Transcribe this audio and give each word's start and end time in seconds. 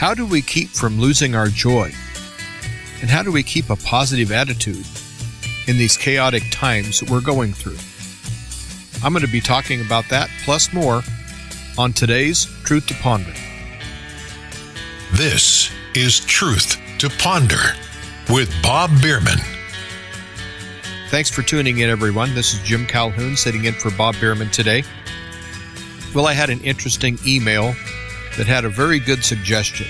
How 0.00 0.14
do 0.14 0.24
we 0.24 0.40
keep 0.40 0.70
from 0.70 0.98
losing 0.98 1.34
our 1.34 1.48
joy? 1.48 1.92
And 3.02 3.10
how 3.10 3.22
do 3.22 3.30
we 3.30 3.42
keep 3.42 3.68
a 3.68 3.76
positive 3.76 4.32
attitude 4.32 4.86
in 5.66 5.76
these 5.76 5.98
chaotic 5.98 6.42
times 6.50 7.00
that 7.00 7.10
we're 7.10 7.20
going 7.20 7.52
through? 7.52 7.76
I'm 9.04 9.12
going 9.12 9.26
to 9.26 9.30
be 9.30 9.42
talking 9.42 9.82
about 9.82 10.08
that 10.08 10.30
plus 10.46 10.72
more 10.72 11.02
on 11.76 11.92
today's 11.92 12.46
Truth 12.64 12.86
to 12.86 12.94
Ponder. 12.94 13.34
This 15.12 15.70
is 15.94 16.20
Truth 16.20 16.78
to 17.00 17.10
Ponder 17.10 17.74
with 18.30 18.50
Bob 18.62 18.88
Beeman. 19.02 19.40
Thanks 21.10 21.28
for 21.28 21.42
tuning 21.42 21.80
in, 21.80 21.90
everyone. 21.90 22.34
This 22.34 22.54
is 22.54 22.60
Jim 22.60 22.86
Calhoun 22.86 23.36
sitting 23.36 23.66
in 23.66 23.74
for 23.74 23.90
Bob 23.90 24.14
Beeman 24.18 24.48
today. 24.48 24.82
Well, 26.14 26.26
I 26.26 26.32
had 26.32 26.48
an 26.48 26.62
interesting 26.62 27.18
email 27.26 27.74
that 28.36 28.46
had 28.46 28.64
a 28.64 28.68
very 28.68 28.98
good 28.98 29.24
suggestion. 29.24 29.86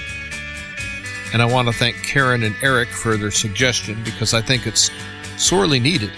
And 1.32 1.40
I 1.40 1.46
want 1.46 1.68
to 1.68 1.74
thank 1.74 1.96
Karen 2.02 2.42
and 2.42 2.56
Eric 2.62 2.88
for 2.88 3.16
their 3.16 3.30
suggestion 3.30 4.02
because 4.04 4.34
I 4.34 4.40
think 4.40 4.66
it's 4.66 4.90
sorely 5.36 5.78
needed. 5.78 6.10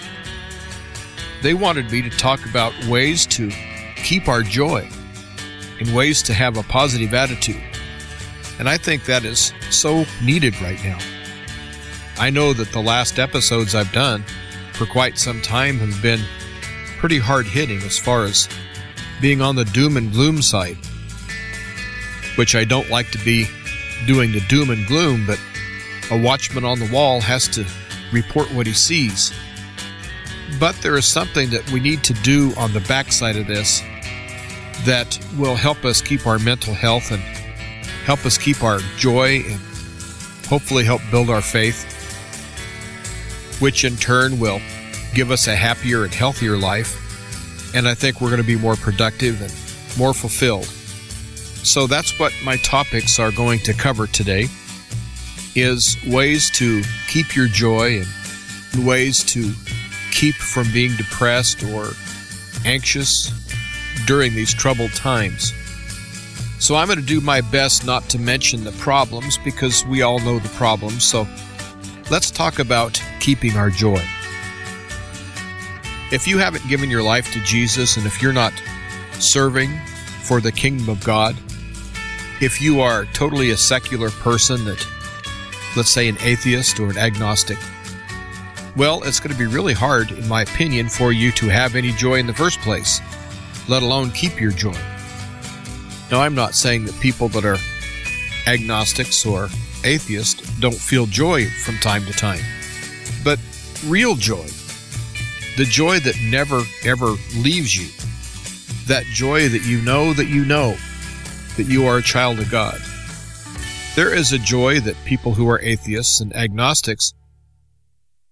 They 1.41 1.53
wanted 1.53 1.91
me 1.91 2.01
to 2.01 2.09
talk 2.09 2.45
about 2.45 2.73
ways 2.85 3.25
to 3.27 3.51
keep 3.95 4.27
our 4.27 4.41
joy 4.41 4.89
and 5.79 5.95
ways 5.95 6.23
to 6.23 6.33
have 6.33 6.57
a 6.57 6.63
positive 6.63 7.13
attitude. 7.13 7.61
And 8.59 8.67
I 8.69 8.77
think 8.77 9.05
that 9.05 9.25
is 9.25 9.53
so 9.69 10.05
needed 10.23 10.59
right 10.61 10.81
now. 10.83 10.99
I 12.17 12.29
know 12.29 12.53
that 12.53 12.71
the 12.71 12.81
last 12.81 13.19
episodes 13.19 13.75
I've 13.75 13.91
done 13.91 14.23
for 14.73 14.85
quite 14.85 15.17
some 15.17 15.41
time 15.41 15.77
have 15.77 16.01
been 16.01 16.21
pretty 16.97 17.19
hard 17.19 17.45
hitting 17.45 17.81
as 17.83 17.97
far 17.97 18.23
as 18.23 18.47
being 19.21 19.41
on 19.41 19.55
the 19.55 19.65
doom 19.65 19.97
and 19.97 20.11
gloom 20.11 20.41
side 20.41 20.77
which 22.35 22.55
I 22.55 22.63
don't 22.63 22.89
like 22.89 23.11
to 23.11 23.17
be 23.23 23.47
doing 24.05 24.31
the 24.31 24.41
doom 24.41 24.69
and 24.69 24.85
gloom, 24.87 25.25
but 25.25 25.39
a 26.11 26.17
watchman 26.21 26.65
on 26.65 26.79
the 26.79 26.89
wall 26.91 27.21
has 27.21 27.47
to 27.49 27.65
report 28.11 28.51
what 28.53 28.67
he 28.67 28.73
sees. 28.73 29.33
But 30.59 30.75
there 30.81 30.97
is 30.97 31.05
something 31.05 31.49
that 31.51 31.69
we 31.71 31.79
need 31.79 32.03
to 32.05 32.13
do 32.13 32.53
on 32.57 32.73
the 32.73 32.81
backside 32.81 33.35
of 33.35 33.47
this 33.47 33.81
that 34.85 35.17
will 35.37 35.55
help 35.55 35.85
us 35.85 36.01
keep 36.01 36.27
our 36.27 36.39
mental 36.39 36.73
health 36.73 37.11
and 37.11 37.21
help 38.05 38.25
us 38.25 38.37
keep 38.37 38.63
our 38.63 38.79
joy 38.97 39.43
and 39.45 39.59
hopefully 40.47 40.83
help 40.83 41.01
build 41.09 41.29
our 41.29 41.41
faith, 41.41 41.85
which 43.61 43.85
in 43.85 43.95
turn 43.95 44.39
will 44.39 44.59
give 45.13 45.31
us 45.31 45.47
a 45.47 45.55
happier 45.55 46.03
and 46.03 46.13
healthier 46.13 46.57
life. 46.57 46.99
And 47.75 47.87
I 47.87 47.95
think 47.95 48.21
we're 48.21 48.29
going 48.29 48.41
to 48.41 48.47
be 48.47 48.57
more 48.57 48.75
productive 48.75 49.41
and 49.41 49.97
more 49.97 50.13
fulfilled. 50.13 50.71
So 51.63 51.87
that's 51.87 52.19
what 52.19 52.33
my 52.43 52.57
topics 52.57 53.19
are 53.19 53.31
going 53.31 53.59
to 53.59 53.73
cover 53.73 54.05
today 54.05 54.47
is 55.55 55.97
ways 56.07 56.49
to 56.51 56.83
keep 57.07 57.35
your 57.35 57.47
joy 57.47 58.03
and 58.73 58.85
ways 58.85 59.23
to 59.23 59.53
keep 60.11 60.35
from 60.35 60.71
being 60.73 60.95
depressed 60.97 61.63
or 61.63 61.91
anxious 62.65 63.31
during 64.05 64.35
these 64.35 64.53
troubled 64.53 64.93
times. 64.93 65.53
So 66.59 66.75
I'm 66.75 66.87
going 66.87 66.99
to 66.99 67.05
do 67.05 67.21
my 67.21 67.41
best 67.41 67.85
not 67.85 68.09
to 68.09 68.19
mention 68.19 68.63
the 68.63 68.71
problems 68.73 69.37
because 69.37 69.85
we 69.85 70.01
all 70.01 70.19
know 70.19 70.39
the 70.39 70.49
problems. 70.49 71.05
So 71.05 71.27
let's 72.11 72.29
talk 72.29 72.59
about 72.59 73.01
keeping 73.19 73.55
our 73.55 73.69
joy. 73.69 74.01
If 76.11 76.27
you 76.27 76.37
haven't 76.37 76.67
given 76.67 76.89
your 76.89 77.03
life 77.03 77.31
to 77.33 77.39
Jesus 77.43 77.95
and 77.97 78.05
if 78.05 78.21
you're 78.21 78.33
not 78.33 78.53
serving 79.19 79.77
for 80.21 80.41
the 80.41 80.51
kingdom 80.51 80.89
of 80.89 81.03
God, 81.03 81.35
if 82.41 82.61
you 82.61 82.81
are 82.81 83.05
totally 83.05 83.51
a 83.51 83.57
secular 83.57 84.09
person 84.09 84.65
that, 84.65 84.85
let's 85.75 85.89
say, 85.89 86.07
an 86.07 86.17
atheist 86.21 86.79
or 86.79 86.89
an 86.89 86.97
agnostic, 86.97 87.57
well, 88.75 89.03
it's 89.03 89.19
going 89.19 89.31
to 89.31 89.37
be 89.37 89.45
really 89.45 89.73
hard, 89.73 90.11
in 90.11 90.27
my 90.27 90.41
opinion, 90.41 90.89
for 90.89 91.11
you 91.11 91.31
to 91.33 91.47
have 91.47 91.75
any 91.75 91.91
joy 91.91 92.15
in 92.15 92.25
the 92.25 92.33
first 92.33 92.59
place, 92.61 93.01
let 93.67 93.83
alone 93.83 94.09
keep 94.11 94.39
your 94.41 94.51
joy. 94.51 94.77
Now, 96.11 96.21
I'm 96.21 96.35
not 96.35 96.55
saying 96.55 96.85
that 96.85 96.99
people 96.99 97.27
that 97.29 97.45
are 97.45 97.57
agnostics 98.47 99.25
or 99.25 99.49
atheists 99.83 100.41
don't 100.59 100.75
feel 100.75 101.05
joy 101.05 101.45
from 101.45 101.77
time 101.77 102.05
to 102.05 102.13
time, 102.13 102.41
but 103.23 103.39
real 103.85 104.15
joy, 104.15 104.45
the 105.57 105.65
joy 105.65 105.99
that 105.99 106.15
never 106.23 106.63
ever 106.83 107.15
leaves 107.37 107.75
you, 107.75 107.89
that 108.87 109.05
joy 109.05 109.49
that 109.49 109.63
you 109.65 109.81
know 109.81 110.13
that 110.13 110.27
you 110.27 110.45
know 110.45 110.75
that 111.57 111.67
you 111.67 111.85
are 111.85 111.97
a 111.97 112.03
child 112.03 112.39
of 112.39 112.49
God. 112.49 112.79
There 113.95 114.13
is 114.13 114.31
a 114.31 114.39
joy 114.39 114.79
that 114.79 114.95
people 115.05 115.35
who 115.35 115.47
are 115.49 115.61
atheists 115.61 116.19
and 116.19 116.35
agnostics, 116.35 117.13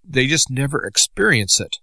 they 0.03 0.27
just 0.27 0.49
never 0.49 0.85
experience 0.85 1.59
it 1.59 1.77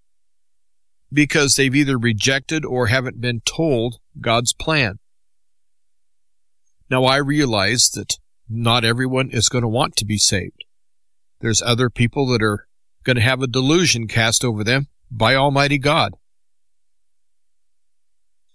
because 1.13 1.55
they've 1.55 1.75
either 1.75 1.97
rejected 1.97 2.65
or 2.65 2.89
haven't 2.89 3.21
been 3.21 3.41
told 3.41 3.99
God's 4.21 4.53
plan. 4.53 4.99
Now 6.91 7.05
I 7.05 7.17
realize 7.17 7.91
that 7.91 8.19
not 8.49 8.85
everyone 8.85 9.31
is 9.31 9.49
going 9.49 9.63
to 9.63 9.69
want 9.69 9.97
to 9.97 10.05
be 10.05 10.19
saved. 10.19 10.65
There's 11.41 11.63
other 11.63 11.91
people 11.91 12.27
that 12.29 12.43
are 12.43 12.67
going 13.05 13.17
to 13.17 13.23
have 13.23 13.43
a 13.43 13.47
delusion 13.47 14.09
cast 14.09 14.45
over 14.45 14.65
them 14.65 14.89
by 15.11 15.35
Almighty 15.35 15.79
God. 15.79 16.15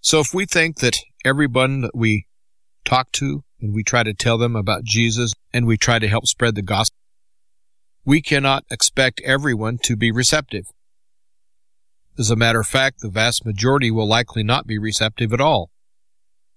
So 0.02 0.20
if 0.20 0.34
we 0.34 0.46
think 0.46 0.80
that 0.80 1.00
everyone 1.24 1.82
that 1.82 1.96
we 1.96 2.28
talk 2.84 3.12
to 3.14 3.44
and 3.60 3.74
we 3.74 3.84
try 3.84 4.04
to 4.04 4.14
tell 4.14 4.38
them 4.38 4.56
about 4.56 4.84
Jesus 4.84 5.34
and 5.54 5.66
we 5.66 5.78
try 5.78 6.00
to 6.00 6.08
help 6.08 6.28
spread 6.28 6.56
the 6.56 6.62
gospel, 6.62 6.98
we 8.06 8.22
cannot 8.22 8.66
expect 8.70 9.22
everyone 9.24 9.78
to 9.84 9.96
be 9.96 10.12
receptive. 10.12 10.66
As 12.18 12.30
a 12.30 12.36
matter 12.36 12.60
of 12.60 12.68
fact, 12.68 13.00
the 13.00 13.10
vast 13.10 13.46
majority 13.46 13.90
will 13.90 14.08
likely 14.08 14.44
not 14.44 14.68
be 14.68 14.78
receptive 14.78 15.34
at 15.34 15.42
all. 15.42 15.72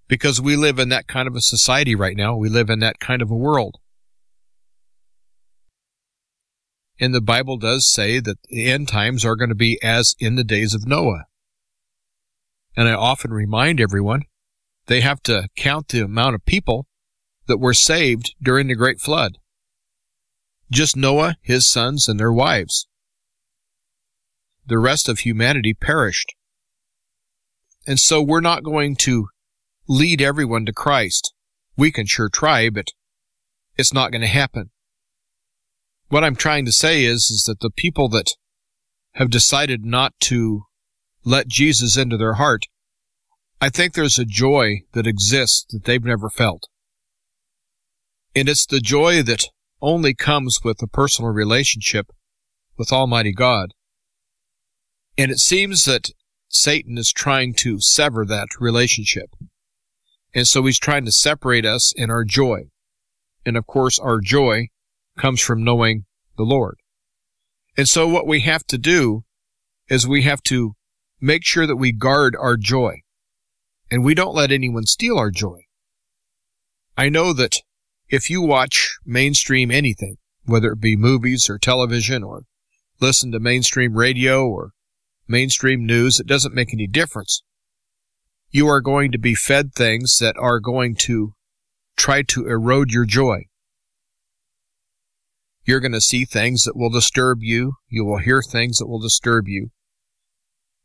Because 0.08 0.40
we 0.40 0.54
live 0.54 0.78
in 0.78 0.88
that 0.90 1.08
kind 1.08 1.26
of 1.26 1.34
a 1.34 1.40
society 1.40 1.94
right 1.94 2.16
now. 2.16 2.36
We 2.36 2.48
live 2.48 2.70
in 2.70 2.78
that 2.80 3.00
kind 3.00 3.22
of 3.22 3.30
a 3.30 3.36
world. 3.36 3.76
And 7.00 7.14
the 7.14 7.20
Bible 7.20 7.56
does 7.56 7.90
say 7.90 8.20
that 8.20 8.38
the 8.48 8.70
end 8.70 8.88
times 8.88 9.24
are 9.24 9.36
going 9.36 9.48
to 9.48 9.54
be 9.54 9.78
as 9.82 10.14
in 10.18 10.36
the 10.36 10.44
days 10.44 10.74
of 10.74 10.86
Noah. 10.86 11.24
And 12.76 12.88
I 12.88 12.94
often 12.94 13.32
remind 13.32 13.80
everyone 13.80 14.22
they 14.86 15.00
have 15.00 15.22
to 15.24 15.48
count 15.56 15.88
the 15.88 16.00
amount 16.00 16.34
of 16.34 16.44
people 16.44 16.86
that 17.46 17.58
were 17.58 17.74
saved 17.74 18.34
during 18.42 18.68
the 18.68 18.74
great 18.74 19.00
flood. 19.00 19.38
Just 20.70 20.96
Noah, 20.96 21.36
his 21.42 21.68
sons, 21.68 22.08
and 22.08 22.18
their 22.18 22.32
wives. 22.32 22.88
The 24.66 24.78
rest 24.78 25.08
of 25.08 25.20
humanity 25.20 25.74
perished. 25.74 26.34
And 27.86 28.00
so 28.00 28.20
we're 28.20 28.40
not 28.40 28.64
going 28.64 28.96
to 28.96 29.28
lead 29.88 30.20
everyone 30.20 30.66
to 30.66 30.72
Christ. 30.72 31.32
We 31.76 31.92
can 31.92 32.06
sure 32.06 32.28
try, 32.28 32.68
but 32.68 32.88
it's 33.76 33.92
not 33.92 34.10
going 34.10 34.22
to 34.22 34.26
happen. 34.26 34.70
What 36.08 36.24
I'm 36.24 36.36
trying 36.36 36.64
to 36.64 36.72
say 36.72 37.04
is, 37.04 37.30
is 37.30 37.44
that 37.46 37.60
the 37.60 37.70
people 37.70 38.08
that 38.08 38.32
have 39.14 39.30
decided 39.30 39.84
not 39.84 40.14
to 40.20 40.62
let 41.24 41.48
Jesus 41.48 41.96
into 41.96 42.16
their 42.16 42.34
heart 42.34 42.66
I 43.58 43.70
think 43.70 43.94
there's 43.94 44.18
a 44.18 44.26
joy 44.26 44.82
that 44.92 45.06
exists 45.06 45.64
that 45.70 45.84
they've 45.84 46.04
never 46.04 46.28
felt. 46.28 46.64
And 48.34 48.50
it's 48.50 48.66
the 48.66 48.80
joy 48.80 49.22
that 49.22 49.46
only 49.80 50.12
comes 50.12 50.58
with 50.62 50.82
a 50.82 50.86
personal 50.86 51.30
relationship 51.30 52.06
with 52.76 52.92
Almighty 52.92 53.32
God. 53.32 53.72
And 55.16 55.30
it 55.30 55.38
seems 55.38 55.86
that 55.86 56.10
Satan 56.48 56.98
is 56.98 57.10
trying 57.10 57.54
to 57.60 57.80
sever 57.80 58.26
that 58.26 58.48
relationship. 58.60 59.30
And 60.34 60.46
so 60.46 60.62
he's 60.66 60.78
trying 60.78 61.06
to 61.06 61.12
separate 61.12 61.64
us 61.64 61.94
in 61.96 62.10
our 62.10 62.24
joy. 62.24 62.64
And 63.46 63.56
of 63.56 63.66
course, 63.66 63.98
our 63.98 64.20
joy 64.20 64.68
comes 65.16 65.40
from 65.40 65.64
knowing 65.64 66.04
the 66.36 66.44
Lord. 66.44 66.76
And 67.78 67.88
so 67.88 68.06
what 68.06 68.26
we 68.26 68.40
have 68.40 68.66
to 68.66 68.76
do 68.76 69.24
is 69.88 70.06
we 70.06 70.22
have 70.22 70.42
to 70.44 70.74
make 71.22 71.42
sure 71.42 71.66
that 71.66 71.76
we 71.76 71.92
guard 71.92 72.36
our 72.38 72.58
joy 72.58 73.00
and 73.90 74.04
we 74.04 74.14
don't 74.14 74.34
let 74.34 74.50
anyone 74.50 74.86
steal 74.86 75.18
our 75.18 75.30
joy. 75.30 75.62
I 76.96 77.08
know 77.08 77.32
that 77.32 77.56
if 78.08 78.30
you 78.30 78.42
watch 78.42 78.96
mainstream 79.04 79.70
anything, 79.70 80.16
whether 80.44 80.72
it 80.72 80.80
be 80.80 80.96
movies 80.96 81.50
or 81.50 81.58
television 81.58 82.22
or 82.22 82.42
listen 83.00 83.32
to 83.32 83.40
mainstream 83.40 83.94
radio 83.94 84.46
or 84.46 84.70
mainstream 85.28 85.84
news, 85.84 86.20
it 86.20 86.26
doesn't 86.26 86.54
make 86.54 86.72
any 86.72 86.86
difference. 86.86 87.42
You 88.50 88.68
are 88.68 88.80
going 88.80 89.12
to 89.12 89.18
be 89.18 89.34
fed 89.34 89.74
things 89.74 90.18
that 90.18 90.36
are 90.38 90.60
going 90.60 90.94
to 91.00 91.32
try 91.96 92.22
to 92.22 92.46
erode 92.46 92.90
your 92.90 93.04
joy. 93.04 93.44
You're 95.64 95.80
going 95.80 95.92
to 95.92 96.00
see 96.00 96.24
things 96.24 96.62
that 96.64 96.76
will 96.76 96.90
disturb 96.90 97.42
you. 97.42 97.74
You 97.88 98.04
will 98.04 98.18
hear 98.18 98.40
things 98.40 98.78
that 98.78 98.86
will 98.86 99.00
disturb 99.00 99.48
you. 99.48 99.70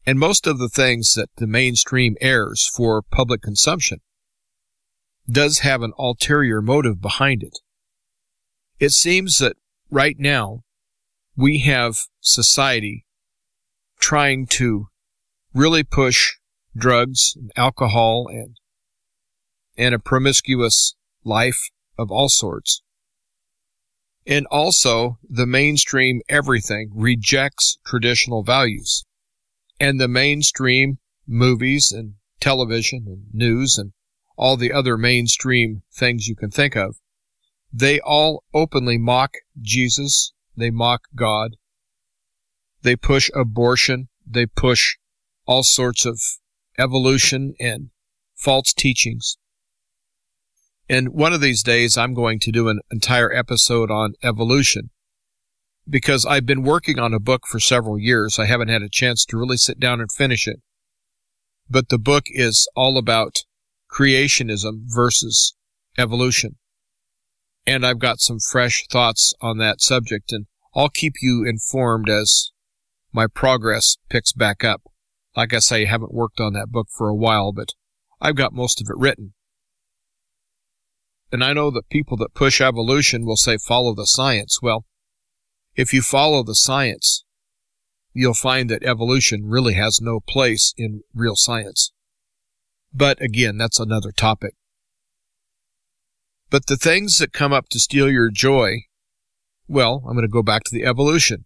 And 0.06 0.18
most 0.18 0.48
of 0.48 0.58
the 0.58 0.70
things 0.70 1.14
that 1.14 1.30
the 1.38 1.48
mainstream 1.48 2.18
airs 2.22 2.68
for 2.68 3.02
public 3.02 3.42
consumption 3.42 4.00
does 5.30 5.60
have 5.60 5.82
an 5.82 5.94
ulterior 5.98 6.62
motive 6.62 7.02
behind 7.02 7.44
it. 7.44 7.60
It 8.80 8.92
seems 8.92 9.38
that 9.38 9.58
right 9.92 10.16
now 10.18 10.64
we 11.36 11.60
have 11.60 11.98
society 12.20 13.06
trying 14.00 14.48
to 14.48 14.88
really 15.54 15.84
push 15.84 16.34
drugs 16.76 17.34
and 17.36 17.52
alcohol 17.56 18.28
and 18.28 18.58
and 19.78 19.96
a 19.96 20.00
promiscuous 20.00 20.96
life 21.24 21.70
of 21.98 22.12
all 22.12 22.30
sorts. 22.30 22.82
And 24.28 24.46
also 24.48 25.18
the 25.28 25.46
mainstream 25.46 26.22
everything 26.28 26.92
rejects 26.94 27.78
traditional 27.86 28.44
values. 28.44 29.06
And 29.82 30.00
the 30.00 30.08
mainstream 30.08 31.00
movies 31.26 31.92
and 31.92 32.14
television 32.40 33.06
and 33.08 33.24
news 33.34 33.80
and 33.80 33.94
all 34.38 34.56
the 34.56 34.72
other 34.72 34.96
mainstream 34.96 35.82
things 35.92 36.28
you 36.28 36.36
can 36.36 36.52
think 36.52 36.76
of, 36.76 36.98
they 37.74 38.00
all 38.00 38.44
openly 38.54 39.00
mock 39.00 39.32
Jesus. 39.60 40.34
They 40.56 40.70
mock 40.70 41.02
God. 41.16 41.56
They 42.84 42.96
push 42.96 43.32
abortion. 43.34 44.10
They 44.24 44.46
push 44.46 44.98
all 45.48 45.64
sorts 45.64 46.06
of 46.06 46.22
evolution 46.78 47.56
and 47.60 47.90
false 48.36 48.74
teachings. 48.74 49.40
And 50.88 51.10
one 51.10 51.34
of 51.34 51.42
these 51.42 51.64
days, 51.64 51.98
I'm 51.98 52.14
going 52.14 52.40
to 52.42 52.52
do 52.52 52.68
an 52.68 52.82
entire 52.92 53.34
episode 53.34 53.90
on 53.90 54.14
evolution 54.22 54.92
because 55.90 56.26
I've 56.26 56.46
been 56.46 56.64
working 56.64 57.00
on 57.00 57.14
a 57.14 57.20
book 57.20 57.44
for 57.48 57.60
several 57.60 58.00
years. 58.00 58.38
I 58.40 58.46
haven't 58.46 58.70
had 58.70 58.82
a 58.82 58.90
chance 58.90 59.26
to 59.26 59.38
really 59.38 59.58
sit 59.58 59.80
down 59.80 60.00
and 60.00 60.12
finish 60.12 60.48
it. 60.48 60.62
But 61.70 61.90
the 61.90 61.98
book 61.98 62.26
is 62.28 62.68
all 62.76 62.98
about 62.98 63.44
creationism 63.92 64.84
versus 64.86 65.56
evolution. 65.98 66.58
And 67.66 67.86
I've 67.86 68.00
got 68.00 68.20
some 68.20 68.40
fresh 68.40 68.86
thoughts 68.90 69.34
on 69.42 69.58
that 69.60 69.82
subject, 69.82 70.32
and 70.32 70.48
I'll 70.76 70.90
keep 70.90 71.14
you 71.22 71.46
informed 71.48 72.10
as 72.10 72.52
my 73.14 73.28
progress 73.28 73.98
picks 74.10 74.34
back 74.34 74.64
up. 74.64 74.82
Like 75.36 75.54
I 75.54 75.60
say, 75.60 75.84
I 75.84 75.90
haven't 75.90 76.14
worked 76.14 76.40
on 76.40 76.54
that 76.54 76.72
book 76.72 76.88
for 76.96 77.08
a 77.08 77.16
while, 77.16 77.52
but 77.52 77.70
I've 78.20 78.36
got 78.36 78.54
most 78.54 78.82
of 78.82 78.88
it 78.90 78.98
written. 78.98 79.34
And 81.32 81.44
I 81.44 81.54
know 81.54 81.72
that 81.72 81.90
people 81.90 82.18
that 82.18 82.34
push 82.34 82.60
evolution 82.60 83.26
will 83.26 83.38
say 83.38 83.58
follow 83.58 83.96
the 83.96 84.06
science. 84.06 84.60
Well, 84.62 84.86
if 85.76 85.94
you 85.94 86.02
follow 86.02 86.44
the 86.44 86.56
science, 86.56 87.24
you'll 88.14 88.34
find 88.34 88.70
that 88.70 88.84
evolution 88.84 89.46
really 89.46 89.74
has 89.76 90.00
no 90.02 90.20
place 90.20 90.74
in 90.78 91.02
real 91.14 91.36
science. 91.36 91.92
But 92.94 93.22
again, 93.22 93.58
that's 93.58 93.80
another 93.80 94.12
topic. 94.12 94.56
But 96.50 96.68
the 96.68 96.76
things 96.76 97.18
that 97.20 97.32
come 97.32 97.54
up 97.54 97.70
to 97.70 97.80
steal 97.80 98.12
your 98.12 98.30
joy, 98.30 98.84
well, 99.68 100.04
I'm 100.06 100.14
going 100.14 100.24
to 100.24 100.28
go 100.28 100.44
back 100.44 100.64
to 100.66 100.76
the 100.76 100.86
evolution. 100.86 101.46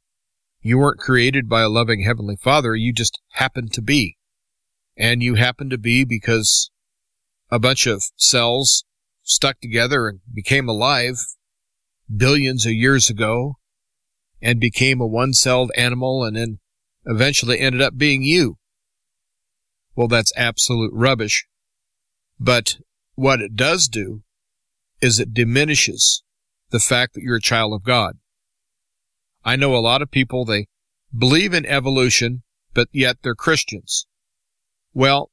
You 0.62 0.80
weren't 0.80 1.00
created 1.00 1.48
by 1.48 1.62
a 1.62 1.70
loving 1.70 2.02
Heavenly 2.02 2.38
Father, 2.38 2.76
you 2.76 2.92
just 2.92 3.22
happened 3.34 3.72
to 3.74 3.84
be. 3.84 4.18
And 4.98 5.22
you 5.22 5.36
happened 5.36 5.70
to 5.72 5.78
be 5.78 6.04
because 6.04 6.72
a 7.52 7.60
bunch 7.60 7.86
of 7.86 8.02
cells 8.16 8.84
stuck 9.22 9.60
together 9.60 10.08
and 10.08 10.22
became 10.34 10.68
alive 10.68 11.18
billions 12.16 12.66
of 12.66 12.72
years 12.72 13.10
ago 13.10 13.58
and 14.42 14.60
became 14.60 15.02
a 15.02 15.08
one-celled 15.08 15.72
animal 15.76 16.24
and 16.24 16.36
then 16.36 16.60
eventually 17.06 17.60
ended 17.60 17.82
up 17.82 17.98
being 17.98 18.24
you. 18.24 18.58
Well, 19.96 20.08
that's 20.08 20.34
absolute 20.36 20.92
rubbish. 20.94 21.48
But 22.40 22.78
what 23.16 23.42
it 23.42 23.56
does 23.56 23.88
do 23.88 24.24
is 25.02 25.20
it 25.20 25.34
diminishes 25.34 26.24
the 26.72 26.80
fact 26.80 27.14
that 27.14 27.22
you're 27.22 27.38
a 27.38 27.42
child 27.42 27.74
of 27.74 27.84
God. 27.84 28.18
I 29.44 29.56
know 29.56 29.76
a 29.76 29.78
lot 29.78 30.02
of 30.02 30.12
people, 30.12 30.44
they 30.44 30.68
believe 31.18 31.54
in 31.54 31.66
evolution, 31.66 32.44
but 32.74 32.88
yet 32.92 33.18
they're 33.22 33.36
Christians. 33.36 34.08
Well, 34.94 35.30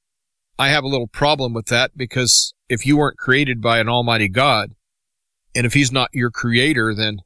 I 0.59 0.69
have 0.69 0.85
a 0.85 0.89
little 0.89 1.09
problem 1.09 1.55
with 1.55 1.67
that 1.67 1.97
because 1.97 2.55
if 2.69 2.87
you 2.87 2.99
weren't 2.99 3.19
created 3.19 3.61
by 3.61 3.79
an 3.79 3.89
almighty 3.89 4.29
God, 4.29 4.75
and 5.55 5.67
if 5.67 5.75
he's 5.75 5.91
not 5.91 6.11
your 6.13 6.31
creator, 6.31 6.95
then 6.95 7.19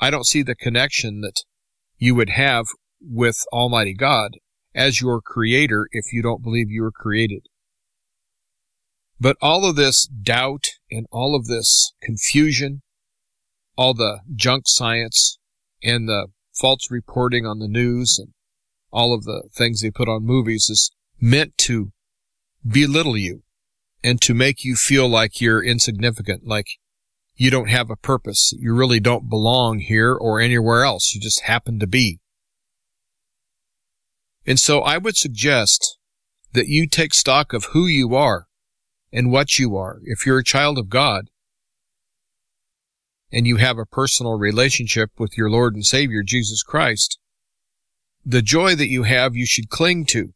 I 0.00 0.10
don't 0.10 0.26
see 0.26 0.42
the 0.42 0.54
connection 0.54 1.20
that 1.22 1.42
you 1.98 2.14
would 2.14 2.30
have 2.30 2.66
with 3.00 3.36
almighty 3.52 3.94
God 3.94 4.32
as 4.74 5.00
your 5.00 5.20
creator 5.20 5.88
if 5.92 6.12
you 6.12 6.22
don't 6.22 6.42
believe 6.42 6.70
you 6.70 6.82
were 6.82 6.92
created. 6.92 7.46
But 9.18 9.36
all 9.40 9.68
of 9.68 9.76
this 9.76 10.06
doubt 10.06 10.66
and 10.90 11.06
all 11.10 11.34
of 11.34 11.46
this 11.46 11.94
confusion, 12.02 12.82
all 13.76 13.94
the 13.94 14.20
junk 14.34 14.64
science 14.66 15.38
and 15.82 16.08
the 16.08 16.28
false 16.52 16.90
reporting 16.90 17.46
on 17.46 17.58
the 17.58 17.68
news 17.68 18.18
and 18.18 18.32
all 18.90 19.14
of 19.14 19.24
the 19.24 19.48
things 19.54 19.80
they 19.80 19.90
put 19.90 20.08
on 20.08 20.24
movies 20.24 20.68
is 20.70 20.90
meant 21.20 21.56
to 21.58 21.92
belittle 22.66 23.16
you 23.16 23.42
and 24.02 24.20
to 24.20 24.34
make 24.34 24.64
you 24.64 24.76
feel 24.76 25.08
like 25.08 25.40
you're 25.40 25.64
insignificant, 25.64 26.46
like 26.46 26.66
you 27.36 27.50
don't 27.50 27.68
have 27.68 27.90
a 27.90 27.96
purpose. 27.96 28.52
You 28.58 28.74
really 28.74 29.00
don't 29.00 29.28
belong 29.28 29.80
here 29.80 30.14
or 30.14 30.40
anywhere 30.40 30.84
else. 30.84 31.14
You 31.14 31.20
just 31.20 31.42
happen 31.42 31.78
to 31.78 31.86
be. 31.86 32.20
And 34.46 34.58
so 34.58 34.80
I 34.80 34.96
would 34.96 35.16
suggest 35.16 35.98
that 36.52 36.68
you 36.68 36.86
take 36.86 37.12
stock 37.12 37.52
of 37.52 37.66
who 37.66 37.86
you 37.86 38.14
are 38.14 38.46
and 39.12 39.30
what 39.30 39.58
you 39.58 39.76
are. 39.76 40.00
If 40.04 40.24
you're 40.24 40.38
a 40.38 40.44
child 40.44 40.78
of 40.78 40.88
God 40.88 41.28
and 43.30 43.46
you 43.46 43.56
have 43.56 43.76
a 43.76 43.84
personal 43.84 44.38
relationship 44.38 45.10
with 45.18 45.36
your 45.36 45.50
Lord 45.50 45.74
and 45.74 45.84
Savior, 45.84 46.22
Jesus 46.22 46.62
Christ, 46.62 47.18
the 48.24 48.42
joy 48.42 48.74
that 48.76 48.88
you 48.88 49.02
have, 49.02 49.36
you 49.36 49.46
should 49.46 49.68
cling 49.68 50.06
to 50.06 50.32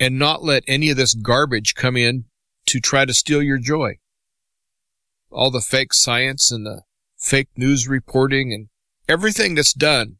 and 0.00 0.18
not 0.18 0.42
let 0.42 0.64
any 0.66 0.90
of 0.90 0.96
this 0.96 1.14
garbage 1.14 1.74
come 1.74 1.96
in 1.96 2.24
to 2.66 2.80
try 2.80 3.04
to 3.04 3.14
steal 3.14 3.42
your 3.42 3.58
joy. 3.58 3.98
All 5.30 5.50
the 5.50 5.60
fake 5.60 5.92
science 5.92 6.50
and 6.50 6.64
the 6.64 6.82
fake 7.16 7.48
news 7.56 7.88
reporting 7.88 8.52
and 8.52 8.68
everything 9.08 9.54
that's 9.54 9.72
done 9.72 10.16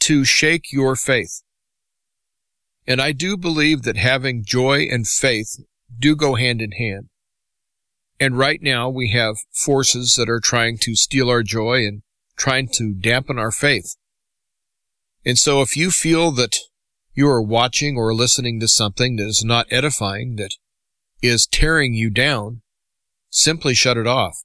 to 0.00 0.24
shake 0.24 0.72
your 0.72 0.96
faith. 0.96 1.42
And 2.86 3.00
I 3.00 3.12
do 3.12 3.36
believe 3.36 3.82
that 3.82 3.96
having 3.96 4.44
joy 4.44 4.88
and 4.90 5.06
faith 5.06 5.60
do 5.98 6.16
go 6.16 6.34
hand 6.34 6.60
in 6.60 6.72
hand. 6.72 7.08
And 8.18 8.36
right 8.36 8.60
now 8.60 8.88
we 8.88 9.10
have 9.10 9.36
forces 9.52 10.14
that 10.16 10.28
are 10.28 10.40
trying 10.40 10.78
to 10.78 10.94
steal 10.94 11.30
our 11.30 11.42
joy 11.42 11.86
and 11.86 12.02
trying 12.36 12.68
to 12.74 12.92
dampen 12.92 13.38
our 13.38 13.50
faith. 13.50 13.96
And 15.24 15.38
so 15.38 15.60
if 15.62 15.76
you 15.76 15.90
feel 15.90 16.30
that 16.32 16.58
you 17.14 17.28
are 17.28 17.42
watching 17.42 17.96
or 17.96 18.14
listening 18.14 18.60
to 18.60 18.68
something 18.68 19.16
that 19.16 19.26
is 19.26 19.44
not 19.44 19.66
edifying, 19.70 20.36
that 20.36 20.56
is 21.22 21.46
tearing 21.46 21.94
you 21.94 22.10
down, 22.10 22.62
simply 23.30 23.74
shut 23.74 23.96
it 23.96 24.06
off. 24.06 24.42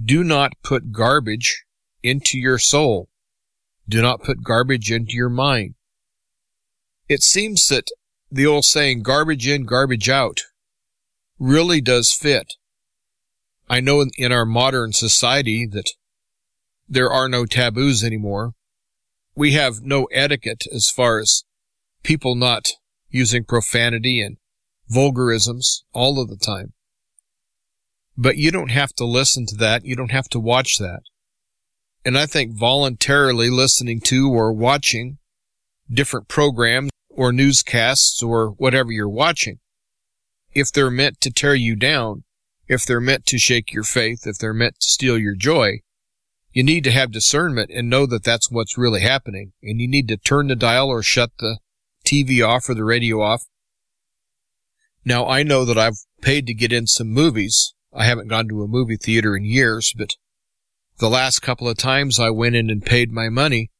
Do 0.00 0.24
not 0.24 0.52
put 0.62 0.92
garbage 0.92 1.64
into 2.02 2.38
your 2.38 2.58
soul. 2.58 3.08
Do 3.88 4.00
not 4.00 4.22
put 4.22 4.42
garbage 4.42 4.90
into 4.90 5.14
your 5.14 5.28
mind. 5.28 5.74
It 7.08 7.22
seems 7.22 7.66
that 7.68 7.88
the 8.30 8.46
old 8.46 8.64
saying, 8.64 9.02
garbage 9.02 9.46
in, 9.46 9.64
garbage 9.64 10.08
out, 10.08 10.40
really 11.38 11.80
does 11.80 12.12
fit. 12.12 12.54
I 13.68 13.80
know 13.80 14.04
in, 14.16 14.32
our 14.32 14.46
modern 14.46 14.92
society 14.92 15.66
that 15.66 15.90
there 16.88 17.10
are 17.10 17.28
no 17.28 17.44
taboos 17.44 18.02
anymore. 18.02 18.54
We 19.34 19.52
have 19.52 19.82
no 19.82 20.04
etiquette 20.06 20.64
as 20.74 20.88
far 20.88 21.18
as 21.18 21.44
people 22.02 22.34
not 22.34 22.72
using 23.10 23.44
profanity 23.44 24.20
and 24.20 24.36
vulgarisms 24.88 25.84
all 25.92 26.20
of 26.20 26.28
the 26.28 26.36
time. 26.36 26.72
But 28.16 28.36
you 28.36 28.50
don't 28.50 28.70
have 28.70 28.92
to 28.94 29.04
listen 29.04 29.46
to 29.46 29.56
that. 29.56 29.84
You 29.84 29.96
don't 29.96 30.10
have 30.10 30.28
to 30.30 30.40
watch 30.40 30.78
that. 30.78 31.00
And 32.04 32.18
I 32.18 32.26
think 32.26 32.58
voluntarily 32.58 33.48
listening 33.48 34.00
to 34.06 34.30
or 34.30 34.52
watching 34.52 35.18
different 35.90 36.28
programs 36.28 36.90
or 37.08 37.32
newscasts 37.32 38.22
or 38.22 38.50
whatever 38.58 38.90
you're 38.90 39.08
watching, 39.08 39.58
if 40.52 40.72
they're 40.72 40.90
meant 40.90 41.20
to 41.20 41.30
tear 41.30 41.54
you 41.54 41.76
down, 41.76 42.24
if 42.68 42.84
they're 42.84 43.00
meant 43.00 43.26
to 43.26 43.38
shake 43.38 43.72
your 43.72 43.84
faith, 43.84 44.26
if 44.26 44.38
they're 44.38 44.52
meant 44.52 44.74
to 44.80 44.86
steal 44.86 45.18
your 45.18 45.34
joy, 45.34 45.80
you 46.52 46.62
need 46.62 46.84
to 46.84 46.90
have 46.90 47.12
discernment 47.12 47.70
and 47.72 47.88
know 47.88 48.04
that 48.06 48.24
that's 48.24 48.50
what's 48.50 48.76
really 48.76 49.00
happening. 49.00 49.52
And 49.62 49.80
you 49.80 49.88
need 49.88 50.08
to 50.08 50.16
turn 50.16 50.48
the 50.48 50.56
dial 50.56 50.88
or 50.88 51.02
shut 51.02 51.30
the 51.38 51.58
TV 52.04 52.46
off 52.46 52.68
or 52.68 52.74
the 52.74 52.84
radio 52.84 53.22
off 53.22 53.44
now, 55.04 55.26
I 55.26 55.42
know 55.42 55.64
that 55.64 55.78
I've 55.78 55.98
paid 56.20 56.46
to 56.46 56.54
get 56.54 56.72
in 56.72 56.86
some 56.86 57.08
movies. 57.08 57.74
I 57.92 58.04
haven't 58.04 58.28
gone 58.28 58.48
to 58.48 58.62
a 58.62 58.68
movie 58.68 58.96
theater 58.96 59.36
in 59.36 59.44
years, 59.44 59.92
but 59.96 60.16
the 60.98 61.10
last 61.10 61.40
couple 61.40 61.68
of 61.68 61.76
times 61.76 62.18
I 62.18 62.30
went 62.30 62.54
in 62.54 62.70
and 62.70 62.84
paid 62.84 63.10
my 63.12 63.28
money, 63.28 63.70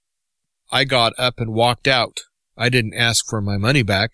I 0.70 0.84
got 0.84 1.12
up 1.18 1.38
and 1.38 1.52
walked 1.52 1.88
out. 1.88 2.20
I 2.56 2.68
didn't 2.68 2.94
ask 2.94 3.26
for 3.26 3.40
my 3.40 3.56
money 3.56 3.82
back. 3.82 4.10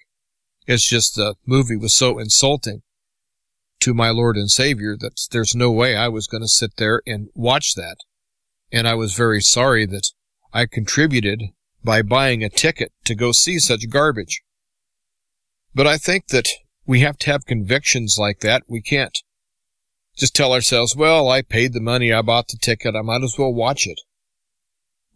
It's 0.66 0.88
just 0.88 1.16
the 1.16 1.34
movie 1.46 1.76
was 1.76 1.94
so 1.94 2.18
insulting. 2.18 2.82
to 3.80 3.94
my 3.94 4.10
Lord 4.10 4.36
and 4.36 4.50
Savior 4.50 4.96
that 4.98 5.20
there's 5.30 5.54
no 5.54 5.70
way 5.70 5.96
I 5.96 6.08
was 6.08 6.26
going 6.26 6.42
to 6.42 6.48
sit 6.48 6.76
there 6.76 7.00
and 7.06 7.28
watch 7.34 7.74
that. 7.74 7.96
And 8.72 8.88
I 8.88 8.94
was 8.94 9.14
very 9.14 9.40
sorry 9.40 9.86
that 9.86 10.10
I 10.52 10.66
contributed 10.66 11.42
by 11.84 12.02
buying 12.02 12.42
a 12.42 12.48
ticket 12.50 12.92
to 13.04 13.14
go 13.14 13.32
see 13.32 13.58
such 13.58 13.88
garbage. 13.88 14.42
But 15.74 15.86
I 15.86 15.96
think 15.96 16.28
that 16.28 16.48
we 16.86 17.00
have 17.00 17.18
to 17.18 17.30
have 17.30 17.46
convictions 17.46 18.16
like 18.18 18.40
that. 18.40 18.64
We 18.68 18.82
can't 18.82 19.16
just 20.18 20.34
tell 20.34 20.52
ourselves, 20.52 20.96
well, 20.96 21.30
I 21.30 21.42
paid 21.42 21.72
the 21.72 21.80
money, 21.80 22.12
I 22.12 22.22
bought 22.22 22.48
the 22.48 22.58
ticket, 22.58 22.96
I 22.96 23.02
might 23.02 23.22
as 23.22 23.38
well 23.38 23.54
watch 23.54 23.86
it. 23.86 24.00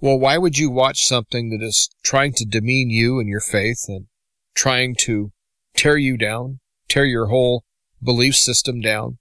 Well, 0.00 0.18
why 0.18 0.38
would 0.38 0.58
you 0.58 0.70
watch 0.70 1.04
something 1.04 1.50
that 1.50 1.64
is 1.64 1.90
trying 2.02 2.32
to 2.34 2.44
demean 2.44 2.90
you 2.90 3.18
and 3.18 3.28
your 3.28 3.40
faith 3.40 3.84
and 3.88 4.06
trying 4.54 4.94
to 5.00 5.32
tear 5.76 5.96
you 5.96 6.16
down, 6.16 6.60
tear 6.88 7.04
your 7.04 7.26
whole 7.26 7.64
belief 8.02 8.36
system 8.36 8.80
down? 8.80 9.18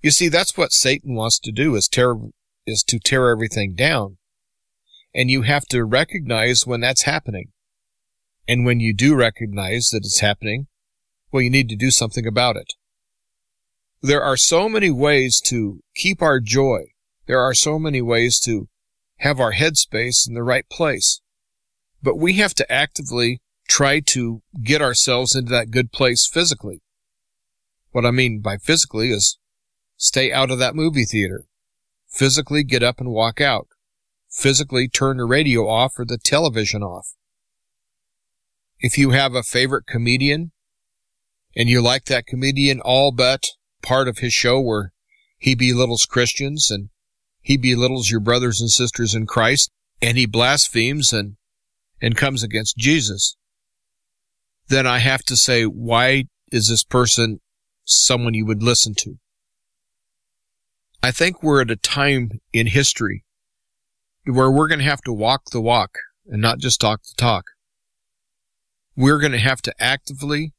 You 0.00 0.10
see, 0.10 0.28
that's 0.28 0.56
what 0.56 0.72
Satan 0.72 1.14
wants 1.14 1.38
to 1.40 1.52
do 1.52 1.74
is 1.74 1.88
tear, 1.88 2.16
is 2.66 2.84
to 2.88 2.98
tear 2.98 3.30
everything 3.30 3.74
down. 3.74 4.18
And 5.14 5.30
you 5.30 5.42
have 5.42 5.64
to 5.66 5.84
recognize 5.84 6.66
when 6.66 6.80
that's 6.80 7.02
happening. 7.02 7.52
And 8.46 8.64
when 8.64 8.80
you 8.80 8.94
do 8.94 9.14
recognize 9.14 9.90
that 9.90 10.04
it's 10.04 10.20
happening, 10.20 10.66
well, 11.32 11.42
you 11.42 11.50
need 11.50 11.68
to 11.68 11.76
do 11.76 11.90
something 11.90 12.26
about 12.26 12.56
it. 12.56 12.74
There 14.04 14.22
are 14.22 14.36
so 14.36 14.68
many 14.68 14.90
ways 14.90 15.40
to 15.46 15.80
keep 15.94 16.20
our 16.20 16.38
joy. 16.38 16.88
There 17.26 17.40
are 17.40 17.54
so 17.54 17.78
many 17.78 18.02
ways 18.02 18.38
to 18.40 18.68
have 19.20 19.40
our 19.40 19.54
headspace 19.54 20.28
in 20.28 20.34
the 20.34 20.42
right 20.42 20.68
place. 20.68 21.22
But 22.02 22.18
we 22.18 22.34
have 22.34 22.52
to 22.56 22.70
actively 22.70 23.40
try 23.66 24.00
to 24.08 24.42
get 24.62 24.82
ourselves 24.82 25.34
into 25.34 25.50
that 25.52 25.70
good 25.70 25.90
place 25.90 26.28
physically. 26.30 26.82
What 27.92 28.04
I 28.04 28.10
mean 28.10 28.40
by 28.40 28.58
physically 28.58 29.10
is 29.10 29.38
stay 29.96 30.30
out 30.30 30.50
of 30.50 30.58
that 30.58 30.76
movie 30.76 31.06
theater. 31.06 31.46
Physically 32.10 32.62
get 32.62 32.82
up 32.82 33.00
and 33.00 33.08
walk 33.08 33.40
out. 33.40 33.68
Physically 34.28 34.86
turn 34.86 35.16
the 35.16 35.24
radio 35.24 35.66
off 35.66 35.98
or 35.98 36.04
the 36.04 36.18
television 36.18 36.82
off. 36.82 37.14
If 38.80 38.98
you 38.98 39.12
have 39.12 39.34
a 39.34 39.42
favorite 39.42 39.86
comedian 39.86 40.52
and 41.56 41.70
you 41.70 41.80
like 41.80 42.04
that 42.04 42.26
comedian 42.26 42.82
all 42.82 43.10
but 43.10 43.46
part 43.84 44.08
of 44.08 44.18
his 44.18 44.32
show 44.32 44.60
where 44.60 44.92
he 45.38 45.54
belittles 45.54 46.06
Christians 46.06 46.70
and 46.70 46.88
he 47.40 47.56
belittles 47.56 48.10
your 48.10 48.20
brothers 48.20 48.60
and 48.60 48.70
sisters 48.70 49.14
in 49.14 49.26
Christ 49.26 49.70
and 50.00 50.16
he 50.16 50.26
blasphemes 50.26 51.12
and, 51.12 51.36
and 52.00 52.16
comes 52.16 52.42
against 52.42 52.78
Jesus, 52.78 53.36
then 54.68 54.86
I 54.86 54.98
have 54.98 55.22
to 55.24 55.36
say, 55.36 55.64
why 55.64 56.24
is 56.50 56.68
this 56.68 56.82
person 56.82 57.40
someone 57.84 58.34
you 58.34 58.46
would 58.46 58.62
listen 58.62 58.94
to? 58.98 59.18
I 61.02 61.10
think 61.10 61.42
we're 61.42 61.60
at 61.60 61.70
a 61.70 61.76
time 61.76 62.40
in 62.52 62.68
history 62.68 63.24
where 64.24 64.50
we're 64.50 64.68
going 64.68 64.78
to 64.78 64.86
have 64.86 65.02
to 65.02 65.12
walk 65.12 65.50
the 65.50 65.60
walk 65.60 65.98
and 66.26 66.40
not 66.40 66.58
just 66.58 66.80
talk 66.80 67.02
the 67.02 67.14
talk. 67.16 67.44
We're 68.96 69.18
going 69.18 69.32
to 69.32 69.38
have 69.38 69.60
to 69.62 69.74
actively 69.78 70.54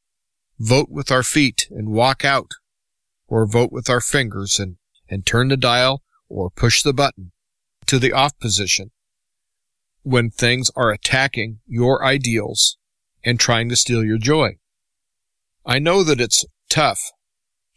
vote 0.59 0.89
with 0.91 1.09
our 1.11 1.23
feet 1.23 1.67
and 1.71 1.89
walk 1.89 2.23
out 2.23 2.51
or 3.27 3.45
vote 3.45 3.71
with 3.71 3.89
our 3.89 4.01
fingers 4.01 4.59
and, 4.59 4.77
and 5.09 5.25
turn 5.25 5.47
the 5.47 5.57
dial 5.57 6.01
or 6.29 6.49
push 6.49 6.81
the 6.81 6.93
button 6.93 7.31
to 7.85 7.99
the 7.99 8.11
off 8.11 8.37
position 8.39 8.91
when 10.03 10.29
things 10.29 10.69
are 10.75 10.91
attacking 10.91 11.59
your 11.67 12.03
ideals 12.03 12.77
and 13.23 13.39
trying 13.39 13.69
to 13.69 13.75
steal 13.75 14.03
your 14.03 14.19
joy. 14.19 14.57
I 15.65 15.79
know 15.79 16.03
that 16.03 16.21
it's 16.21 16.45
tough 16.69 16.99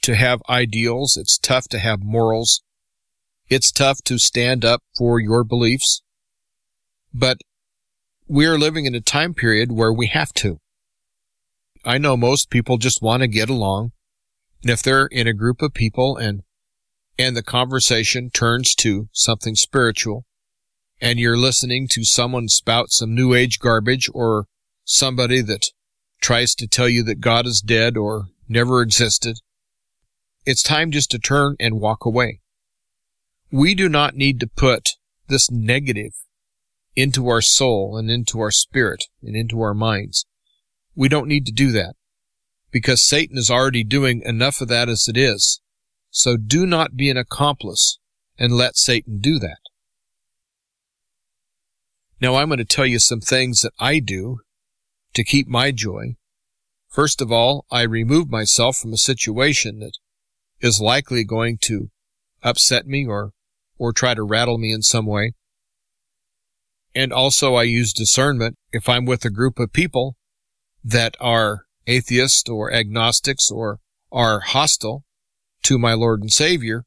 to 0.02 0.14
have 0.14 0.42
ideals. 0.48 1.16
It's 1.16 1.38
tough 1.38 1.68
to 1.68 1.78
have 1.78 2.02
morals. 2.02 2.62
It's 3.48 3.72
tough 3.72 4.02
to 4.04 4.18
stand 4.18 4.64
up 4.64 4.82
for 4.96 5.18
your 5.18 5.42
beliefs. 5.42 6.02
But 7.14 7.38
we 8.26 8.44
are 8.44 8.58
living 8.58 8.84
in 8.84 8.94
a 8.94 9.00
time 9.00 9.32
period 9.32 9.72
where 9.72 9.92
we 9.92 10.08
have 10.08 10.34
to. 10.34 10.60
I 11.84 11.96
know 11.96 12.16
most 12.16 12.50
people 12.50 12.76
just 12.76 13.00
want 13.00 13.22
to 13.22 13.28
get 13.28 13.48
along. 13.48 13.92
And 14.62 14.70
if 14.70 14.82
they're 14.82 15.06
in 15.06 15.26
a 15.26 15.32
group 15.32 15.62
of 15.62 15.74
people 15.74 16.16
and 16.16 16.42
and 17.18 17.36
the 17.36 17.42
conversation 17.42 18.30
turns 18.30 18.74
to 18.76 19.08
something 19.12 19.56
spiritual 19.56 20.24
and 21.00 21.18
you're 21.18 21.36
listening 21.36 21.88
to 21.90 22.04
someone 22.04 22.48
spout 22.48 22.90
some 22.90 23.14
new 23.14 23.34
age 23.34 23.58
garbage 23.58 24.08
or 24.14 24.46
somebody 24.84 25.40
that 25.42 25.66
tries 26.20 26.54
to 26.54 26.68
tell 26.68 26.88
you 26.88 27.02
that 27.04 27.20
God 27.20 27.46
is 27.46 27.60
dead 27.60 27.96
or 27.96 28.28
never 28.48 28.82
existed, 28.82 29.38
it's 30.46 30.62
time 30.62 30.90
just 30.90 31.10
to 31.10 31.18
turn 31.18 31.56
and 31.58 31.80
walk 31.80 32.04
away. 32.04 32.40
We 33.50 33.74
do 33.74 33.88
not 33.88 34.14
need 34.14 34.40
to 34.40 34.46
put 34.46 34.90
this 35.28 35.50
negative 35.50 36.12
into 36.96 37.28
our 37.28 37.40
soul 37.40 37.96
and 37.96 38.10
into 38.10 38.40
our 38.40 38.50
spirit 38.50 39.04
and 39.22 39.36
into 39.36 39.60
our 39.60 39.74
minds. 39.74 40.24
We 40.94 41.08
don't 41.08 41.28
need 41.28 41.46
to 41.46 41.52
do 41.52 41.70
that 41.72 41.94
because 42.70 43.06
Satan 43.06 43.38
is 43.38 43.50
already 43.50 43.84
doing 43.84 44.22
enough 44.24 44.60
of 44.60 44.68
that 44.68 44.88
as 44.88 45.06
it 45.08 45.16
is. 45.16 45.60
So 46.10 46.36
do 46.36 46.66
not 46.66 46.96
be 46.96 47.10
an 47.10 47.16
accomplice 47.16 47.98
and 48.38 48.52
let 48.52 48.76
Satan 48.76 49.20
do 49.20 49.38
that. 49.38 49.58
Now 52.20 52.36
I'm 52.36 52.48
going 52.48 52.58
to 52.58 52.64
tell 52.64 52.86
you 52.86 52.98
some 52.98 53.20
things 53.20 53.60
that 53.60 53.72
I 53.78 54.00
do 54.00 54.38
to 55.14 55.24
keep 55.24 55.46
my 55.46 55.70
joy. 55.70 56.16
First 56.88 57.20
of 57.20 57.30
all, 57.30 57.64
I 57.70 57.82
remove 57.82 58.30
myself 58.30 58.76
from 58.76 58.92
a 58.92 58.98
situation 58.98 59.78
that 59.80 59.98
is 60.60 60.80
likely 60.80 61.22
going 61.24 61.58
to 61.62 61.90
upset 62.42 62.86
me 62.86 63.06
or, 63.06 63.32
or 63.78 63.92
try 63.92 64.14
to 64.14 64.22
rattle 64.22 64.58
me 64.58 64.72
in 64.72 64.82
some 64.82 65.06
way. 65.06 65.34
And 66.94 67.12
also 67.12 67.54
I 67.54 67.64
use 67.64 67.92
discernment 67.92 68.56
if 68.72 68.88
I'm 68.88 69.04
with 69.04 69.24
a 69.24 69.30
group 69.30 69.58
of 69.58 69.72
people 69.72 70.16
that 70.82 71.16
are 71.20 71.66
atheists 71.88 72.48
or 72.48 72.72
agnostics 72.72 73.50
or 73.50 73.80
are 74.12 74.40
hostile 74.40 75.04
to 75.64 75.78
my 75.78 75.94
Lord 75.94 76.20
and 76.20 76.32
Savior, 76.32 76.84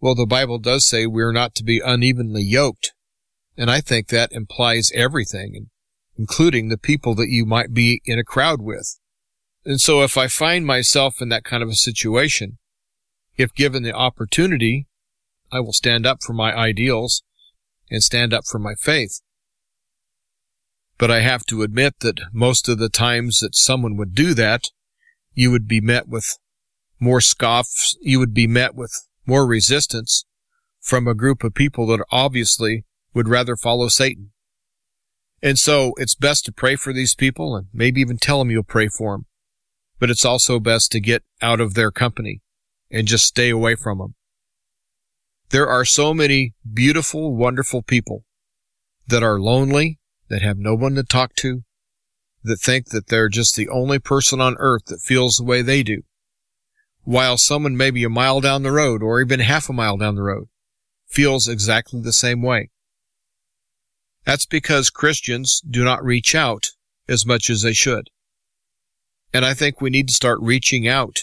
well, 0.00 0.14
the 0.14 0.26
Bible 0.26 0.58
does 0.58 0.86
say 0.86 1.06
we're 1.06 1.32
not 1.32 1.54
to 1.56 1.64
be 1.64 1.82
unevenly 1.84 2.42
yoked. 2.42 2.94
And 3.56 3.70
I 3.70 3.80
think 3.80 4.08
that 4.08 4.32
implies 4.32 4.92
everything, 4.94 5.68
including 6.16 6.68
the 6.68 6.78
people 6.78 7.14
that 7.16 7.28
you 7.28 7.44
might 7.44 7.74
be 7.74 8.00
in 8.04 8.18
a 8.18 8.24
crowd 8.24 8.62
with. 8.62 8.98
And 9.64 9.80
so 9.80 10.02
if 10.02 10.16
I 10.16 10.28
find 10.28 10.64
myself 10.64 11.20
in 11.20 11.28
that 11.30 11.44
kind 11.44 11.62
of 11.62 11.68
a 11.68 11.74
situation, 11.74 12.58
if 13.36 13.52
given 13.54 13.82
the 13.82 13.92
opportunity, 13.92 14.86
I 15.50 15.60
will 15.60 15.72
stand 15.72 16.06
up 16.06 16.22
for 16.22 16.32
my 16.32 16.54
ideals 16.54 17.22
and 17.90 18.02
stand 18.02 18.32
up 18.32 18.44
for 18.46 18.58
my 18.58 18.74
faith. 18.74 19.20
But 20.98 21.10
I 21.10 21.20
have 21.20 21.46
to 21.46 21.62
admit 21.62 21.94
that 22.00 22.20
most 22.32 22.68
of 22.68 22.78
the 22.78 22.88
times 22.88 23.38
that 23.40 23.54
someone 23.54 23.96
would 23.96 24.14
do 24.14 24.34
that, 24.34 24.64
you 25.32 25.50
would 25.52 25.68
be 25.68 25.80
met 25.80 26.08
with 26.08 26.26
more 26.98 27.20
scoffs, 27.20 27.96
you 28.00 28.18
would 28.18 28.34
be 28.34 28.48
met 28.48 28.74
with 28.74 28.92
more 29.24 29.46
resistance 29.46 30.24
from 30.80 31.06
a 31.06 31.14
group 31.14 31.44
of 31.44 31.54
people 31.54 31.86
that 31.86 32.04
obviously 32.10 32.84
would 33.14 33.28
rather 33.28 33.56
follow 33.56 33.88
Satan. 33.88 34.32
And 35.40 35.58
so 35.58 35.92
it's 35.98 36.16
best 36.16 36.44
to 36.46 36.52
pray 36.52 36.74
for 36.74 36.92
these 36.92 37.14
people 37.14 37.54
and 37.54 37.68
maybe 37.72 38.00
even 38.00 38.16
tell 38.16 38.40
them 38.40 38.50
you'll 38.50 38.64
pray 38.64 38.88
for 38.88 39.12
them. 39.14 39.26
But 40.00 40.10
it's 40.10 40.24
also 40.24 40.58
best 40.58 40.90
to 40.92 41.00
get 41.00 41.22
out 41.40 41.60
of 41.60 41.74
their 41.74 41.92
company 41.92 42.40
and 42.90 43.06
just 43.06 43.26
stay 43.26 43.50
away 43.50 43.76
from 43.76 43.98
them. 43.98 44.14
There 45.50 45.68
are 45.68 45.84
so 45.84 46.12
many 46.12 46.54
beautiful, 46.70 47.36
wonderful 47.36 47.82
people 47.82 48.24
that 49.06 49.22
are 49.22 49.40
lonely, 49.40 49.98
that 50.28 50.42
have 50.42 50.58
no 50.58 50.74
one 50.74 50.94
to 50.94 51.02
talk 51.02 51.34
to, 51.36 51.62
that 52.44 52.60
think 52.60 52.88
that 52.90 53.08
they're 53.08 53.28
just 53.28 53.56
the 53.56 53.68
only 53.68 53.98
person 53.98 54.40
on 54.40 54.56
earth 54.58 54.86
that 54.86 55.00
feels 55.00 55.36
the 55.36 55.44
way 55.44 55.62
they 55.62 55.82
do 55.82 56.02
while 57.08 57.38
someone 57.38 57.74
maybe 57.74 58.04
a 58.04 58.08
mile 58.10 58.38
down 58.38 58.62
the 58.62 58.70
road 58.70 59.02
or 59.02 59.18
even 59.22 59.40
half 59.40 59.70
a 59.70 59.72
mile 59.72 59.96
down 59.96 60.14
the 60.14 60.22
road 60.22 60.46
feels 61.06 61.48
exactly 61.48 62.02
the 62.02 62.12
same 62.12 62.42
way. 62.42 62.68
That's 64.26 64.44
because 64.44 64.90
Christians 64.90 65.62
do 65.66 65.84
not 65.84 66.04
reach 66.04 66.34
out 66.34 66.66
as 67.08 67.24
much 67.24 67.48
as 67.48 67.62
they 67.62 67.72
should. 67.72 68.10
And 69.32 69.42
I 69.42 69.54
think 69.54 69.80
we 69.80 69.88
need 69.88 70.08
to 70.08 70.14
start 70.14 70.38
reaching 70.42 70.86
out 70.86 71.20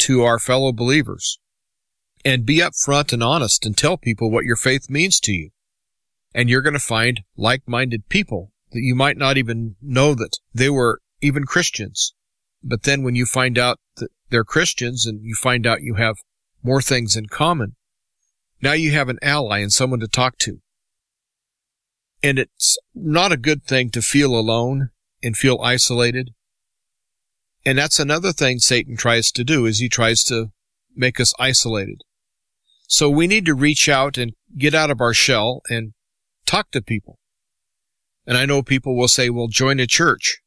to 0.00 0.22
our 0.22 0.38
fellow 0.38 0.70
believers 0.70 1.38
and 2.22 2.44
be 2.44 2.58
upfront 2.58 3.12
and 3.12 3.22
honest 3.22 3.64
and 3.64 3.74
tell 3.74 3.96
people 3.96 4.30
what 4.30 4.44
your 4.44 4.56
faith 4.56 4.90
means 4.90 5.18
to 5.20 5.32
you. 5.32 5.50
And 6.34 6.48
you're 6.48 6.62
going 6.62 6.74
to 6.74 6.78
find 6.78 7.22
like-minded 7.36 8.08
people 8.08 8.52
that 8.72 8.80
you 8.80 8.94
might 8.94 9.16
not 9.16 9.36
even 9.36 9.76
know 9.82 10.14
that 10.14 10.38
they 10.54 10.70
were 10.70 11.00
even 11.20 11.44
Christians. 11.44 12.14
But 12.62 12.84
then 12.84 13.02
when 13.02 13.16
you 13.16 13.26
find 13.26 13.58
out 13.58 13.78
that 13.96 14.10
they're 14.30 14.44
Christians 14.44 15.06
and 15.06 15.20
you 15.22 15.34
find 15.34 15.66
out 15.66 15.82
you 15.82 15.94
have 15.94 16.16
more 16.62 16.82
things 16.82 17.16
in 17.16 17.26
common, 17.26 17.74
now 18.62 18.72
you 18.72 18.92
have 18.92 19.08
an 19.08 19.18
ally 19.22 19.58
and 19.58 19.72
someone 19.72 20.00
to 20.00 20.08
talk 20.08 20.38
to. 20.38 20.60
And 22.22 22.38
it's 22.38 22.76
not 22.94 23.32
a 23.32 23.38
good 23.38 23.64
thing 23.64 23.90
to 23.90 24.02
feel 24.02 24.34
alone 24.38 24.90
and 25.22 25.36
feel 25.36 25.58
isolated. 25.62 26.30
And 27.64 27.78
that's 27.78 27.98
another 27.98 28.32
thing 28.32 28.58
Satan 28.58 28.96
tries 28.96 29.32
to 29.32 29.44
do 29.44 29.66
is 29.66 29.78
he 29.78 29.88
tries 29.88 30.22
to 30.24 30.50
make 30.94 31.18
us 31.18 31.32
isolated. 31.38 32.02
So 32.86 33.08
we 33.08 33.26
need 33.26 33.46
to 33.46 33.54
reach 33.54 33.88
out 33.88 34.18
and 34.18 34.32
get 34.56 34.74
out 34.74 34.90
of 34.90 35.00
our 35.00 35.14
shell 35.14 35.62
and 35.68 35.92
talk 36.46 36.70
to 36.72 36.82
people. 36.82 37.18
And 38.26 38.36
I 38.36 38.46
know 38.46 38.62
people 38.62 38.96
will 38.96 39.08
say, 39.08 39.30
well, 39.30 39.48
join 39.48 39.80
a 39.80 39.86
church. 39.86 40.40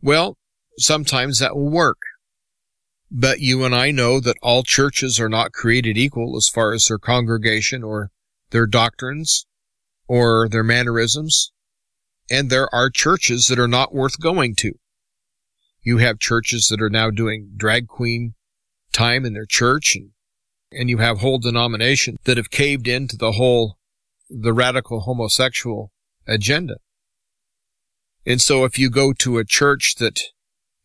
Well, 0.00 0.38
sometimes 0.78 1.38
that 1.38 1.54
will 1.54 1.70
work. 1.70 1.98
But 3.10 3.40
you 3.40 3.64
and 3.64 3.74
I 3.74 3.90
know 3.90 4.20
that 4.20 4.36
all 4.40 4.62
churches 4.62 5.18
are 5.18 5.28
not 5.28 5.52
created 5.52 5.98
equal 5.98 6.36
as 6.36 6.48
far 6.48 6.72
as 6.72 6.84
their 6.84 6.98
congregation 6.98 7.82
or 7.82 8.10
their 8.50 8.66
doctrines 8.66 9.46
or 10.06 10.48
their 10.48 10.62
mannerisms. 10.62 11.52
And 12.30 12.50
there 12.50 12.72
are 12.72 12.88
churches 12.88 13.46
that 13.46 13.58
are 13.58 13.68
not 13.68 13.92
worth 13.92 14.20
going 14.20 14.54
to. 14.58 14.72
You 15.82 15.98
have 15.98 16.20
churches 16.20 16.68
that 16.70 16.80
are 16.80 16.90
now 16.90 17.10
doing 17.10 17.52
drag 17.56 17.88
queen 17.88 18.34
time 18.92 19.24
in 19.24 19.32
their 19.32 19.46
church 19.46 19.96
and, 19.96 20.10
and 20.72 20.88
you 20.88 20.98
have 20.98 21.18
whole 21.18 21.38
denominations 21.38 22.18
that 22.24 22.36
have 22.36 22.50
caved 22.50 22.86
into 22.86 23.16
the 23.16 23.32
whole, 23.32 23.78
the 24.30 24.52
radical 24.52 25.00
homosexual 25.00 25.90
agenda. 26.26 26.76
And 28.24 28.40
so 28.40 28.64
if 28.64 28.78
you 28.78 28.88
go 28.90 29.12
to 29.14 29.38
a 29.38 29.44
church 29.44 29.96
that 29.96 30.20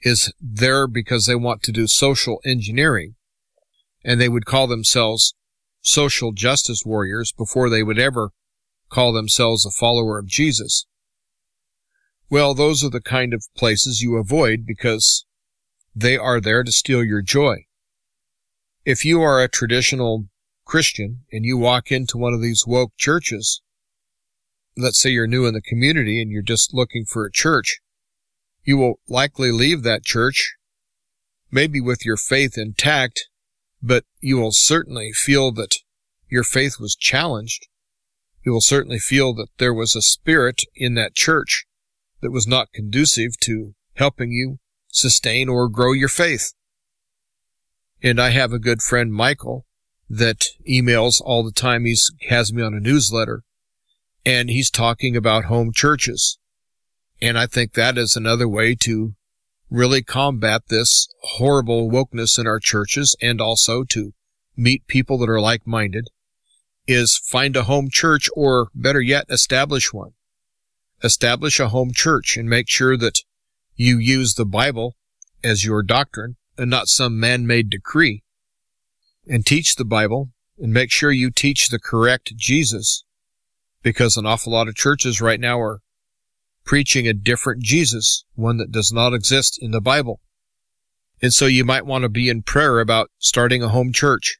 is 0.01 0.33
there 0.41 0.87
because 0.87 1.25
they 1.25 1.35
want 1.35 1.61
to 1.63 1.71
do 1.71 1.87
social 1.87 2.39
engineering, 2.45 3.15
and 4.03 4.19
they 4.19 4.29
would 4.29 4.45
call 4.45 4.67
themselves 4.67 5.33
social 5.81 6.31
justice 6.31 6.83
warriors 6.85 7.31
before 7.31 7.69
they 7.69 7.83
would 7.83 7.99
ever 7.99 8.31
call 8.89 9.13
themselves 9.13 9.65
a 9.65 9.71
follower 9.71 10.17
of 10.17 10.27
Jesus. 10.27 10.85
Well, 12.29 12.53
those 12.53 12.83
are 12.83 12.89
the 12.89 13.01
kind 13.01 13.33
of 13.33 13.45
places 13.55 14.01
you 14.01 14.15
avoid 14.15 14.65
because 14.65 15.25
they 15.95 16.17
are 16.17 16.41
there 16.41 16.63
to 16.63 16.71
steal 16.71 17.03
your 17.03 17.21
joy. 17.21 17.65
If 18.83 19.05
you 19.05 19.21
are 19.21 19.41
a 19.41 19.47
traditional 19.47 20.25
Christian 20.65 21.21
and 21.31 21.45
you 21.45 21.57
walk 21.57 21.91
into 21.91 22.17
one 22.17 22.33
of 22.33 22.41
these 22.41 22.65
woke 22.67 22.91
churches, 22.97 23.61
let's 24.75 24.99
say 24.99 25.11
you're 25.11 25.27
new 25.27 25.45
in 25.45 25.53
the 25.53 25.61
community 25.61 26.21
and 26.21 26.31
you're 26.31 26.41
just 26.41 26.73
looking 26.73 27.05
for 27.05 27.25
a 27.25 27.31
church, 27.31 27.79
you 28.63 28.77
will 28.77 28.99
likely 29.07 29.51
leave 29.51 29.83
that 29.83 30.03
church, 30.03 30.55
maybe 31.51 31.79
with 31.79 32.05
your 32.05 32.17
faith 32.17 32.57
intact, 32.57 33.29
but 33.81 34.03
you 34.19 34.37
will 34.37 34.51
certainly 34.51 35.11
feel 35.13 35.51
that 35.51 35.77
your 36.27 36.43
faith 36.43 36.79
was 36.79 36.95
challenged. 36.95 37.67
You 38.43 38.51
will 38.51 38.61
certainly 38.61 38.99
feel 38.99 39.33
that 39.35 39.49
there 39.57 39.73
was 39.73 39.95
a 39.95 40.01
spirit 40.01 40.63
in 40.75 40.95
that 40.95 41.15
church 41.15 41.65
that 42.21 42.31
was 42.31 42.47
not 42.47 42.73
conducive 42.73 43.39
to 43.41 43.75
helping 43.93 44.31
you 44.31 44.57
sustain 44.87 45.47
or 45.49 45.69
grow 45.69 45.93
your 45.93 46.09
faith. 46.09 46.53
And 48.01 48.19
I 48.19 48.29
have 48.29 48.51
a 48.51 48.59
good 48.59 48.81
friend, 48.81 49.13
Michael, 49.13 49.65
that 50.09 50.45
emails 50.69 51.21
all 51.21 51.43
the 51.43 51.51
time. 51.51 51.85
He 51.85 51.95
has 52.29 52.53
me 52.53 52.61
on 52.61 52.73
a 52.73 52.79
newsletter 52.79 53.43
and 54.25 54.49
he's 54.49 54.69
talking 54.69 55.15
about 55.15 55.45
home 55.45 55.71
churches. 55.73 56.37
And 57.21 57.37
I 57.37 57.45
think 57.45 57.73
that 57.73 57.97
is 57.97 58.15
another 58.15 58.47
way 58.47 58.75
to 58.81 59.13
really 59.69 60.03
combat 60.03 60.63
this 60.67 61.07
horrible 61.21 61.89
wokeness 61.89 62.37
in 62.39 62.47
our 62.47 62.59
churches 62.59 63.15
and 63.21 63.41
also 63.41 63.83
to 63.83 64.13
meet 64.55 64.87
people 64.87 65.17
that 65.19 65.29
are 65.29 65.41
like-minded 65.41 66.07
is 66.87 67.17
find 67.17 67.55
a 67.55 67.63
home 67.63 67.89
church 67.89 68.29
or 68.35 68.67
better 68.75 69.01
yet, 69.01 69.25
establish 69.29 69.91
one. 69.91 70.11
Establish 71.03 71.59
a 71.59 71.69
home 71.69 71.91
church 71.93 72.37
and 72.37 72.49
make 72.49 72.69
sure 72.69 72.95
that 72.95 73.21
you 73.75 73.97
use 73.97 74.35
the 74.35 74.45
Bible 74.45 74.95
as 75.43 75.65
your 75.65 75.83
doctrine 75.83 76.35
and 76.57 76.69
not 76.69 76.87
some 76.87 77.19
man-made 77.19 77.69
decree 77.69 78.23
and 79.27 79.45
teach 79.45 79.75
the 79.75 79.85
Bible 79.85 80.29
and 80.57 80.73
make 80.73 80.91
sure 80.91 81.11
you 81.11 81.31
teach 81.31 81.69
the 81.69 81.79
correct 81.79 82.35
Jesus 82.35 83.03
because 83.83 84.17
an 84.17 84.25
awful 84.25 84.53
lot 84.53 84.67
of 84.67 84.75
churches 84.75 85.21
right 85.21 85.39
now 85.39 85.59
are 85.59 85.81
preaching 86.65 87.07
a 87.07 87.13
different 87.13 87.61
Jesus, 87.63 88.25
one 88.33 88.57
that 88.57 88.71
does 88.71 88.91
not 88.91 89.13
exist 89.13 89.59
in 89.61 89.71
the 89.71 89.81
Bible. 89.81 90.19
And 91.21 91.33
so 91.33 91.45
you 91.45 91.63
might 91.63 91.85
want 91.85 92.01
to 92.01 92.09
be 92.09 92.29
in 92.29 92.41
prayer 92.41 92.79
about 92.79 93.11
starting 93.19 93.63
a 93.63 93.69
home 93.69 93.93
church. 93.93 94.37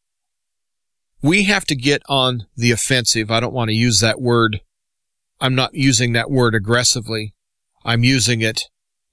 We 1.22 1.44
have 1.44 1.66
to 1.66 1.76
get 1.76 2.02
on 2.10 2.48
the 2.56 2.72
offensive. 2.72 3.32
I 3.32 3.40
don't 3.40 3.54
want 3.54 3.70
to 3.70 3.76
use 3.76 4.00
that 4.00 4.20
word. 4.20 4.62
I'm 5.40 5.56
not 5.56 5.74
using 5.74 6.14
that 6.14 6.30
word 6.30 6.56
aggressively. 6.56 7.34
I'm 7.84 8.04
using 8.04 8.42
it 8.42 8.64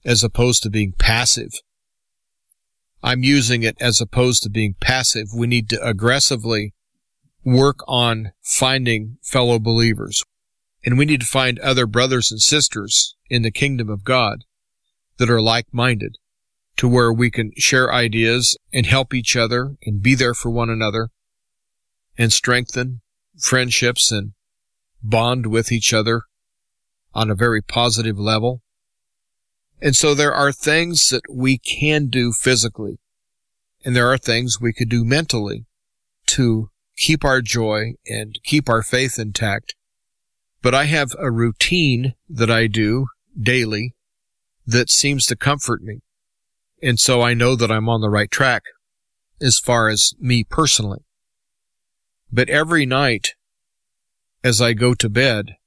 as 0.03 0.23
opposed 0.23 0.63
to 0.63 0.69
being 0.69 0.93
passive. 0.97 1.51
I'm 3.03 3.21
using 3.21 3.63
it 3.63 3.75
as 3.81 3.99
opposed 3.99 4.43
to 4.43 4.49
being 4.49 4.75
passive. 4.79 5.27
We 5.35 5.45
need 5.45 5.69
to 5.69 5.85
aggressively 5.85 6.73
work 7.43 7.79
on 7.85 8.31
finding 8.41 9.17
fellow 9.21 9.59
believers. 9.59 10.23
And 10.85 10.97
we 10.97 11.05
need 11.05 11.19
to 11.19 11.25
find 11.25 11.59
other 11.59 11.85
brothers 11.85 12.31
and 12.31 12.41
sisters 12.41 13.15
in 13.29 13.41
the 13.41 13.51
kingdom 13.51 13.89
of 13.89 14.05
God 14.05 14.45
that 15.17 15.29
are 15.29 15.41
like-minded 15.41 16.17
to 16.77 16.87
where 16.87 17.11
we 17.11 17.29
can 17.29 17.51
share 17.57 17.93
ideas 17.93 18.57
and 18.71 18.85
help 18.85 19.13
each 19.13 19.35
other 19.35 19.75
and 19.85 20.01
be 20.01 20.15
there 20.15 20.33
for 20.33 20.49
one 20.49 20.69
another 20.69 21.09
and 22.17 22.31
strengthen 22.31 23.01
friendships 23.37 24.11
and 24.11 24.31
bond 25.03 25.47
with 25.47 25.71
each 25.71 25.93
other 25.93 26.23
on 27.13 27.29
a 27.29 27.35
very 27.35 27.61
positive 27.61 28.17
level. 28.17 28.61
And 29.81 29.95
so 29.95 30.13
there 30.13 30.33
are 30.33 30.51
things 30.51 31.09
that 31.09 31.23
we 31.29 31.57
can 31.57 32.07
do 32.07 32.31
physically 32.31 32.99
and 33.85 33.95
there 33.95 34.11
are 34.11 34.17
things 34.17 34.61
we 34.61 34.73
could 34.73 34.89
do 34.89 35.03
mentally 35.03 35.65
to 36.27 36.69
keep 36.95 37.25
our 37.25 37.41
joy 37.41 37.93
and 38.07 38.39
keep 38.43 38.69
our 38.69 38.81
faith 38.81 39.19
intact 39.19 39.75
but 40.63 40.73
I 40.73 40.85
have 40.85 41.11
a 41.19 41.29
routine 41.29 42.15
that 42.29 42.49
I 42.49 42.67
do 42.67 43.07
daily 43.39 43.93
that 44.65 44.89
seems 44.89 45.25
to 45.25 45.35
comfort 45.35 45.83
me. 45.83 45.99
And 46.81 46.97
so 46.99 47.21
I 47.21 47.33
know 47.33 47.57
that 47.57 47.69
I'm 47.69 47.89
on 47.89 47.99
the 47.99 48.09
right 48.09 48.31
track 48.31 48.63
as 49.41 49.59
far 49.59 49.89
as 49.89 50.13
me 50.19 50.45
personally. 50.45 51.03
But 52.31 52.49
every 52.49 52.85
night 52.85 53.35
as 54.41 54.61
I 54.61 54.71
go 54.71 54.93
to 54.93 55.09
bed, 55.09 55.57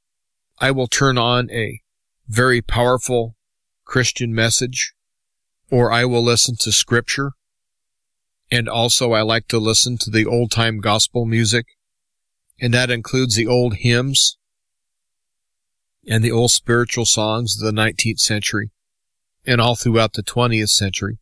I 0.59 0.71
will 0.71 0.89
turn 0.89 1.19
on 1.19 1.51
a 1.51 1.81
very 2.27 2.63
powerful 2.63 3.36
Christian 3.87 4.35
message 4.35 4.93
or 5.71 5.91
I 5.91 6.05
will 6.05 6.23
listen 6.23 6.57
to 6.61 6.73
scripture. 6.73 7.33
And 8.51 8.69
also 8.69 9.13
I 9.13 9.23
like 9.23 9.49
to 9.49 9.59
listen 9.59 9.97
to 9.99 10.11
the 10.11 10.27
old 10.27 10.51
time 10.51 10.81
gospel 10.81 11.25
music. 11.25 11.67
And 12.61 12.73
that 12.73 12.91
includes 12.91 13.35
the 13.35 13.47
old 13.47 13.77
hymns 13.77 14.39
and 16.07 16.23
the 16.23 16.31
old 16.31 16.53
spiritual 16.53 17.05
songs 17.05 17.61
of 17.61 17.67
the 17.67 17.81
19th 17.81 18.21
century 18.21 18.71
and 19.45 19.61
all 19.61 19.75
throughout 19.75 20.13
the 20.15 20.23
20th 20.23 20.71
century. 20.71 21.19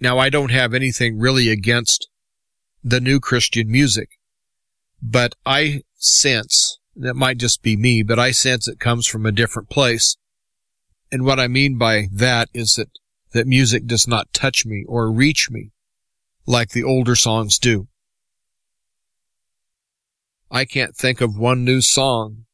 Now, 0.00 0.18
I 0.18 0.30
don't 0.30 0.50
have 0.50 0.74
anything 0.74 1.18
really 1.18 1.48
against 1.48 2.08
the 2.82 3.00
new 3.00 3.20
Christian 3.20 3.70
music, 3.70 4.08
but 5.00 5.34
I 5.46 5.82
sense, 5.94 6.78
that 6.96 7.14
might 7.14 7.38
just 7.38 7.62
be 7.62 7.76
me, 7.76 8.02
but 8.02 8.18
I 8.18 8.32
sense 8.32 8.66
it 8.66 8.80
comes 8.80 9.06
from 9.06 9.24
a 9.24 9.32
different 9.32 9.68
place. 9.68 10.16
And 11.12 11.26
what 11.26 11.38
I 11.38 11.46
mean 11.46 11.76
by 11.76 12.08
that 12.10 12.48
is 12.54 12.74
that, 12.76 12.88
that 13.32 13.46
music 13.46 13.86
does 13.86 14.08
not 14.08 14.32
touch 14.32 14.64
me 14.64 14.84
or 14.88 15.12
reach 15.12 15.50
me 15.50 15.72
like 16.46 16.70
the 16.70 16.82
older 16.82 17.14
songs 17.14 17.58
do. 17.58 17.86
I 20.50 20.64
can't 20.64 20.96
think 20.96 21.20
of 21.20 21.36
one 21.36 21.64
new 21.64 21.82
song 21.82 22.46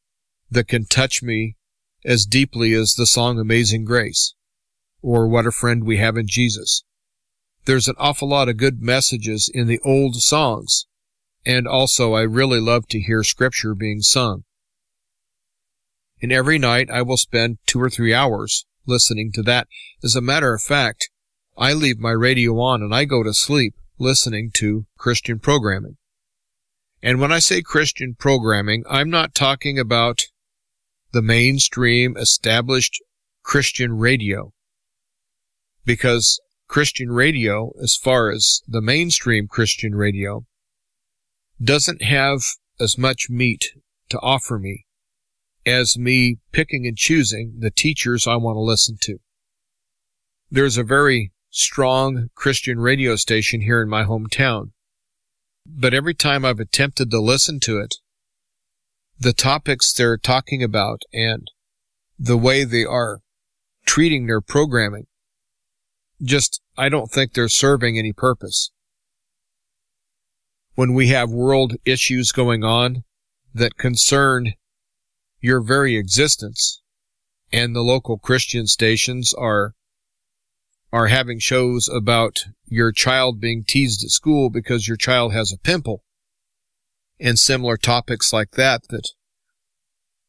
that 0.51 0.67
can 0.67 0.85
touch 0.85 1.23
me 1.23 1.55
as 2.05 2.25
deeply 2.25 2.73
as 2.73 2.93
the 2.93 3.05
song 3.05 3.39
Amazing 3.39 3.85
Grace 3.85 4.35
or 5.01 5.27
What 5.27 5.47
a 5.47 5.51
Friend 5.51 5.85
We 5.85 5.97
Have 5.97 6.17
in 6.17 6.27
Jesus. 6.27 6.83
There's 7.63 7.87
an 7.87 7.95
awful 7.97 8.27
lot 8.27 8.49
of 8.49 8.57
good 8.57 8.81
messages 8.81 9.49
in 9.53 9.67
the 9.67 9.79
old 9.85 10.15
songs, 10.15 10.85
and 11.45 11.67
also 11.67 12.13
I 12.13 12.21
really 12.21 12.59
love 12.59 12.87
to 12.89 12.99
hear 12.99 13.23
scripture 13.23 13.73
being 13.73 14.01
sung. 14.01 14.43
And 16.21 16.31
every 16.31 16.57
night 16.57 16.89
I 16.89 17.01
will 17.01 17.17
spend 17.17 17.59
two 17.65 17.81
or 17.81 17.89
three 17.89 18.13
hours 18.13 18.65
listening 18.85 19.31
to 19.33 19.43
that. 19.43 19.67
As 20.03 20.15
a 20.15 20.21
matter 20.21 20.53
of 20.53 20.61
fact, 20.61 21.09
I 21.57 21.73
leave 21.73 21.99
my 21.99 22.11
radio 22.11 22.59
on 22.59 22.81
and 22.81 22.93
I 22.93 23.05
go 23.05 23.23
to 23.23 23.33
sleep 23.33 23.75
listening 23.97 24.51
to 24.55 24.85
Christian 24.97 25.39
programming. 25.39 25.97
And 27.01 27.19
when 27.19 27.31
I 27.31 27.39
say 27.39 27.61
Christian 27.61 28.15
programming, 28.17 28.83
I'm 28.89 29.09
not 29.09 29.35
talking 29.35 29.79
about 29.79 30.23
the 31.11 31.21
mainstream 31.21 32.17
established 32.17 33.01
Christian 33.43 33.97
radio. 33.97 34.53
Because 35.85 36.39
Christian 36.67 37.11
radio, 37.11 37.71
as 37.81 37.95
far 37.95 38.31
as 38.31 38.61
the 38.67 38.81
mainstream 38.81 39.47
Christian 39.47 39.95
radio, 39.95 40.45
doesn't 41.61 42.03
have 42.03 42.41
as 42.79 42.97
much 42.97 43.27
meat 43.29 43.71
to 44.09 44.19
offer 44.19 44.59
me 44.59 44.85
as 45.65 45.97
me 45.97 46.37
picking 46.51 46.87
and 46.87 46.97
choosing 46.97 47.55
the 47.59 47.71
teachers 47.71 48.27
I 48.27 48.35
want 48.35 48.55
to 48.55 48.61
listen 48.61 48.97
to. 49.01 49.17
There's 50.49 50.77
a 50.77 50.83
very 50.83 51.31
strong 51.49 52.29
Christian 52.35 52.79
radio 52.79 53.15
station 53.15 53.61
here 53.61 53.81
in 53.81 53.89
my 53.89 54.03
hometown. 54.03 54.71
But 55.65 55.93
every 55.93 56.13
time 56.13 56.45
I've 56.45 56.59
attempted 56.59 57.11
to 57.11 57.19
listen 57.19 57.59
to 57.61 57.79
it, 57.79 57.95
the 59.19 59.33
topics 59.33 59.91
they're 59.91 60.17
talking 60.17 60.63
about 60.63 61.01
and 61.13 61.47
the 62.17 62.37
way 62.37 62.63
they 62.63 62.85
are 62.85 63.19
treating 63.85 64.25
their 64.25 64.41
programming, 64.41 65.07
just, 66.21 66.61
I 66.77 66.89
don't 66.89 67.11
think 67.11 67.33
they're 67.33 67.49
serving 67.49 67.97
any 67.97 68.13
purpose. 68.13 68.71
When 70.75 70.93
we 70.93 71.07
have 71.07 71.29
world 71.29 71.75
issues 71.85 72.31
going 72.31 72.63
on 72.63 73.03
that 73.53 73.77
concern 73.77 74.53
your 75.41 75.61
very 75.61 75.95
existence, 75.95 76.81
and 77.51 77.75
the 77.75 77.81
local 77.81 78.17
Christian 78.17 78.67
stations 78.67 79.33
are 79.33 79.73
are 80.91 81.07
having 81.07 81.39
shows 81.39 81.87
about 81.87 82.45
your 82.65 82.91
child 82.91 83.39
being 83.39 83.63
teased 83.63 84.03
at 84.03 84.09
school 84.09 84.49
because 84.49 84.87
your 84.87 84.97
child 84.97 85.33
has 85.33 85.51
a 85.51 85.57
pimple. 85.57 86.03
And 87.19 87.37
similar 87.37 87.77
topics 87.77 88.33
like 88.33 88.51
that 88.51 88.87
that 88.89 89.09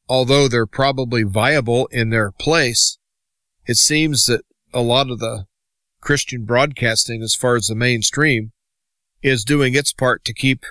although 0.08 0.48
they're 0.48 0.66
probably 0.66 1.22
viable 1.22 1.86
in 1.92 2.10
their 2.10 2.32
place 2.32 2.98
it 3.64 3.76
seems 3.76 4.26
that 4.26 4.42
a 4.72 4.80
lot 4.80 5.08
of 5.08 5.20
the 5.20 5.46
Christian 6.00 6.44
broadcasting 6.44 7.22
as 7.22 7.36
far 7.36 7.54
as 7.54 7.66
the 7.66 7.76
mainstream 7.76 8.50
is 9.22 9.44
doing 9.44 9.76
its 9.76 9.92
part 9.92 10.24
to 10.24 10.34
keep 10.34 10.66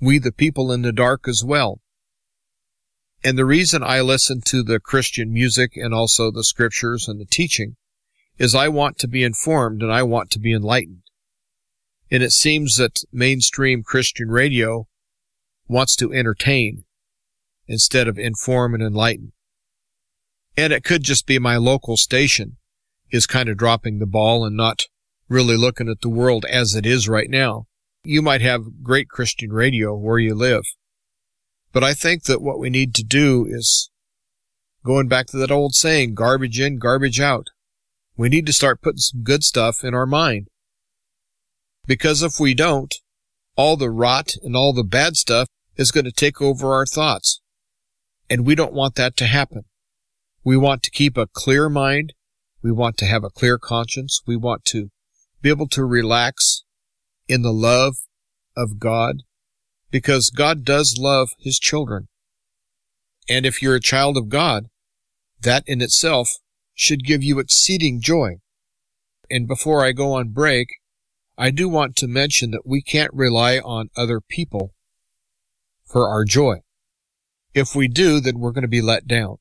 we 0.00 0.18
the 0.18 0.32
people 0.32 0.72
in 0.72 0.80
the 0.80 0.92
dark 0.92 1.28
as 1.28 1.44
well 1.44 1.81
and 3.24 3.38
the 3.38 3.44
reason 3.44 3.82
I 3.82 4.00
listen 4.00 4.40
to 4.46 4.62
the 4.62 4.80
Christian 4.80 5.32
music 5.32 5.76
and 5.76 5.94
also 5.94 6.30
the 6.30 6.44
scriptures 6.44 7.06
and 7.06 7.20
the 7.20 7.24
teaching 7.24 7.76
is 8.38 8.54
I 8.54 8.68
want 8.68 8.98
to 8.98 9.08
be 9.08 9.22
informed 9.22 9.82
and 9.82 9.92
I 9.92 10.02
want 10.02 10.30
to 10.32 10.38
be 10.38 10.52
enlightened. 10.52 11.02
And 12.10 12.22
it 12.22 12.32
seems 12.32 12.76
that 12.76 13.04
mainstream 13.12 13.82
Christian 13.82 14.28
radio 14.28 14.86
wants 15.68 15.96
to 15.96 16.12
entertain 16.12 16.84
instead 17.66 18.08
of 18.08 18.18
inform 18.18 18.74
and 18.74 18.82
enlighten. 18.82 19.32
And 20.56 20.72
it 20.72 20.84
could 20.84 21.04
just 21.04 21.26
be 21.26 21.38
my 21.38 21.56
local 21.56 21.96
station 21.96 22.56
is 23.10 23.26
kind 23.26 23.48
of 23.48 23.56
dropping 23.56 23.98
the 23.98 24.06
ball 24.06 24.44
and 24.44 24.56
not 24.56 24.86
really 25.28 25.56
looking 25.56 25.88
at 25.88 26.00
the 26.00 26.08
world 26.08 26.44
as 26.50 26.74
it 26.74 26.84
is 26.84 27.08
right 27.08 27.30
now. 27.30 27.66
You 28.04 28.20
might 28.20 28.40
have 28.40 28.82
great 28.82 29.08
Christian 29.08 29.52
radio 29.52 29.94
where 29.94 30.18
you 30.18 30.34
live, 30.34 30.64
but 31.72 31.82
I 31.82 31.94
think 31.94 32.24
that 32.24 32.42
what 32.42 32.58
we 32.58 32.70
need 32.70 32.94
to 32.96 33.02
do 33.02 33.46
is 33.48 33.90
going 34.84 35.08
back 35.08 35.26
to 35.28 35.36
that 35.38 35.50
old 35.50 35.74
saying, 35.74 36.14
garbage 36.14 36.60
in, 36.60 36.78
garbage 36.78 37.20
out. 37.20 37.48
We 38.16 38.28
need 38.28 38.46
to 38.46 38.52
start 38.52 38.82
putting 38.82 38.98
some 38.98 39.22
good 39.22 39.42
stuff 39.42 39.82
in 39.82 39.94
our 39.94 40.06
mind. 40.06 40.48
Because 41.86 42.22
if 42.22 42.38
we 42.38 42.54
don't, 42.54 42.94
all 43.56 43.76
the 43.76 43.90
rot 43.90 44.34
and 44.42 44.54
all 44.54 44.72
the 44.72 44.84
bad 44.84 45.16
stuff 45.16 45.48
is 45.76 45.90
going 45.90 46.04
to 46.04 46.12
take 46.12 46.40
over 46.40 46.74
our 46.74 46.86
thoughts. 46.86 47.40
And 48.28 48.46
we 48.46 48.54
don't 48.54 48.74
want 48.74 48.94
that 48.96 49.16
to 49.18 49.26
happen. 49.26 49.64
We 50.44 50.56
want 50.56 50.82
to 50.82 50.90
keep 50.90 51.16
a 51.16 51.26
clear 51.26 51.68
mind. 51.68 52.12
We 52.62 52.72
want 52.72 52.96
to 52.98 53.06
have 53.06 53.24
a 53.24 53.30
clear 53.30 53.58
conscience. 53.58 54.22
We 54.26 54.36
want 54.36 54.64
to 54.66 54.90
be 55.40 55.48
able 55.48 55.68
to 55.68 55.84
relax 55.84 56.64
in 57.28 57.42
the 57.42 57.52
love 57.52 57.94
of 58.56 58.78
God 58.78 59.22
because 59.92 60.32
God 60.34 60.64
does 60.64 60.96
love 60.98 61.28
his 61.38 61.58
children. 61.60 62.08
And 63.28 63.46
if 63.46 63.62
you're 63.62 63.76
a 63.76 63.80
child 63.80 64.16
of 64.16 64.28
God, 64.28 64.64
that 65.42 65.62
in 65.66 65.80
itself 65.80 66.28
should 66.74 67.04
give 67.04 67.22
you 67.22 67.38
exceeding 67.38 68.00
joy. 68.00 68.36
And 69.30 69.46
before 69.46 69.84
I 69.84 69.92
go 69.92 70.14
on 70.14 70.30
break, 70.30 70.68
I 71.38 71.50
do 71.50 71.68
want 71.68 71.94
to 71.96 72.08
mention 72.08 72.50
that 72.50 72.66
we 72.66 72.82
can't 72.82 73.12
rely 73.12 73.58
on 73.58 73.90
other 73.96 74.20
people 74.20 74.72
for 75.84 76.08
our 76.08 76.24
joy. 76.24 76.62
If 77.54 77.74
we 77.74 77.86
do, 77.86 78.18
then 78.18 78.38
we're 78.38 78.52
going 78.52 78.62
to 78.62 78.68
be 78.68 78.82
let 78.82 79.06
down. 79.06 79.36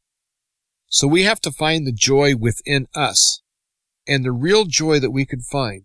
So 0.88 1.08
we 1.08 1.24
have 1.24 1.40
to 1.42 1.52
find 1.52 1.88
the 1.88 1.94
joy 1.94 2.36
within 2.36 2.88
us. 2.94 3.42
And 4.08 4.26
the 4.26 4.34
real 4.34 4.66
joy 4.66 5.00
that 5.00 5.12
we 5.12 5.26
can 5.26 5.40
find 5.40 5.84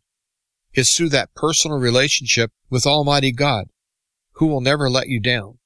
is 0.74 0.92
through 0.92 1.10
that 1.10 1.34
personal 1.34 1.78
relationship 1.78 2.50
with 2.68 2.86
Almighty 2.86 3.30
God 3.30 3.66
who 4.36 4.46
will 4.46 4.60
never 4.60 4.88
let 4.88 5.08
you 5.08 5.20
down. 5.20 5.58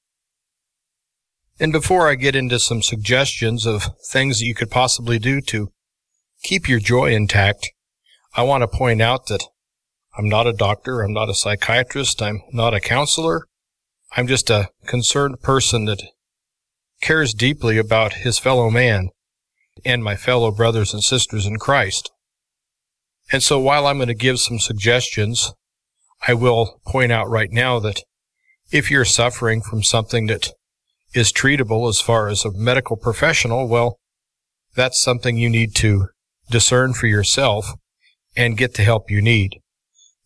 And 1.59 1.71
before 1.71 2.09
I 2.09 2.15
get 2.15 2.35
into 2.35 2.59
some 2.59 2.81
suggestions 2.81 3.65
of 3.65 3.89
things 4.09 4.39
that 4.39 4.45
you 4.45 4.55
could 4.55 4.71
possibly 4.71 5.19
do 5.19 5.41
to 5.41 5.71
keep 6.41 6.67
your 6.67 6.79
joy 6.79 7.13
intact, 7.13 7.71
I 8.35 8.43
want 8.43 8.63
to 8.63 8.67
point 8.67 9.01
out 9.01 9.27
that 9.27 9.45
I'm 10.17 10.27
not 10.27 10.47
a 10.47 10.53
doctor, 10.53 11.01
I'm 11.01 11.13
not 11.13 11.29
a 11.29 11.35
psychiatrist, 11.35 12.21
I'm 12.21 12.41
not 12.51 12.73
a 12.73 12.79
counselor. 12.79 13.47
I'm 14.13 14.27
just 14.27 14.49
a 14.49 14.69
concerned 14.85 15.41
person 15.41 15.85
that 15.85 16.01
cares 17.01 17.33
deeply 17.33 17.77
about 17.77 18.13
his 18.13 18.37
fellow 18.37 18.69
man 18.69 19.09
and 19.85 20.03
my 20.03 20.15
fellow 20.15 20.51
brothers 20.51 20.93
and 20.93 21.03
sisters 21.03 21.45
in 21.45 21.57
Christ. 21.57 22.11
And 23.31 23.41
so 23.41 23.59
while 23.59 23.87
I'm 23.87 23.97
going 23.97 24.09
to 24.09 24.13
give 24.13 24.39
some 24.39 24.59
suggestions, 24.59 25.53
I 26.27 26.33
will 26.33 26.81
point 26.85 27.11
out 27.11 27.29
right 27.29 27.51
now 27.51 27.79
that 27.79 28.03
if 28.71 28.89
you're 28.89 29.05
suffering 29.05 29.61
from 29.61 29.83
something 29.83 30.27
that 30.27 30.49
is 31.13 31.31
treatable 31.31 31.89
as 31.89 31.99
far 31.99 32.29
as 32.29 32.45
a 32.45 32.51
medical 32.51 32.95
professional, 32.95 33.67
well, 33.67 33.97
that's 34.75 35.01
something 35.01 35.37
you 35.37 35.49
need 35.49 35.75
to 35.75 36.07
discern 36.49 36.93
for 36.93 37.07
yourself 37.07 37.73
and 38.35 38.57
get 38.57 38.75
the 38.75 38.83
help 38.83 39.11
you 39.11 39.21
need. 39.21 39.59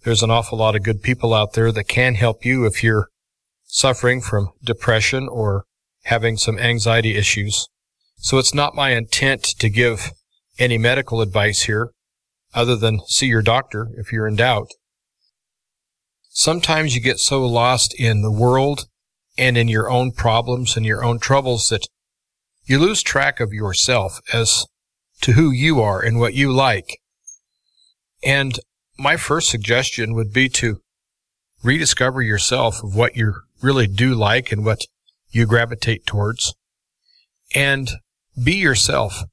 There's 0.04 0.22
an 0.22 0.30
awful 0.30 0.60
lot 0.60 0.76
of 0.76 0.84
good 0.84 1.02
people 1.02 1.34
out 1.34 1.54
there 1.54 1.72
that 1.72 1.86
can 1.86 2.16
help 2.16 2.46
you 2.46 2.66
if 2.66 2.84
you're 2.84 3.10
suffering 3.64 4.22
from 4.22 4.52
depression 4.64 5.28
or 5.28 5.66
having 6.04 6.38
some 6.38 6.60
anxiety 6.60 7.16
issues. 7.16 7.68
So 8.18 8.38
it's 8.38 8.54
not 8.54 8.76
my 8.76 8.92
intent 8.92 9.44
to 9.60 9.70
give 9.70 10.12
any 10.60 10.78
medical 10.78 11.22
advice 11.22 11.64
here 11.64 11.90
other 12.54 12.76
than 12.76 13.02
see 13.08 13.26
your 13.26 13.42
doctor 13.42 13.90
if 13.98 14.12
you're 14.12 14.28
in 14.28 14.36
doubt 14.36 14.70
sometimes 16.36 16.94
you 16.94 17.02
get 17.02 17.18
so 17.18 17.46
lost 17.46 17.96
in 17.98 18.22
the 18.22 18.32
world 18.32 18.88
and 19.38 19.58
in 19.58 19.70
your 19.70 19.90
own 19.90 20.12
problems 20.12 20.76
and 20.76 20.86
your 20.86 21.04
own 21.04 21.18
troubles 21.18 21.70
that 21.70 21.88
you 22.66 22.78
lose 22.78 23.02
track 23.02 23.40
of 23.40 23.54
yourself 23.54 24.20
as 24.34 24.66
to 25.22 25.32
who 25.32 25.50
you 25.50 25.82
are 25.82 26.02
and 26.02 26.20
what 26.20 26.34
you 26.34 26.52
like. 26.52 27.00
And 28.22 28.60
my 28.98 29.16
first 29.16 29.50
suggestion 29.50 30.14
would 30.14 30.34
be 30.34 30.50
to 30.50 30.82
rediscover 31.64 32.22
yourself 32.22 32.84
of 32.84 32.96
what 32.96 33.16
you 33.16 33.36
really 33.62 33.88
do 33.88 34.14
like 34.14 34.52
and 34.52 34.66
what 34.66 34.82
you 35.30 35.46
gravitate 35.46 36.06
towards 36.06 36.54
and 37.56 37.92
be 38.42 38.56
yourself. 38.56 39.24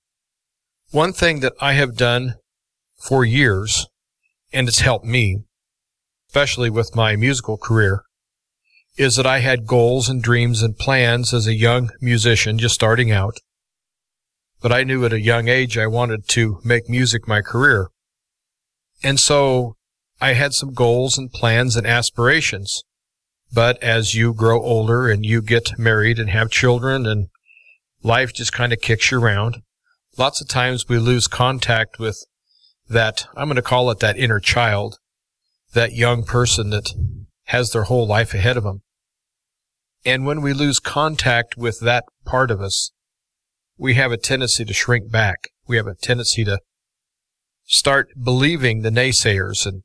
One 0.93 1.13
thing 1.13 1.41
that 1.41 1.55
I 1.61 1.73
have 1.73 1.97
done 1.97 2.35
for 2.97 3.25
years 3.25 3.89
and 4.53 4.69
it's 4.69 4.81
helped 4.81 5.05
me 5.05 5.39
especially 6.33 6.71
with 6.71 6.97
my 6.97 7.15
musical 7.15 7.59
career, 7.59 8.05
is 8.97 9.17
that 9.17 9.27
I 9.27 9.41
had 9.41 9.67
goals 9.67 10.09
and 10.09 10.23
dreams 10.23 10.63
and 10.63 10.75
plans 10.79 11.35
as 11.35 11.47
a 11.47 11.55
young 11.55 11.91
musician 12.01 12.57
just 12.57 12.75
starting 12.75 13.11
out. 13.11 13.37
But 14.63 14.73
I 14.73 14.83
knew 14.83 15.05
at 15.05 15.13
a 15.13 15.21
young 15.21 15.49
age 15.49 15.77
I 15.77 15.87
wanted 15.87 16.27
to 16.29 16.59
make 16.65 16.89
music 16.89 17.29
my 17.29 17.43
career. 17.43 17.89
And 19.05 19.21
so 19.21 19.77
I 20.23 20.33
had 20.33 20.55
some 20.55 20.73
goals 20.73 21.19
and 21.19 21.31
plans 21.31 21.77
and 21.77 21.87
aspirations. 21.87 22.83
But 23.53 23.83
as 23.83 24.15
you 24.15 24.33
grow 24.33 24.59
older 24.63 25.11
and 25.11 25.27
you 25.27 25.43
get 25.43 25.79
married 25.79 26.19
and 26.19 26.31
have 26.31 26.51
children 26.51 27.05
and 27.05 27.27
life 28.03 28.33
just 28.33 28.55
kind 28.55 28.73
of 28.73 28.81
kicks 28.81 29.11
you 29.11 29.21
around, 29.21 29.61
lots 30.17 30.41
of 30.41 30.49
times 30.49 30.89
we 30.89 30.97
lose 30.97 31.27
contact 31.27 31.99
with 31.99 32.25
that, 32.89 33.27
I'm 33.37 33.49
going 33.49 33.57
to 33.57 33.63
call 33.63 33.91
it 33.91 33.99
that 33.99 34.17
inner 34.17 34.41
child 34.41 34.97
that 35.73 35.93
young 35.93 36.25
person 36.25 36.71
that 36.71 36.93
has 37.45 37.71
their 37.73 37.85
whole 37.85 38.07
life 38.07 38.35
ahead 38.35 38.57
of 38.57 38.65
them. 38.65 38.83
And 40.05 40.27
when 40.27 40.43
we 40.43 40.53
lose 40.53 40.79
contact 40.81 41.57
with 41.57 41.81
that 41.81 42.05
part 42.25 42.51
of 42.51 42.61
us, 42.61 42.93
we 43.79 43.95
have 43.95 44.13
a 44.13 44.17
tendency 44.17 44.65
to 44.65 44.75
shrink 44.75 45.11
back. 45.11 45.49
We 45.67 45.77
have 45.77 45.87
a 45.87 45.95
tendency 45.95 46.45
to 46.45 46.59
start 47.65 48.09
believing 48.23 48.83
the 48.83 48.91
naysayers 48.91 49.65
and 49.65 49.83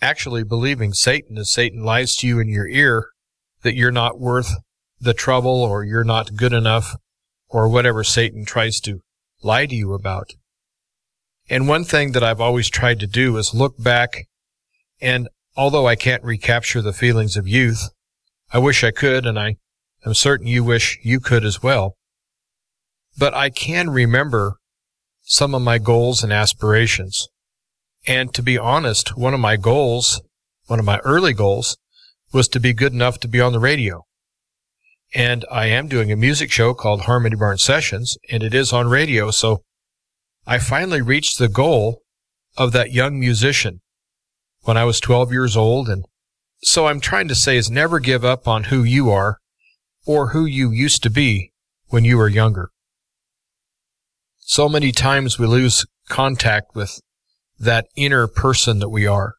actually 0.00 0.44
believing 0.44 0.92
Satan 0.92 1.38
as 1.38 1.50
Satan 1.50 1.84
lies 1.84 2.16
to 2.16 2.26
you 2.26 2.40
in 2.40 2.48
your 2.48 2.68
ear 2.68 3.06
that 3.62 3.76
you're 3.76 3.92
not 3.92 4.20
worth 4.20 4.54
the 5.00 5.14
trouble 5.14 5.62
or 5.62 5.84
you're 5.84 6.04
not 6.04 6.36
good 6.36 6.52
enough 6.52 6.96
or 7.48 7.68
whatever 7.68 8.02
Satan 8.02 8.44
tries 8.44 8.80
to 8.80 9.00
lie 9.42 9.66
to 9.66 9.74
you 9.74 9.94
about. 9.94 10.30
And 11.48 11.68
one 11.68 11.84
thing 11.84 12.12
that 12.12 12.24
I've 12.24 12.40
always 12.40 12.68
tried 12.68 13.00
to 13.00 13.06
do 13.06 13.36
is 13.36 13.54
look 13.54 13.74
back 13.78 14.26
and 15.02 15.28
although 15.56 15.86
I 15.86 15.96
can't 15.96 16.22
recapture 16.22 16.80
the 16.80 16.92
feelings 16.92 17.36
of 17.36 17.48
youth, 17.48 17.90
I 18.52 18.58
wish 18.58 18.84
I 18.84 18.92
could, 18.92 19.26
and 19.26 19.38
I 19.38 19.56
am 20.06 20.14
certain 20.14 20.46
you 20.46 20.62
wish 20.62 20.98
you 21.02 21.18
could 21.18 21.44
as 21.44 21.62
well. 21.62 21.96
But 23.18 23.34
I 23.34 23.50
can 23.50 23.90
remember 23.90 24.56
some 25.22 25.54
of 25.54 25.62
my 25.62 25.78
goals 25.78 26.22
and 26.22 26.32
aspirations. 26.32 27.28
And 28.06 28.32
to 28.34 28.42
be 28.42 28.56
honest, 28.56 29.16
one 29.16 29.34
of 29.34 29.40
my 29.40 29.56
goals, 29.56 30.22
one 30.66 30.78
of 30.78 30.84
my 30.84 30.98
early 30.98 31.32
goals, 31.32 31.76
was 32.32 32.46
to 32.48 32.60
be 32.60 32.72
good 32.72 32.92
enough 32.92 33.18
to 33.20 33.28
be 33.28 33.40
on 33.40 33.52
the 33.52 33.58
radio. 33.58 34.04
And 35.14 35.44
I 35.50 35.66
am 35.66 35.88
doing 35.88 36.10
a 36.10 36.16
music 36.16 36.50
show 36.50 36.74
called 36.74 37.02
Harmony 37.02 37.36
Barn 37.36 37.58
Sessions, 37.58 38.16
and 38.30 38.42
it 38.42 38.54
is 38.54 38.72
on 38.72 38.88
radio. 38.88 39.30
So 39.30 39.62
I 40.46 40.58
finally 40.58 41.02
reached 41.02 41.38
the 41.38 41.48
goal 41.48 42.02
of 42.56 42.72
that 42.72 42.92
young 42.92 43.18
musician 43.18 43.80
when 44.62 44.76
I 44.76 44.84
was 44.84 45.00
12 45.00 45.32
years 45.32 45.56
old. 45.56 45.88
And 45.88 46.04
so 46.62 46.86
I'm 46.86 47.00
trying 47.00 47.28
to 47.28 47.34
say 47.34 47.56
is 47.56 47.70
never 47.70 48.00
give 48.00 48.24
up 48.24 48.46
on 48.46 48.64
who 48.64 48.82
you 48.82 49.10
are 49.10 49.38
or 50.06 50.28
who 50.28 50.44
you 50.44 50.70
used 50.70 51.02
to 51.02 51.10
be 51.10 51.52
when 51.88 52.04
you 52.04 52.16
were 52.16 52.28
younger. 52.28 52.70
So 54.38 54.68
many 54.68 54.92
times 54.92 55.38
we 55.38 55.46
lose 55.46 55.86
contact 56.08 56.74
with 56.74 57.00
that 57.58 57.86
inner 57.96 58.26
person 58.26 58.80
that 58.80 58.88
we 58.88 59.06
are. 59.06 59.34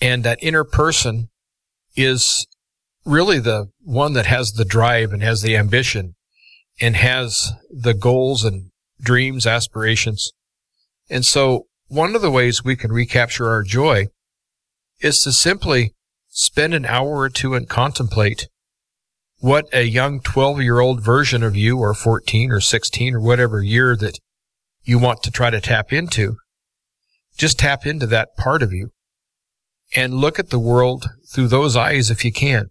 And 0.00 0.24
that 0.24 0.42
inner 0.42 0.64
person 0.64 1.28
is 1.94 2.46
really 3.04 3.38
the 3.38 3.70
one 3.80 4.12
that 4.14 4.26
has 4.26 4.52
the 4.52 4.64
drive 4.64 5.12
and 5.12 5.22
has 5.22 5.42
the 5.42 5.56
ambition 5.56 6.14
and 6.80 6.96
has 6.96 7.52
the 7.70 7.94
goals 7.94 8.44
and 8.44 8.70
dreams, 9.00 9.46
aspirations. 9.46 10.32
And 11.08 11.24
so 11.24 11.66
one 11.88 12.14
of 12.14 12.22
the 12.22 12.30
ways 12.30 12.64
we 12.64 12.76
can 12.76 12.92
recapture 12.92 13.48
our 13.48 13.62
joy 13.62 14.06
is 15.00 15.20
to 15.22 15.32
simply 15.32 15.94
spend 16.28 16.74
an 16.74 16.86
hour 16.86 17.18
or 17.18 17.28
two 17.28 17.54
and 17.54 17.68
contemplate 17.68 18.48
what 19.38 19.66
a 19.72 19.84
young 19.84 20.20
12 20.20 20.60
year 20.60 20.80
old 20.80 21.02
version 21.02 21.42
of 21.42 21.56
you 21.56 21.78
or 21.78 21.94
14 21.94 22.52
or 22.52 22.60
16 22.60 23.14
or 23.14 23.20
whatever 23.20 23.62
year 23.62 23.96
that 23.96 24.18
you 24.82 24.98
want 24.98 25.22
to 25.22 25.30
try 25.30 25.50
to 25.50 25.60
tap 25.60 25.92
into. 25.92 26.36
Just 27.36 27.58
tap 27.58 27.86
into 27.86 28.06
that 28.06 28.36
part 28.36 28.62
of 28.62 28.72
you 28.72 28.90
and 29.96 30.14
look 30.14 30.38
at 30.38 30.50
the 30.50 30.58
world 30.58 31.08
through 31.32 31.48
those 31.48 31.76
eyes 31.76 32.10
if 32.10 32.24
you 32.24 32.32
can. 32.32 32.66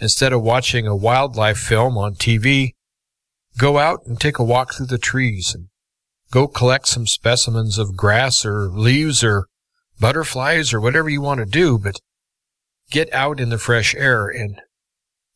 Instead 0.00 0.32
of 0.32 0.42
watching 0.42 0.86
a 0.86 0.96
wildlife 0.96 1.58
film 1.58 1.96
on 1.96 2.14
TV, 2.14 2.72
go 3.56 3.78
out 3.78 4.00
and 4.06 4.20
take 4.20 4.38
a 4.38 4.44
walk 4.44 4.74
through 4.74 4.86
the 4.86 4.98
trees 4.98 5.54
and 5.54 5.68
go 6.30 6.46
collect 6.46 6.86
some 6.86 7.06
specimens 7.06 7.78
of 7.78 7.96
grass 7.96 8.44
or 8.44 8.68
leaves 8.68 9.24
or 9.24 9.46
butterflies 10.00 10.72
or 10.72 10.80
whatever 10.80 11.08
you 11.08 11.20
want 11.20 11.40
to 11.40 11.46
do, 11.46 11.78
but 11.78 12.00
get 12.90 13.12
out 13.12 13.40
in 13.40 13.50
the 13.50 13.58
fresh 13.58 13.94
air 13.94 14.28
and 14.28 14.60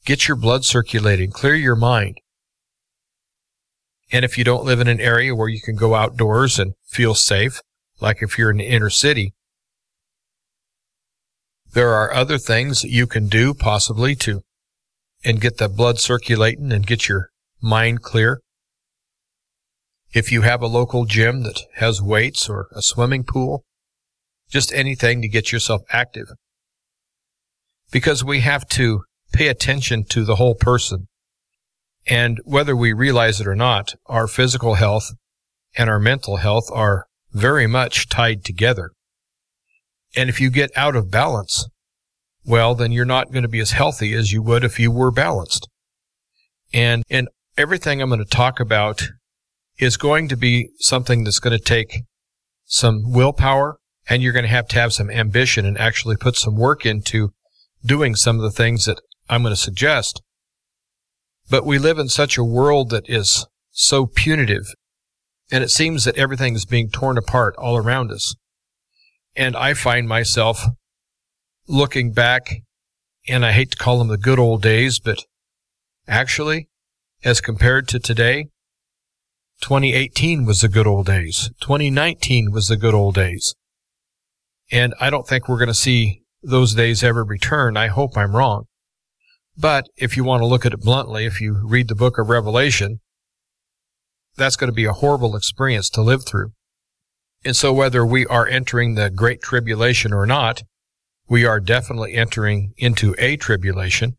get 0.04 0.28
your 0.28 0.36
blood 0.36 0.64
circulating, 0.64 1.30
clear 1.30 1.54
your 1.54 1.76
mind. 1.76 2.18
And 4.10 4.24
if 4.24 4.36
you 4.36 4.44
don't 4.44 4.64
live 4.64 4.80
in 4.80 4.88
an 4.88 5.00
area 5.00 5.34
where 5.34 5.48
you 5.48 5.60
can 5.60 5.74
go 5.74 5.94
outdoors 5.94 6.58
and 6.58 6.74
feel 6.86 7.14
safe, 7.14 7.60
like 8.00 8.22
if 8.22 8.36
you're 8.36 8.50
in 8.50 8.58
the 8.58 8.66
inner 8.66 8.90
city, 8.90 9.32
there 11.72 11.94
are 11.94 12.12
other 12.12 12.36
things 12.36 12.82
that 12.82 12.90
you 12.90 13.06
can 13.06 13.28
do 13.28 13.54
possibly 13.54 14.14
to 14.16 14.42
and 15.24 15.40
get 15.40 15.56
the 15.56 15.68
blood 15.68 15.98
circulating 15.98 16.72
and 16.72 16.86
get 16.86 17.08
your 17.08 17.30
mind 17.62 18.02
clear. 18.02 18.40
If 20.12 20.30
you 20.30 20.42
have 20.42 20.60
a 20.60 20.66
local 20.66 21.06
gym 21.06 21.42
that 21.44 21.62
has 21.76 22.02
weights 22.02 22.48
or 22.48 22.68
a 22.72 22.82
swimming 22.82 23.24
pool, 23.24 23.64
just 24.52 24.72
anything 24.74 25.22
to 25.22 25.28
get 25.28 25.50
yourself 25.50 25.82
active. 25.90 26.28
Because 27.90 28.22
we 28.22 28.40
have 28.40 28.68
to 28.68 29.02
pay 29.32 29.48
attention 29.48 30.04
to 30.10 30.24
the 30.24 30.36
whole 30.36 30.54
person. 30.54 31.08
And 32.06 32.38
whether 32.44 32.76
we 32.76 32.92
realize 32.92 33.40
it 33.40 33.46
or 33.46 33.56
not, 33.56 33.94
our 34.06 34.26
physical 34.26 34.74
health 34.74 35.10
and 35.76 35.88
our 35.88 35.98
mental 35.98 36.36
health 36.36 36.68
are 36.70 37.06
very 37.32 37.66
much 37.66 38.08
tied 38.08 38.44
together. 38.44 38.90
And 40.14 40.28
if 40.28 40.38
you 40.38 40.50
get 40.50 40.70
out 40.76 40.94
of 40.94 41.10
balance, 41.10 41.66
well, 42.44 42.74
then 42.74 42.92
you're 42.92 43.06
not 43.06 43.32
going 43.32 43.44
to 43.44 43.48
be 43.48 43.60
as 43.60 43.70
healthy 43.70 44.12
as 44.12 44.32
you 44.32 44.42
would 44.42 44.64
if 44.64 44.78
you 44.78 44.90
were 44.90 45.10
balanced. 45.10 45.68
And, 46.74 47.04
and 47.08 47.28
everything 47.56 48.02
I'm 48.02 48.10
going 48.10 48.18
to 48.18 48.26
talk 48.26 48.60
about 48.60 49.08
is 49.78 49.96
going 49.96 50.28
to 50.28 50.36
be 50.36 50.68
something 50.78 51.24
that's 51.24 51.38
going 51.38 51.56
to 51.56 51.64
take 51.64 52.02
some 52.64 53.12
willpower 53.12 53.78
and 54.08 54.22
you're 54.22 54.32
going 54.32 54.44
to 54.44 54.48
have 54.48 54.68
to 54.68 54.80
have 54.80 54.92
some 54.92 55.10
ambition 55.10 55.64
and 55.64 55.78
actually 55.78 56.16
put 56.16 56.36
some 56.36 56.56
work 56.56 56.84
into 56.84 57.32
doing 57.84 58.14
some 58.14 58.36
of 58.36 58.42
the 58.42 58.50
things 58.50 58.84
that 58.84 59.00
I'm 59.28 59.42
going 59.42 59.52
to 59.52 59.60
suggest. 59.60 60.22
But 61.50 61.66
we 61.66 61.78
live 61.78 61.98
in 61.98 62.08
such 62.08 62.36
a 62.36 62.44
world 62.44 62.90
that 62.90 63.08
is 63.08 63.46
so 63.70 64.06
punitive 64.06 64.66
and 65.52 65.62
it 65.62 65.70
seems 65.70 66.04
that 66.04 66.16
everything 66.16 66.54
is 66.54 66.64
being 66.64 66.88
torn 66.88 67.18
apart 67.18 67.54
all 67.58 67.76
around 67.76 68.10
us. 68.10 68.34
And 69.36 69.54
I 69.54 69.74
find 69.74 70.08
myself 70.08 70.64
looking 71.68 72.12
back, 72.12 72.62
and 73.28 73.44
I 73.44 73.52
hate 73.52 73.72
to 73.72 73.76
call 73.76 73.98
them 73.98 74.08
the 74.08 74.16
good 74.16 74.38
old 74.38 74.62
days, 74.62 74.98
but 74.98 75.24
actually, 76.08 76.68
as 77.22 77.42
compared 77.42 77.86
to 77.88 78.00
today, 78.00 78.48
2018 79.60 80.46
was 80.46 80.62
the 80.62 80.68
good 80.68 80.86
old 80.86 81.06
days. 81.06 81.50
2019 81.60 82.50
was 82.50 82.68
the 82.68 82.76
good 82.76 82.94
old 82.94 83.14
days. 83.14 83.54
And 84.72 84.94
I 84.98 85.10
don't 85.10 85.28
think 85.28 85.48
we're 85.48 85.58
going 85.58 85.68
to 85.68 85.74
see 85.74 86.22
those 86.42 86.74
days 86.74 87.04
ever 87.04 87.22
return. 87.22 87.76
I 87.76 87.88
hope 87.88 88.16
I'm 88.16 88.34
wrong. 88.34 88.64
But 89.56 89.86
if 89.96 90.16
you 90.16 90.24
want 90.24 90.40
to 90.40 90.46
look 90.46 90.64
at 90.64 90.72
it 90.72 90.80
bluntly, 90.80 91.26
if 91.26 91.42
you 91.42 91.60
read 91.62 91.88
the 91.88 91.94
book 91.94 92.18
of 92.18 92.30
Revelation, 92.30 93.00
that's 94.36 94.56
going 94.56 94.70
to 94.70 94.74
be 94.74 94.86
a 94.86 94.94
horrible 94.94 95.36
experience 95.36 95.90
to 95.90 96.00
live 96.00 96.24
through. 96.24 96.52
And 97.44 97.54
so 97.54 97.70
whether 97.72 98.04
we 98.06 98.24
are 98.26 98.46
entering 98.46 98.94
the 98.94 99.10
great 99.10 99.42
tribulation 99.42 100.14
or 100.14 100.24
not, 100.24 100.62
we 101.28 101.44
are 101.44 101.60
definitely 101.60 102.14
entering 102.14 102.72
into 102.78 103.14
a 103.18 103.36
tribulation. 103.36 104.16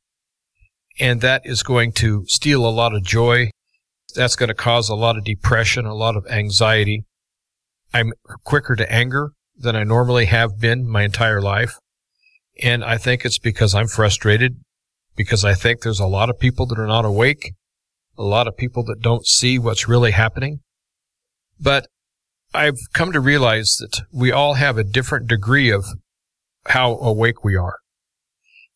And 1.00 1.22
that 1.22 1.42
is 1.46 1.64
going 1.64 1.94
to 1.94 2.26
steal 2.28 2.64
a 2.64 2.70
lot 2.70 2.94
of 2.94 3.04
joy. 3.04 3.50
That's 4.14 4.36
going 4.36 4.50
to 4.50 4.54
cause 4.54 4.88
a 4.88 4.96
lot 4.96 5.18
of 5.18 5.24
depression, 5.24 5.88
a 5.88 5.96
lot 5.96 6.16
of 6.16 6.28
anxiety. 6.28 7.06
I'm 7.92 8.14
quicker 8.44 8.76
to 8.76 8.92
anger 8.92 9.32
than 9.64 9.76
I 9.76 9.84
normally 9.84 10.26
have 10.26 10.60
been 10.60 10.88
my 10.88 11.04
entire 11.04 11.42
life. 11.42 11.78
And 12.62 12.84
I 12.84 12.98
think 12.98 13.26
it's 13.26 13.40
because 13.40 13.74
I'm 13.74 13.88
frustrated 13.88 14.58
because 15.16 15.44
I 15.44 15.54
think 15.54 15.82
there's 15.82 16.00
a 16.00 16.06
lot 16.06 16.30
of 16.30 16.40
people 16.40 16.66
that 16.68 16.80
are 16.80 16.88
not 16.88 17.06
awake, 17.06 17.54
a 18.18 18.24
lot 18.24 18.48
of 18.48 18.58
people 18.58 18.84
that 18.86 19.02
don't 19.02 19.26
see 19.26 19.58
what's 19.58 19.88
really 19.88 20.12
happening. 20.12 20.60
But 21.60 21.88
I've 22.54 22.78
come 22.94 23.12
to 23.12 23.20
realize 23.20 23.78
that 23.80 24.02
we 24.12 24.32
all 24.32 24.56
have 24.56 24.78
a 24.78 24.84
different 24.84 25.28
degree 25.28 25.72
of 25.72 25.86
how 26.68 26.98
awake 26.98 27.44
we 27.44 27.56
are. 27.56 27.78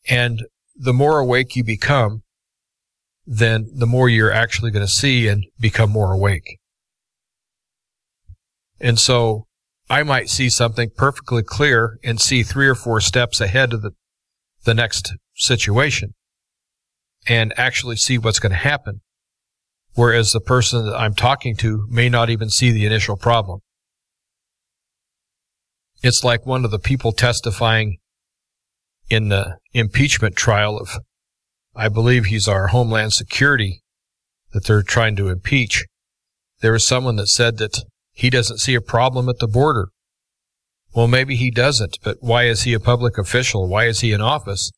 And 0.10 0.45
the 0.76 0.93
more 0.93 1.19
awake 1.19 1.56
you 1.56 1.63
become, 1.63 2.23
then 3.26 3.69
the 3.73 3.86
more 3.86 4.10
you're 4.10 4.32
actually 4.32 4.71
going 4.71 4.86
to 4.86 4.91
see 4.91 5.28
and 5.28 5.45
become 5.60 5.91
more 5.91 6.13
awake. 6.13 6.60
And 8.80 8.97
so 8.97 9.46
I 9.89 10.04
might 10.04 10.30
see 10.30 10.50
something 10.50 10.89
perfectly 10.95 11.43
clear 11.43 11.97
and 12.04 12.19
see 12.19 12.43
three 12.43 12.67
or 12.67 12.76
four 12.76 13.00
steps 13.00 13.39
ahead 13.39 13.73
of 13.73 13.82
the, 13.82 13.91
the 14.63 14.73
next 14.73 15.13
situation 15.36 16.13
and 17.28 17.54
actually 17.58 17.95
see 17.95 18.17
what's 18.17 18.39
going 18.39 18.52
to 18.52 18.58
happen. 18.58 19.02
Whereas 19.93 20.32
the 20.32 20.41
person 20.41 20.86
that 20.86 20.95
I'm 20.95 21.13
talking 21.13 21.56
to 21.58 21.88
may 21.89 22.10
not 22.10 22.30
even 22.30 22.50
see 22.50 22.71
the 22.71 22.86
initial 22.86 23.17
problem. 23.17 23.62
It's 26.04 26.23
like 26.23 26.45
one 26.45 26.65
of 26.65 26.71
the 26.71 26.80
people 26.80 27.12
testifying 27.12 27.97
in 29.10 29.30
the 29.30 29.58
impeachment 29.73 30.36
trial 30.36 30.78
of, 30.78 31.00
I 31.76 31.89
believe 31.89 32.26
he's 32.26 32.47
our 32.47 32.67
Homeland 32.67 33.13
Security 33.13 33.82
that 34.52 34.65
they're 34.65 34.84
trying 34.84 35.15
to 35.15 35.30
impeach. 35.30 35.86
There 36.62 36.73
was 36.73 36.86
someone 36.86 37.15
that 37.15 37.28
said 37.28 37.58
that 37.58 37.84
he 38.17 38.32
doesn't 38.32 38.58
see 38.58 38.73
a 38.73 38.82
problem 38.82 39.30
at 39.30 39.38
the 39.38 39.47
border. 39.47 39.89
Well, 40.95 41.08
maybe 41.08 41.36
he 41.36 41.51
doesn't, 41.51 41.99
but 42.03 42.17
why 42.19 42.45
is 42.45 42.63
he 42.63 42.73
a 42.73 42.80
public 42.80 43.15
official? 43.15 43.69
Why 43.69 43.86
is 43.86 43.99
he 43.99 44.12
in 44.12 44.21
office 44.21 44.71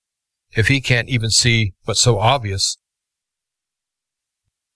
if 0.51 0.67
he 0.67 0.81
can't 0.81 1.07
even 1.07 1.29
see 1.29 1.71
what's 1.85 2.01
so 2.01 2.19
obvious? 2.19 2.77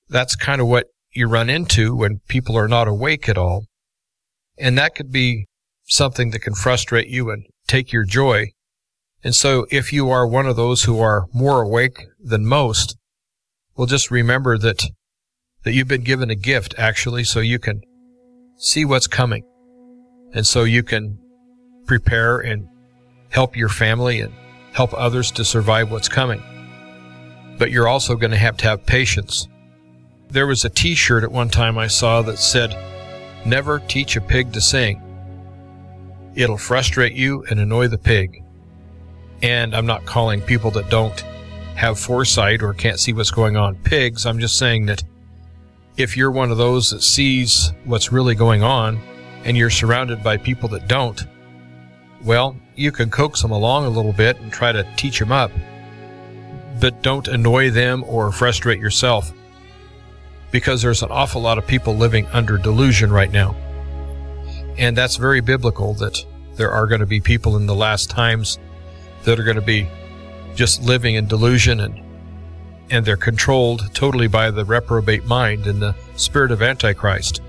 That's 0.07 0.37
kind 0.37 0.61
of 0.61 0.67
what 0.67 0.85
you 1.11 1.27
run 1.27 1.49
into 1.49 1.93
when 1.93 2.21
people 2.29 2.57
are 2.57 2.69
not 2.69 2.87
awake 2.87 3.27
at 3.27 3.37
all. 3.37 3.65
And 4.57 4.77
that 4.77 4.95
could 4.95 5.11
be 5.11 5.47
something 5.83 6.31
that 6.31 6.39
can 6.39 6.55
frustrate 6.55 7.09
you 7.09 7.31
and 7.31 7.45
take 7.67 7.91
your 7.91 8.05
joy. 8.05 8.51
And 9.25 9.35
so 9.35 9.67
if 9.71 9.91
you 9.91 10.09
are 10.09 10.25
one 10.25 10.47
of 10.47 10.55
those 10.55 10.83
who 10.83 11.01
are 11.01 11.25
more 11.33 11.61
awake 11.61 12.05
than 12.17 12.45
most, 12.45 12.95
well, 13.75 13.87
just 13.87 14.09
remember 14.09 14.57
that, 14.57 14.85
that 15.63 15.73
you've 15.73 15.89
been 15.89 16.03
given 16.03 16.29
a 16.29 16.35
gift 16.35 16.73
actually 16.77 17.25
so 17.25 17.41
you 17.41 17.59
can 17.59 17.81
see 18.63 18.85
what's 18.85 19.07
coming. 19.07 19.43
And 20.33 20.47
so 20.47 20.63
you 20.63 20.83
can 20.83 21.19
prepare 21.85 22.39
and 22.39 22.69
help 23.29 23.57
your 23.57 23.67
family 23.67 24.21
and 24.21 24.33
help 24.71 24.93
others 24.93 25.31
to 25.31 25.43
survive 25.43 25.91
what's 25.91 26.07
coming. 26.07 26.41
But 27.59 27.71
you're 27.71 27.89
also 27.89 28.15
going 28.15 28.31
to 28.31 28.37
have 28.37 28.55
to 28.57 28.67
have 28.67 28.85
patience. 28.85 29.49
There 30.29 30.47
was 30.47 30.63
a 30.63 30.69
t-shirt 30.69 31.25
at 31.25 31.31
one 31.31 31.49
time 31.49 31.77
I 31.77 31.87
saw 31.87 32.21
that 32.21 32.39
said, 32.39 32.75
never 33.45 33.79
teach 33.79 34.15
a 34.15 34.21
pig 34.21 34.53
to 34.53 34.61
sing. 34.61 35.01
It'll 36.33 36.57
frustrate 36.57 37.13
you 37.13 37.43
and 37.49 37.59
annoy 37.59 37.89
the 37.89 37.97
pig. 37.97 38.43
And 39.41 39.75
I'm 39.75 39.85
not 39.85 40.05
calling 40.05 40.41
people 40.41 40.71
that 40.71 40.89
don't 40.89 41.19
have 41.75 41.99
foresight 41.99 42.63
or 42.63 42.73
can't 42.73 42.99
see 42.99 43.11
what's 43.11 43.29
going 43.29 43.57
on 43.57 43.75
pigs. 43.75 44.25
I'm 44.25 44.39
just 44.39 44.57
saying 44.57 44.85
that 44.85 45.03
if 45.97 46.17
you're 46.17 46.31
one 46.31 46.51
of 46.51 46.57
those 46.57 46.89
that 46.89 47.03
sees 47.03 47.71
what's 47.85 48.11
really 48.11 48.35
going 48.35 48.63
on 48.63 48.99
and 49.43 49.55
you're 49.55 49.69
surrounded 49.69 50.23
by 50.23 50.37
people 50.37 50.69
that 50.69 50.87
don't, 50.87 51.25
well, 52.23 52.55
you 52.75 52.91
can 52.91 53.09
coax 53.09 53.41
them 53.41 53.51
along 53.51 53.85
a 53.85 53.89
little 53.89 54.13
bit 54.13 54.39
and 54.39 54.51
try 54.51 54.71
to 54.71 54.87
teach 54.95 55.19
them 55.19 55.31
up, 55.31 55.51
but 56.79 57.03
don't 57.03 57.27
annoy 57.27 57.69
them 57.69 58.03
or 58.05 58.31
frustrate 58.31 58.79
yourself 58.79 59.31
because 60.51 60.81
there's 60.81 61.03
an 61.03 61.11
awful 61.11 61.41
lot 61.41 61.57
of 61.57 61.67
people 61.67 61.95
living 61.95 62.25
under 62.27 62.57
delusion 62.57 63.11
right 63.11 63.31
now. 63.31 63.55
And 64.77 64.97
that's 64.97 65.17
very 65.17 65.41
biblical 65.41 65.93
that 65.95 66.23
there 66.55 66.71
are 66.71 66.87
going 66.87 67.01
to 67.01 67.07
be 67.07 67.19
people 67.19 67.57
in 67.57 67.67
the 67.67 67.75
last 67.75 68.09
times 68.09 68.57
that 69.23 69.39
are 69.39 69.43
going 69.43 69.55
to 69.55 69.61
be 69.61 69.87
just 70.55 70.81
living 70.81 71.15
in 71.15 71.27
delusion 71.27 71.79
and 71.79 71.99
and 72.93 73.03
they're 73.03 73.17
controlled 73.17 73.91
totally 73.95 74.27
by 74.27 74.51
the 74.51 74.63
reprobate 74.63 75.25
mind 75.25 75.65
and 75.65 75.81
the 75.81 75.95
spirit 76.15 76.51
of 76.51 76.61
antichrist. 76.61 77.41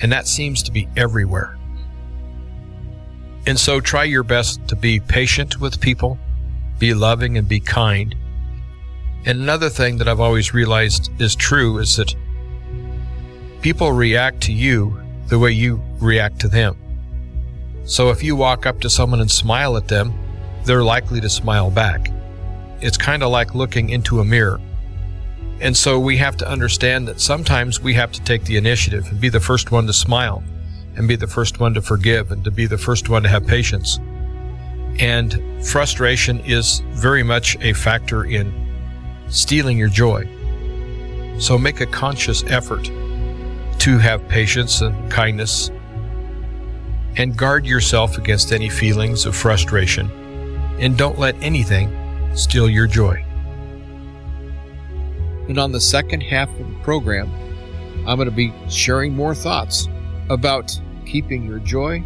And 0.00 0.10
that 0.10 0.26
seems 0.26 0.62
to 0.62 0.72
be 0.72 0.88
everywhere. 0.96 1.58
And 3.46 3.60
so 3.60 3.80
try 3.80 4.04
your 4.04 4.22
best 4.22 4.66
to 4.68 4.76
be 4.76 4.98
patient 4.98 5.60
with 5.60 5.78
people, 5.78 6.18
be 6.78 6.94
loving 6.94 7.36
and 7.36 7.46
be 7.46 7.60
kind. 7.60 8.14
And 9.26 9.40
another 9.40 9.68
thing 9.68 9.98
that 9.98 10.08
I've 10.08 10.20
always 10.20 10.54
realized 10.54 11.10
is 11.20 11.36
true 11.36 11.76
is 11.78 11.96
that 11.96 12.14
people 13.60 13.92
react 13.92 14.40
to 14.44 14.52
you 14.52 14.98
the 15.26 15.38
way 15.38 15.52
you 15.52 15.82
react 16.00 16.40
to 16.40 16.48
them. 16.48 16.78
So 17.84 18.08
if 18.08 18.22
you 18.22 18.36
walk 18.36 18.64
up 18.64 18.80
to 18.80 18.88
someone 18.88 19.20
and 19.20 19.30
smile 19.30 19.76
at 19.76 19.88
them, 19.88 20.14
they're 20.64 20.82
likely 20.82 21.20
to 21.20 21.28
smile 21.28 21.70
back. 21.70 22.10
It's 22.82 22.98
kind 22.98 23.22
of 23.22 23.30
like 23.30 23.54
looking 23.54 23.90
into 23.90 24.18
a 24.18 24.24
mirror. 24.24 24.60
And 25.60 25.76
so 25.76 26.00
we 26.00 26.16
have 26.16 26.36
to 26.38 26.48
understand 26.48 27.06
that 27.06 27.20
sometimes 27.20 27.80
we 27.80 27.94
have 27.94 28.10
to 28.12 28.22
take 28.22 28.44
the 28.44 28.56
initiative 28.56 29.06
and 29.08 29.20
be 29.20 29.28
the 29.28 29.38
first 29.38 29.70
one 29.70 29.86
to 29.86 29.92
smile 29.92 30.42
and 30.96 31.06
be 31.06 31.14
the 31.14 31.28
first 31.28 31.60
one 31.60 31.74
to 31.74 31.80
forgive 31.80 32.32
and 32.32 32.42
to 32.42 32.50
be 32.50 32.66
the 32.66 32.76
first 32.76 33.08
one 33.08 33.22
to 33.22 33.28
have 33.28 33.46
patience. 33.46 34.00
And 34.98 35.64
frustration 35.64 36.40
is 36.40 36.80
very 36.90 37.22
much 37.22 37.56
a 37.60 37.72
factor 37.72 38.24
in 38.24 38.52
stealing 39.28 39.78
your 39.78 39.88
joy. 39.88 40.28
So 41.38 41.56
make 41.56 41.80
a 41.80 41.86
conscious 41.86 42.42
effort 42.48 42.90
to 43.78 43.98
have 43.98 44.26
patience 44.28 44.80
and 44.80 45.10
kindness 45.10 45.70
and 47.16 47.36
guard 47.36 47.66
yourself 47.66 48.18
against 48.18 48.52
any 48.52 48.68
feelings 48.68 49.26
of 49.26 49.36
frustration 49.36 50.10
and 50.80 50.98
don't 50.98 51.18
let 51.20 51.36
anything 51.40 52.01
steal 52.34 52.68
your 52.68 52.86
joy. 52.86 53.24
And 55.48 55.58
on 55.58 55.72
the 55.72 55.80
second 55.80 56.22
half 56.22 56.48
of 56.50 56.68
the 56.68 56.78
program, 56.82 57.30
I'm 58.06 58.16
going 58.16 58.28
to 58.28 58.34
be 58.34 58.52
sharing 58.68 59.14
more 59.14 59.34
thoughts 59.34 59.88
about 60.30 60.78
keeping 61.04 61.44
your 61.44 61.58
joy, 61.58 62.02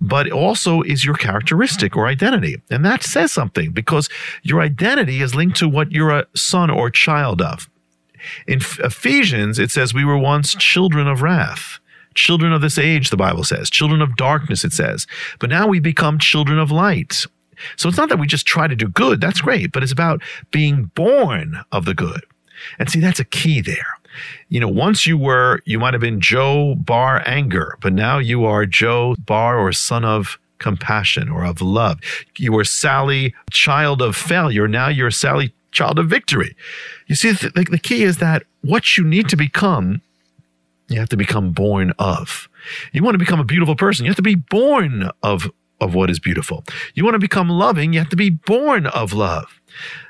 but 0.00 0.30
also 0.30 0.82
is 0.82 1.04
your 1.04 1.14
characteristic 1.14 1.96
or 1.96 2.06
identity. 2.06 2.60
And 2.70 2.84
that 2.84 3.02
says 3.02 3.32
something 3.32 3.72
because 3.72 4.08
your 4.42 4.60
identity 4.60 5.20
is 5.20 5.34
linked 5.34 5.56
to 5.58 5.68
what 5.68 5.92
you're 5.92 6.10
a 6.10 6.26
son 6.34 6.70
or 6.70 6.90
child 6.90 7.42
of. 7.42 7.68
In 8.46 8.60
Ephesians, 8.78 9.58
it 9.58 9.70
says, 9.70 9.94
We 9.94 10.04
were 10.04 10.18
once 10.18 10.54
children 10.54 11.06
of 11.06 11.22
wrath. 11.22 11.78
Children 12.14 12.52
of 12.52 12.60
this 12.60 12.78
age, 12.78 13.10
the 13.10 13.16
Bible 13.16 13.44
says. 13.44 13.70
Children 13.70 14.02
of 14.02 14.16
darkness, 14.16 14.64
it 14.64 14.72
says. 14.72 15.06
But 15.38 15.50
now 15.50 15.68
we 15.68 15.80
become 15.80 16.18
children 16.18 16.58
of 16.58 16.70
light. 16.70 17.24
So 17.76 17.88
it's 17.88 17.98
not 17.98 18.08
that 18.08 18.18
we 18.18 18.26
just 18.26 18.46
try 18.46 18.66
to 18.66 18.76
do 18.76 18.88
good. 18.88 19.20
That's 19.20 19.40
great. 19.40 19.72
But 19.72 19.82
it's 19.82 19.92
about 19.92 20.22
being 20.50 20.90
born 20.94 21.60
of 21.72 21.84
the 21.84 21.94
good. 21.94 22.24
And 22.78 22.90
see, 22.90 23.00
that's 23.00 23.20
a 23.20 23.24
key 23.24 23.60
there. 23.60 23.99
You 24.48 24.60
know, 24.60 24.68
once 24.68 25.06
you 25.06 25.16
were, 25.16 25.60
you 25.64 25.78
might 25.78 25.94
have 25.94 26.00
been 26.00 26.20
Joe 26.20 26.74
Bar 26.74 27.22
Anger, 27.26 27.76
but 27.80 27.92
now 27.92 28.18
you 28.18 28.44
are 28.44 28.66
Joe 28.66 29.16
Bar 29.24 29.58
or 29.58 29.72
son 29.72 30.04
of 30.04 30.38
compassion 30.58 31.28
or 31.28 31.44
of 31.44 31.60
love. 31.60 31.98
You 32.38 32.52
were 32.52 32.64
Sally, 32.64 33.34
child 33.50 34.02
of 34.02 34.14
failure. 34.14 34.68
Now 34.68 34.88
you're 34.88 35.10
Sally, 35.10 35.52
child 35.72 35.98
of 35.98 36.08
victory. 36.08 36.54
You 37.06 37.14
see, 37.14 37.32
the, 37.32 37.66
the 37.70 37.78
key 37.78 38.04
is 38.04 38.18
that 38.18 38.44
what 38.62 38.96
you 38.96 39.04
need 39.04 39.28
to 39.30 39.36
become, 39.36 40.00
you 40.88 40.98
have 40.98 41.08
to 41.08 41.16
become 41.16 41.52
born 41.52 41.92
of. 41.98 42.48
You 42.92 43.02
want 43.02 43.14
to 43.14 43.18
become 43.18 43.40
a 43.40 43.44
beautiful 43.44 43.74
person, 43.74 44.04
you 44.04 44.10
have 44.10 44.16
to 44.16 44.22
be 44.22 44.34
born 44.34 45.10
of, 45.22 45.50
of 45.80 45.94
what 45.94 46.10
is 46.10 46.18
beautiful. 46.18 46.64
You 46.94 47.04
want 47.04 47.14
to 47.14 47.20
become 47.20 47.48
loving, 47.48 47.92
you 47.92 47.98
have 47.98 48.08
to 48.10 48.16
be 48.16 48.30
born 48.30 48.86
of 48.86 49.12
love. 49.12 49.60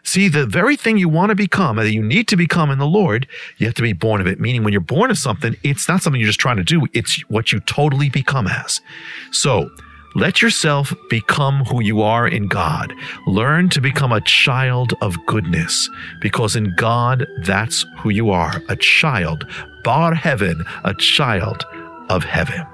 See, 0.02 0.28
the 0.28 0.46
very 0.46 0.76
thing 0.76 0.96
you 0.96 1.08
want 1.08 1.30
to 1.30 1.36
become, 1.36 1.76
that 1.76 1.92
you 1.92 2.02
need 2.02 2.28
to 2.28 2.36
become 2.36 2.70
in 2.70 2.78
the 2.78 2.86
Lord, 2.86 3.26
you 3.58 3.66
have 3.66 3.74
to 3.74 3.82
be 3.82 3.92
born 3.92 4.20
of 4.20 4.26
it. 4.26 4.40
Meaning, 4.40 4.64
when 4.64 4.72
you're 4.72 4.80
born 4.80 5.10
of 5.10 5.18
something, 5.18 5.56
it's 5.62 5.88
not 5.88 6.02
something 6.02 6.20
you're 6.20 6.28
just 6.28 6.40
trying 6.40 6.56
to 6.56 6.64
do, 6.64 6.86
it's 6.92 7.20
what 7.28 7.52
you 7.52 7.60
totally 7.60 8.08
become 8.08 8.46
as. 8.46 8.80
So, 9.30 9.70
let 10.16 10.42
yourself 10.42 10.92
become 11.08 11.64
who 11.66 11.80
you 11.82 12.02
are 12.02 12.26
in 12.26 12.48
God. 12.48 12.92
Learn 13.28 13.68
to 13.68 13.80
become 13.80 14.10
a 14.10 14.20
child 14.22 14.94
of 15.02 15.14
goodness, 15.26 15.88
because 16.20 16.56
in 16.56 16.74
God, 16.76 17.26
that's 17.44 17.86
who 17.98 18.10
you 18.10 18.30
are 18.30 18.60
a 18.68 18.76
child, 18.76 19.46
bar 19.84 20.14
heaven, 20.14 20.64
a 20.84 20.94
child 20.94 21.64
of 22.08 22.24
heaven. 22.24 22.66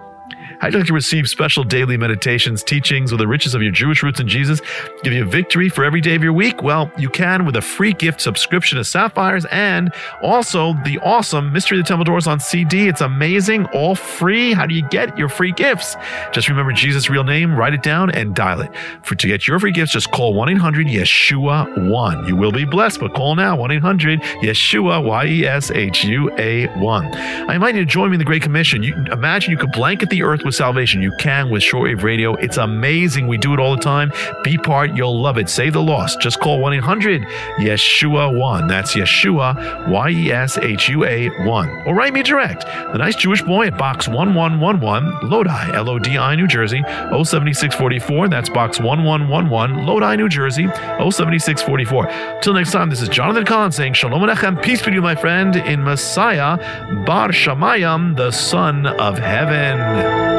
You 0.62 0.70
like 0.70 0.86
to 0.86 0.92
receive 0.92 1.28
special 1.28 1.62
daily 1.62 1.96
meditations, 1.96 2.62
teachings, 2.62 3.12
or 3.12 3.16
the 3.16 3.28
riches 3.28 3.54
of 3.54 3.62
your 3.62 3.70
Jewish 3.70 4.02
roots 4.02 4.20
in 4.20 4.26
Jesus? 4.26 4.60
Give 5.02 5.12
you 5.12 5.24
victory 5.24 5.68
for 5.68 5.84
every 5.84 6.00
day 6.00 6.14
of 6.14 6.22
your 6.24 6.32
week? 6.32 6.62
Well, 6.62 6.90
you 6.98 7.08
can 7.08 7.44
with 7.44 7.56
a 7.56 7.62
free 7.62 7.92
gift 7.92 8.20
subscription 8.20 8.78
to 8.78 8.84
Sapphires 8.84 9.44
and 9.50 9.92
also 10.22 10.72
the 10.84 10.98
awesome 11.04 11.52
Mystery 11.52 11.78
of 11.78 11.84
the 11.84 11.88
Temple 11.88 12.04
Doors 12.04 12.26
on 12.26 12.40
CD. 12.40 12.88
It's 12.88 13.00
amazing, 13.00 13.66
all 13.66 13.94
free. 13.94 14.54
How 14.54 14.66
do 14.66 14.74
you 14.74 14.82
get 14.88 15.16
your 15.16 15.28
free 15.28 15.52
gifts? 15.52 15.94
Just 16.32 16.48
remember 16.48 16.72
Jesus' 16.72 17.10
real 17.10 17.24
name, 17.24 17.54
write 17.54 17.74
it 17.74 17.82
down, 17.82 18.10
and 18.10 18.34
dial 18.34 18.60
it. 18.62 18.70
For 19.02 19.14
to 19.14 19.26
get 19.26 19.46
your 19.46 19.60
free 19.60 19.72
gifts, 19.72 19.92
just 19.92 20.10
call 20.10 20.34
1 20.34 20.48
800 20.48 20.86
Yeshua 20.86 21.90
1. 21.90 22.26
You 22.26 22.34
will 22.34 22.52
be 22.52 22.64
blessed, 22.64 23.00
but 23.00 23.14
call 23.14 23.36
now 23.36 23.56
1 23.56 23.70
800 23.72 24.20
Yeshua, 24.42 25.04
Y 25.04 25.26
E 25.26 25.46
S 25.46 25.70
H 25.70 26.04
U 26.04 26.30
A 26.38 26.66
1. 26.78 27.14
I 27.14 27.54
invite 27.54 27.74
you 27.74 27.84
to 27.84 27.86
join 27.86 28.10
me 28.10 28.14
in 28.14 28.18
the 28.18 28.24
Great 28.24 28.42
Commission. 28.42 28.82
You 28.82 28.94
imagine 29.12 29.50
you 29.50 29.58
could 29.58 29.72
blanket 29.72 30.10
the 30.10 30.22
earth 30.22 30.45
with 30.46 30.54
salvation. 30.54 31.02
You 31.02 31.12
can 31.18 31.50
with 31.50 31.62
shortwave 31.62 32.02
radio. 32.02 32.34
It's 32.36 32.56
amazing. 32.56 33.26
We 33.26 33.36
do 33.36 33.52
it 33.52 33.60
all 33.60 33.76
the 33.76 33.82
time. 33.82 34.10
Be 34.42 34.56
part. 34.56 34.96
You'll 34.96 35.20
love 35.20 35.36
it. 35.36 35.50
Save 35.50 35.74
the 35.74 35.82
lost. 35.82 36.20
Just 36.20 36.40
call 36.40 36.60
1 36.60 36.72
800 36.74 37.22
Yeshua 37.58 38.34
1. 38.34 38.68
That's 38.68 38.94
Yeshua, 38.94 39.88
Y 39.88 40.10
E 40.10 40.32
S 40.32 40.56
H 40.58 40.88
U 40.88 41.04
A 41.04 41.28
1. 41.44 41.82
Or 41.86 41.94
write 41.94 42.14
me 42.14 42.22
direct. 42.22 42.64
The 42.64 42.98
Nice 42.98 43.16
Jewish 43.16 43.42
Boy 43.42 43.66
at 43.66 43.76
Box 43.76 44.08
1111, 44.08 45.28
Lodi, 45.28 45.74
L 45.74 45.90
O 45.90 45.98
D 45.98 46.16
I, 46.16 46.34
New 46.36 46.46
Jersey, 46.46 46.82
07644. 47.10 48.28
That's 48.28 48.48
Box 48.48 48.80
1111, 48.80 49.84
Lodi, 49.84 50.16
New 50.16 50.28
Jersey, 50.28 50.66
07644. 50.66 52.40
Till 52.40 52.54
next 52.54 52.72
time, 52.72 52.88
this 52.88 53.02
is 53.02 53.08
Jonathan 53.08 53.44
Collins 53.44 53.76
saying 53.76 53.94
Shalom 53.94 54.22
Alechem. 54.22 54.62
Peace 54.62 54.80
be 54.80 54.86
to 54.86 54.94
you, 54.94 55.02
my 55.02 55.14
friend, 55.14 55.56
in 55.56 55.82
Messiah, 55.82 56.56
Bar 57.04 57.30
Shamayim, 57.30 58.16
the 58.16 58.30
Son 58.30 58.86
of 58.86 59.18
Heaven. 59.18 60.35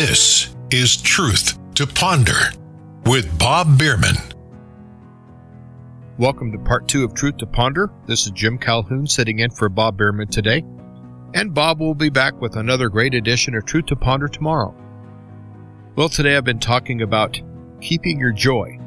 This 0.00 0.54
is 0.70 0.96
Truth 0.96 1.58
to 1.74 1.84
Ponder 1.84 2.52
with 3.04 3.36
Bob 3.36 3.76
Beeman. 3.76 4.14
Welcome 6.18 6.52
to 6.52 6.58
part 6.58 6.86
two 6.86 7.02
of 7.02 7.14
Truth 7.14 7.38
to 7.38 7.46
Ponder. 7.46 7.90
This 8.06 8.24
is 8.24 8.30
Jim 8.30 8.58
Calhoun 8.58 9.08
sitting 9.08 9.40
in 9.40 9.50
for 9.50 9.68
Bob 9.68 9.96
Beeman 9.96 10.28
today. 10.28 10.62
And 11.34 11.52
Bob 11.52 11.80
will 11.80 11.96
be 11.96 12.10
back 12.10 12.40
with 12.40 12.54
another 12.54 12.88
great 12.88 13.12
edition 13.12 13.56
of 13.56 13.66
Truth 13.66 13.86
to 13.86 13.96
Ponder 13.96 14.28
tomorrow. 14.28 14.72
Well, 15.96 16.08
today 16.08 16.36
I've 16.36 16.44
been 16.44 16.60
talking 16.60 17.02
about 17.02 17.40
keeping 17.80 18.20
your 18.20 18.30
joy. 18.30 18.78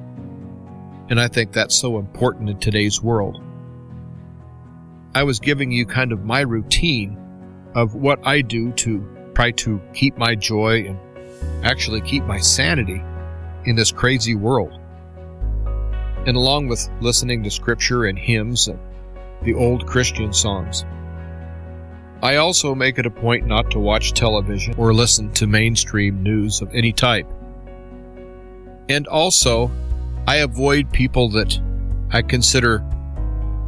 And 1.09 1.19
I 1.19 1.27
think 1.27 1.51
that's 1.51 1.75
so 1.75 1.99
important 1.99 2.49
in 2.49 2.57
today's 2.57 3.01
world. 3.01 3.43
I 5.13 5.23
was 5.23 5.41
giving 5.41 5.73
you 5.73 5.85
kind 5.85 6.13
of 6.13 6.23
my 6.23 6.39
routine 6.39 7.17
of 7.75 7.95
what 7.95 8.25
I 8.25 8.39
do 8.39 8.71
to 8.71 9.05
try 9.33 9.51
to 9.51 9.81
keep 9.93 10.17
my 10.17 10.35
joy 10.35 10.85
and 10.87 10.99
actually 11.65 12.01
keep 12.01 12.23
my 12.23 12.39
sanity 12.39 13.03
in 13.65 13.75
this 13.75 13.91
crazy 13.91 14.35
world. 14.35 14.79
And 16.25 16.35
along 16.35 16.67
with 16.67 16.87
listening 16.99 17.43
to 17.43 17.51
scripture 17.51 18.05
and 18.05 18.17
hymns 18.17 18.67
and 18.67 18.79
the 19.43 19.53
old 19.53 19.87
Christian 19.87 20.33
songs. 20.33 20.85
I 22.21 22.35
also 22.35 22.75
make 22.75 22.99
it 22.99 23.07
a 23.07 23.11
point 23.11 23.47
not 23.47 23.71
to 23.71 23.79
watch 23.79 24.13
television 24.13 24.75
or 24.77 24.93
listen 24.93 25.31
to 25.33 25.47
mainstream 25.47 26.21
news 26.21 26.61
of 26.61 26.73
any 26.75 26.93
type. 26.93 27.27
And 28.89 29.07
also, 29.07 29.71
I 30.27 30.37
avoid 30.37 30.91
people 30.91 31.29
that 31.29 31.59
I 32.11 32.21
consider 32.21 32.85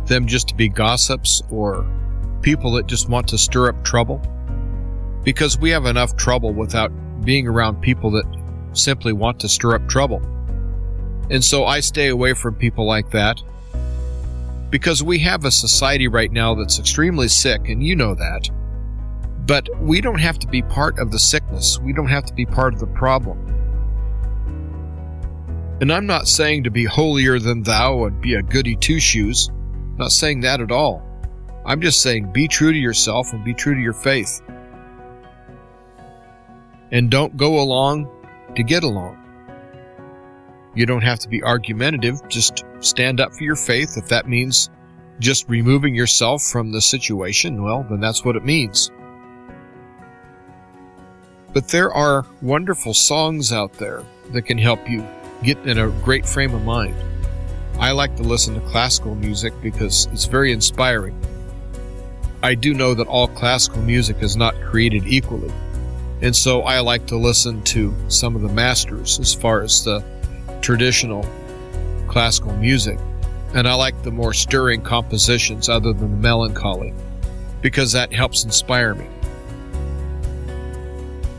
them 0.06 0.28
just 0.28 0.50
to 0.50 0.56
be 0.56 0.70
gossips 0.70 1.42
or 1.50 1.88
people 2.42 2.74
that 2.74 2.86
just 2.86 3.10
want 3.10 3.28
to 3.30 3.38
stir 3.38 3.70
up 3.70 3.84
trouble. 3.84 4.22
Because 5.24 5.58
we 5.58 5.70
have 5.70 5.86
enough 5.86 6.16
trouble 6.16 6.54
without 6.54 6.92
being 7.24 7.48
around 7.48 7.82
people 7.82 8.12
that 8.12 8.26
simply 8.74 9.14
want 9.14 9.40
to 9.40 9.50
stir 9.50 9.76
up 9.76 9.88
trouble. 9.88 10.22
And 11.30 11.44
so 11.44 11.66
I 11.66 11.80
stay 11.80 12.10
away 12.10 12.34
from 12.34 12.56
people 12.56 12.86
like 12.86 13.10
that 13.12 13.42
because 14.74 15.04
we 15.04 15.20
have 15.20 15.46
a 15.46 15.52
society 15.52 16.08
right 16.08 16.32
now 16.32 16.56
that's 16.56 16.80
extremely 16.80 17.28
sick, 17.28 17.70
and 17.70 17.84
you 17.84 17.96
know 17.96 18.16
that. 18.16 18.50
But 19.46 19.70
we 19.80 20.02
don't 20.02 20.20
have 20.20 20.40
to 20.40 20.48
be 20.48 20.64
part 20.64 20.98
of 20.98 21.12
the 21.12 21.20
sickness. 21.20 21.78
We 21.80 21.94
don't 21.94 22.08
have 22.08 22.26
to 22.26 22.34
be 22.34 22.48
part 22.48 22.74
of 22.74 22.80
the 22.80 22.88
problem. 22.88 23.38
And 25.80 25.94
I'm 25.94 26.08
not 26.08 26.28
saying 26.28 26.64
to 26.64 26.72
be 26.72 26.86
holier 26.86 27.38
than 27.38 27.62
thou 27.62 28.06
and 28.06 28.20
be 28.20 28.34
a 28.34 28.42
goody 28.42 28.76
two 28.76 29.00
shoes. 29.00 29.52
Not 30.00 30.12
saying 30.12 30.42
that 30.42 30.60
at 30.60 30.72
all. 30.72 31.04
I'm 31.68 31.80
just 31.80 32.02
saying 32.02 32.32
be 32.32 32.48
true 32.48 32.72
to 32.72 32.80
yourself 32.80 33.32
and 33.32 33.46
be 33.46 33.54
true 33.54 33.76
to 33.76 33.82
your 33.82 33.94
faith. 33.94 34.42
And 36.94 37.12
don't 37.12 37.36
go 37.36 37.60
along 37.60 38.08
to 38.56 38.64
get 38.64 38.84
along. 38.84 39.18
You 40.76 40.86
don't 40.86 41.04
have 41.04 41.20
to 41.20 41.28
be 41.28 41.44
argumentative, 41.44 42.22
just 42.30 42.64
stand 42.80 43.20
up 43.20 43.34
for 43.34 43.44
your 43.44 43.56
faith. 43.56 43.98
If 43.98 44.08
that 44.10 44.30
means 44.30 44.70
just 45.20 45.50
removing 45.50 45.96
yourself 45.96 46.44
from 46.44 46.72
the 46.72 46.82
situation, 46.82 47.64
well, 47.64 47.86
then 47.90 48.00
that's 48.00 48.24
what 48.24 48.36
it 48.36 48.46
means. 48.46 48.92
But 51.52 51.68
there 51.68 51.92
are 51.92 52.26
wonderful 52.42 52.94
songs 52.94 53.52
out 53.52 53.74
there 53.74 54.04
that 54.32 54.44
can 54.44 54.58
help 54.58 54.88
you 54.88 55.06
get 55.44 55.58
in 55.68 55.80
a 55.80 55.90
great 56.04 56.28
frame 56.28 56.54
of 56.54 56.64
mind. 56.64 56.96
I 57.80 57.92
like 57.92 58.16
to 58.18 58.24
listen 58.24 58.54
to 58.54 58.62
classical 58.62 59.16
music 59.16 59.54
because 59.62 60.08
it's 60.12 60.26
very 60.26 60.52
inspiring. 60.52 61.20
I 62.44 62.54
do 62.54 62.74
know 62.74 62.94
that 62.94 63.08
all 63.08 63.28
classical 63.28 63.82
music 63.82 64.22
is 64.22 64.36
not 64.36 64.54
created 64.62 65.08
equally. 65.08 65.52
And 66.24 66.34
so 66.34 66.62
I 66.62 66.80
like 66.80 67.06
to 67.08 67.18
listen 67.18 67.62
to 67.64 67.94
some 68.08 68.38
of 68.38 68.42
the 68.42 68.48
masters 68.48 69.20
as 69.20 69.34
far 69.34 69.62
as 69.62 69.84
the 69.84 70.02
traditional 70.62 71.28
classical 72.08 72.56
music. 72.56 72.98
And 73.54 73.68
I 73.68 73.74
like 73.74 74.02
the 74.04 74.12
more 74.12 74.34
stirring 74.34 74.82
compositions 74.82 75.68
other 75.68 75.92
than 75.92 76.12
the 76.12 76.18
melancholy 76.18 76.94
because 77.62 77.92
that 77.92 78.14
helps 78.14 78.46
inspire 78.46 78.96
me. 78.96 79.06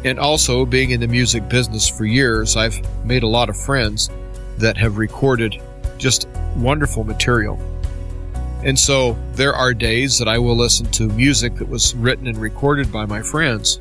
And 0.05 0.19
also, 0.19 0.67
being 0.67 0.91
in 0.91 1.01
the 1.01 1.09
music 1.09 1.49
business 1.49 1.89
for 1.89 2.05
years, 2.05 2.55
I've 2.55 2.79
made 3.07 3.23
a 3.23 3.27
lot 3.27 3.49
of 3.49 3.57
friends 3.57 4.11
that 4.59 4.77
have 4.77 4.99
recorded 4.99 5.63
just 5.97 6.29
wonderful 6.57 7.05
material. 7.05 7.59
And 8.63 8.79
so 8.79 9.17
there 9.33 9.55
are 9.55 9.73
days 9.73 10.19
that 10.19 10.29
I 10.29 10.37
will 10.37 10.57
listen 10.57 10.91
to 10.93 11.09
music 11.09 11.55
that 11.55 11.71
was 11.71 11.95
written 11.95 12.27
and 12.27 12.37
recorded 12.37 12.93
by 12.93 13.07
my 13.07 13.23
friends. 13.23 13.81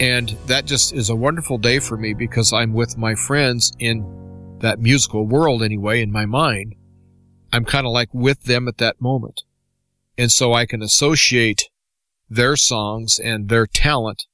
And 0.00 0.30
that 0.46 0.64
just 0.64 0.94
is 0.94 1.10
a 1.10 1.16
wonderful 1.16 1.58
day 1.58 1.80
for 1.80 1.96
me 1.96 2.14
because 2.14 2.52
I'm 2.52 2.72
with 2.72 2.96
my 2.96 3.14
friends 3.16 3.72
in 3.78 4.58
that 4.60 4.78
musical 4.78 5.26
world 5.26 5.62
anyway, 5.62 6.02
in 6.02 6.12
my 6.12 6.24
mind. 6.24 6.76
I'm 7.52 7.64
kind 7.64 7.86
of 7.86 7.92
like 7.92 8.12
with 8.12 8.44
them 8.44 8.68
at 8.68 8.78
that 8.78 9.00
moment. 9.00 9.42
And 10.16 10.30
so 10.30 10.52
I 10.52 10.66
can 10.66 10.82
associate 10.82 11.68
their 12.28 12.56
songs 12.56 13.18
and 13.18 13.48
their 13.48 13.66
talent 13.66 14.24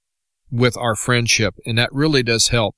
with 0.50 0.76
our 0.76 0.94
friendship. 0.94 1.54
And 1.64 1.78
that 1.78 1.92
really 1.92 2.22
does 2.22 2.48
help. 2.48 2.74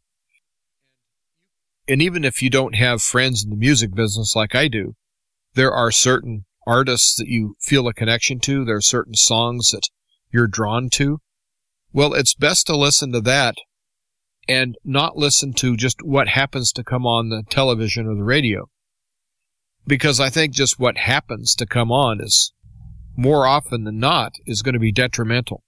And 1.88 2.02
even 2.02 2.24
if 2.24 2.42
you 2.42 2.50
don't 2.50 2.74
have 2.74 3.02
friends 3.02 3.44
in 3.44 3.50
the 3.50 3.56
music 3.56 3.94
business 3.94 4.34
like 4.36 4.54
I 4.54 4.68
do, 4.68 4.94
there 5.54 5.72
are 5.72 5.90
certain 5.90 6.44
artists 6.66 7.16
that 7.16 7.28
you 7.28 7.56
feel 7.60 7.86
a 7.88 7.94
connection 7.94 8.40
to. 8.40 8.64
There 8.64 8.76
are 8.76 8.82
certain 8.82 9.14
songs 9.14 9.70
that 9.70 9.88
you're 10.32 10.48
drawn 10.48 10.88
to. 10.90 11.20
Well, 11.96 12.12
it's 12.12 12.34
best 12.34 12.66
to 12.66 12.76
listen 12.76 13.10
to 13.12 13.22
that 13.22 13.54
and 14.46 14.76
not 14.84 15.16
listen 15.16 15.54
to 15.54 15.78
just 15.78 16.02
what 16.02 16.28
happens 16.28 16.70
to 16.72 16.84
come 16.84 17.06
on 17.06 17.30
the 17.30 17.42
television 17.48 18.06
or 18.06 18.14
the 18.14 18.22
radio. 18.22 18.68
Because 19.86 20.20
I 20.20 20.28
think 20.28 20.52
just 20.52 20.78
what 20.78 20.98
happens 20.98 21.54
to 21.54 21.64
come 21.64 21.90
on 21.90 22.20
is 22.20 22.52
more 23.16 23.46
often 23.46 23.84
than 23.84 23.98
not 23.98 24.34
is 24.44 24.60
going 24.60 24.74
to 24.74 24.78
be 24.78 24.92
detrimental. 24.92 25.62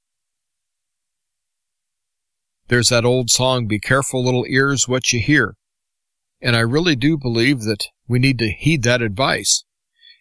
There's 2.67 2.91
that 2.91 3.07
old 3.07 3.31
song, 3.31 3.67
Be 3.67 3.81
careful 3.81 4.23
little 4.23 4.45
ears 4.47 4.87
what 4.87 5.15
you 5.15 5.21
hear. 5.21 5.55
And 6.43 6.55
I 6.55 6.61
really 6.61 6.95
do 6.95 7.17
believe 7.17 7.63
that 7.63 7.87
we 8.07 8.19
need 8.19 8.39
to 8.41 8.53
heed 8.53 8.83
that 8.83 9.01
advice 9.01 9.65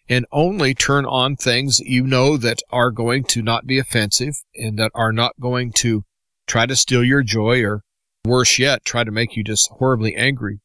and 0.08 0.26
only 0.32 0.74
turn 0.74 1.04
on 1.04 1.36
things 1.36 1.80
you 1.80 2.06
know 2.06 2.36
that 2.36 2.62
are 2.70 2.90
going 2.90 3.24
to 3.24 3.42
not 3.42 3.66
be 3.66 3.78
offensive 3.78 4.34
and 4.54 4.78
that 4.78 4.90
are 4.94 5.12
not 5.12 5.38
going 5.40 5.72
to 5.72 6.04
try 6.46 6.66
to 6.66 6.76
steal 6.76 7.04
your 7.04 7.22
joy 7.22 7.62
or 7.62 7.82
worse 8.24 8.58
yet, 8.58 8.84
try 8.84 9.04
to 9.04 9.10
make 9.10 9.36
you 9.36 9.44
just 9.44 9.68
horribly 9.72 10.14
angry. 10.16 10.60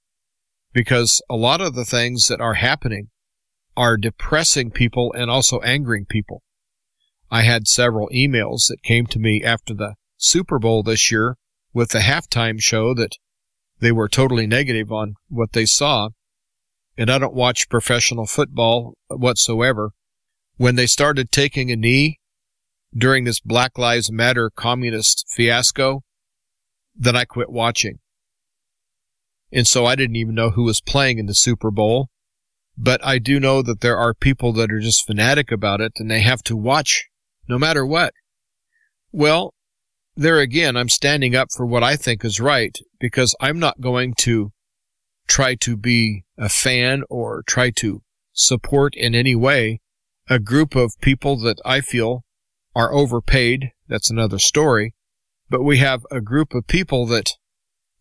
Because 0.71 1.21
a 1.29 1.35
lot 1.35 1.61
of 1.61 1.75
the 1.75 1.85
things 1.85 2.27
that 2.27 2.41
are 2.41 2.55
happening 2.55 3.09
are 3.75 3.97
depressing 3.97 4.71
people 4.71 5.13
and 5.13 5.29
also 5.29 5.59
angering 5.59 6.05
people. 6.05 6.41
I 7.29 7.41
had 7.41 7.67
several 7.67 8.09
emails 8.09 8.67
that 8.67 8.83
came 8.83 9.07
to 9.07 9.19
me 9.19 9.43
after 9.43 9.73
the 9.73 9.95
Super 10.17 10.59
Bowl 10.59 10.83
this 10.83 11.11
year 11.11 11.37
with 11.73 11.89
the 11.89 11.99
halftime 11.99 12.61
show 12.61 12.93
that 12.93 13.17
they 13.79 13.91
were 13.91 14.07
totally 14.07 14.47
negative 14.47 14.91
on 14.91 15.15
what 15.29 15.53
they 15.53 15.65
saw. 15.65 16.09
And 16.97 17.09
I 17.09 17.17
don't 17.17 17.33
watch 17.33 17.69
professional 17.69 18.25
football 18.25 18.95
whatsoever. 19.07 19.91
When 20.57 20.75
they 20.75 20.85
started 20.85 21.31
taking 21.31 21.71
a 21.71 21.75
knee, 21.75 22.19
during 22.95 23.23
this 23.23 23.39
Black 23.39 23.77
Lives 23.77 24.11
Matter 24.11 24.51
communist 24.55 25.25
fiasco, 25.29 26.03
then 26.95 27.15
I 27.15 27.25
quit 27.25 27.49
watching. 27.49 27.99
And 29.51 29.67
so 29.67 29.85
I 29.85 29.95
didn't 29.95 30.15
even 30.15 30.35
know 30.35 30.51
who 30.51 30.63
was 30.63 30.81
playing 30.81 31.17
in 31.17 31.25
the 31.25 31.35
Super 31.35 31.71
Bowl. 31.71 32.09
But 32.75 33.05
I 33.05 33.19
do 33.19 33.39
know 33.39 33.61
that 33.61 33.81
there 33.81 33.97
are 33.97 34.15
people 34.15 34.51
that 34.53 34.71
are 34.71 34.79
just 34.79 35.05
fanatic 35.05 35.51
about 35.51 35.79
it 35.79 35.91
and 35.97 36.09
they 36.09 36.21
have 36.21 36.41
to 36.43 36.57
watch 36.57 37.05
no 37.47 37.59
matter 37.59 37.85
what. 37.85 38.13
Well, 39.11 39.53
there 40.15 40.39
again, 40.39 40.75
I'm 40.75 40.89
standing 40.89 41.35
up 41.35 41.49
for 41.55 41.65
what 41.67 41.83
I 41.83 41.95
think 41.95 42.25
is 42.25 42.39
right 42.39 42.75
because 42.99 43.35
I'm 43.39 43.59
not 43.59 43.79
going 43.79 44.15
to 44.19 44.51
try 45.27 45.55
to 45.55 45.77
be 45.77 46.23
a 46.37 46.49
fan 46.49 47.03
or 47.09 47.43
try 47.47 47.69
to 47.77 48.01
support 48.33 48.95
in 48.95 49.15
any 49.15 49.35
way 49.35 49.79
a 50.29 50.39
group 50.39 50.75
of 50.75 50.93
people 51.01 51.37
that 51.39 51.59
I 51.65 51.81
feel 51.81 52.23
are 52.75 52.93
overpaid. 52.93 53.71
That's 53.87 54.09
another 54.09 54.39
story. 54.39 54.93
But 55.49 55.63
we 55.63 55.77
have 55.77 56.05
a 56.09 56.21
group 56.21 56.53
of 56.53 56.67
people 56.67 57.05
that 57.07 57.31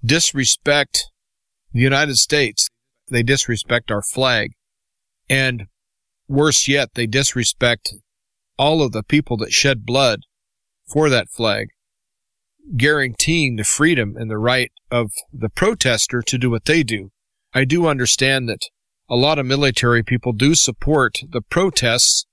disrespect 0.04 1.10
the 1.72 1.80
United 1.80 2.16
States. 2.16 2.68
They 3.10 3.22
disrespect 3.22 3.90
our 3.90 4.02
flag. 4.02 4.52
And 5.28 5.66
worse 6.28 6.68
yet, 6.68 6.90
they 6.94 7.06
disrespect 7.06 7.94
all 8.58 8.82
of 8.82 8.92
the 8.92 9.02
people 9.02 9.36
that 9.38 9.52
shed 9.52 9.84
blood 9.84 10.20
for 10.86 11.08
that 11.08 11.28
flag, 11.28 11.68
guaranteeing 12.76 13.56
the 13.56 13.64
freedom 13.64 14.14
and 14.16 14.30
the 14.30 14.38
right 14.38 14.70
of 14.90 15.12
the 15.32 15.48
protester 15.48 16.22
to 16.22 16.38
do 16.38 16.50
what 16.50 16.64
they 16.64 16.82
do. 16.82 17.10
I 17.54 17.64
do 17.64 17.86
understand 17.86 18.48
that 18.48 18.68
a 19.08 19.16
lot 19.16 19.38
of 19.38 19.46
military 19.46 20.02
people 20.02 20.32
do 20.32 20.54
support 20.54 21.18
the 21.28 21.42
protests, 21.42 22.24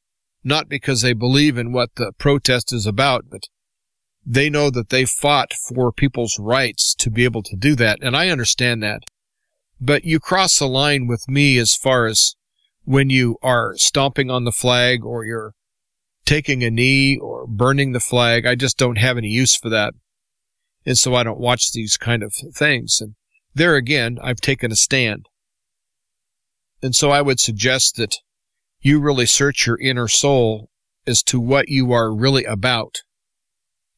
not 0.43 0.69
because 0.69 1.01
they 1.01 1.13
believe 1.13 1.57
in 1.57 1.73
what 1.73 1.89
the 1.95 2.13
protest 2.17 2.71
is 2.71 2.86
about, 2.86 3.25
but 3.30 3.43
they 4.25 4.49
know 4.49 4.69
that 4.69 4.89
they 4.89 5.05
fought 5.05 5.53
for 5.53 5.91
people's 5.91 6.38
rights 6.39 6.93
to 6.95 7.09
be 7.09 7.23
able 7.23 7.43
to 7.43 7.55
do 7.55 7.75
that. 7.75 7.99
And 8.01 8.15
I 8.15 8.30
understand 8.30 8.84
that. 8.84 9.01
But 9.82 10.03
you 10.03 10.19
cross 10.19 10.59
the 10.59 10.67
line 10.67 11.07
with 11.07 11.27
me 11.27 11.57
as 11.57 11.75
far 11.75 12.05
as 12.05 12.36
when 12.84 13.09
you 13.09 13.38
are 13.41 13.73
stomping 13.75 14.30
on 14.30 14.43
the 14.43 14.51
flag 14.51 15.03
or 15.03 15.25
you're 15.25 15.53
taking 16.25 16.63
a 16.63 16.69
knee 16.69 17.17
or 17.17 17.47
burning 17.47 17.91
the 17.91 17.99
flag. 17.99 18.45
I 18.45 18.55
just 18.55 18.77
don't 18.77 18.97
have 18.97 19.17
any 19.17 19.30
use 19.30 19.55
for 19.55 19.69
that. 19.69 19.93
And 20.86 20.97
so 20.97 21.15
I 21.15 21.23
don't 21.23 21.39
watch 21.39 21.71
these 21.71 21.97
kind 21.97 22.23
of 22.23 22.34
things. 22.55 22.99
And 23.01 23.15
there 23.53 23.75
again, 23.75 24.17
I've 24.21 24.41
taken 24.41 24.71
a 24.71 24.75
stand. 24.75 25.25
And 26.82 26.95
so 26.95 27.11
I 27.11 27.21
would 27.21 27.39
suggest 27.39 27.97
that 27.97 28.15
you 28.80 28.99
really 28.99 29.25
search 29.25 29.67
your 29.67 29.80
inner 29.80 30.07
soul 30.07 30.69
as 31.05 31.21
to 31.23 31.39
what 31.39 31.67
you 31.67 31.91
are 31.91 32.15
really 32.15 32.45
about 32.45 32.99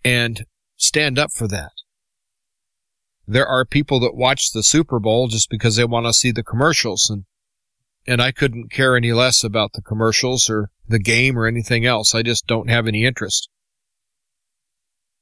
and 0.03 0.45
stand 0.77 1.19
up 1.19 1.31
for 1.31 1.47
that. 1.47 1.71
There 3.27 3.47
are 3.47 3.65
people 3.65 3.99
that 3.99 4.15
watch 4.15 4.51
the 4.51 4.63
Super 4.63 4.99
Bowl 4.99 5.27
just 5.27 5.49
because 5.49 5.75
they 5.75 5.85
want 5.85 6.07
to 6.07 6.13
see 6.13 6.31
the 6.31 6.43
commercials 6.43 7.09
and 7.09 7.25
and 8.07 8.19
I 8.19 8.31
couldn't 8.31 8.71
care 8.71 8.95
any 8.95 9.13
less 9.13 9.43
about 9.43 9.73
the 9.73 9.81
commercials 9.81 10.49
or 10.49 10.71
the 10.87 10.97
game 10.97 11.37
or 11.37 11.45
anything 11.45 11.85
else. 11.85 12.15
I 12.15 12.23
just 12.23 12.47
don't 12.47 12.67
have 12.67 12.87
any 12.87 13.05
interest. 13.05 13.47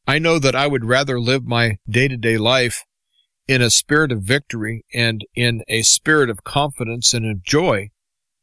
I 0.09 0.17
know 0.17 0.39
that 0.39 0.55
I 0.55 0.65
would 0.65 0.85
rather 0.85 1.19
live 1.19 1.45
my 1.45 1.77
day 1.87 2.07
to 2.07 2.17
day 2.17 2.39
life 2.39 2.83
in 3.47 3.61
a 3.61 3.69
spirit 3.69 4.11
of 4.11 4.23
victory 4.23 4.83
and 4.91 5.23
in 5.35 5.61
a 5.67 5.83
spirit 5.83 6.31
of 6.31 6.43
confidence 6.43 7.13
and 7.13 7.29
of 7.29 7.43
joy 7.43 7.89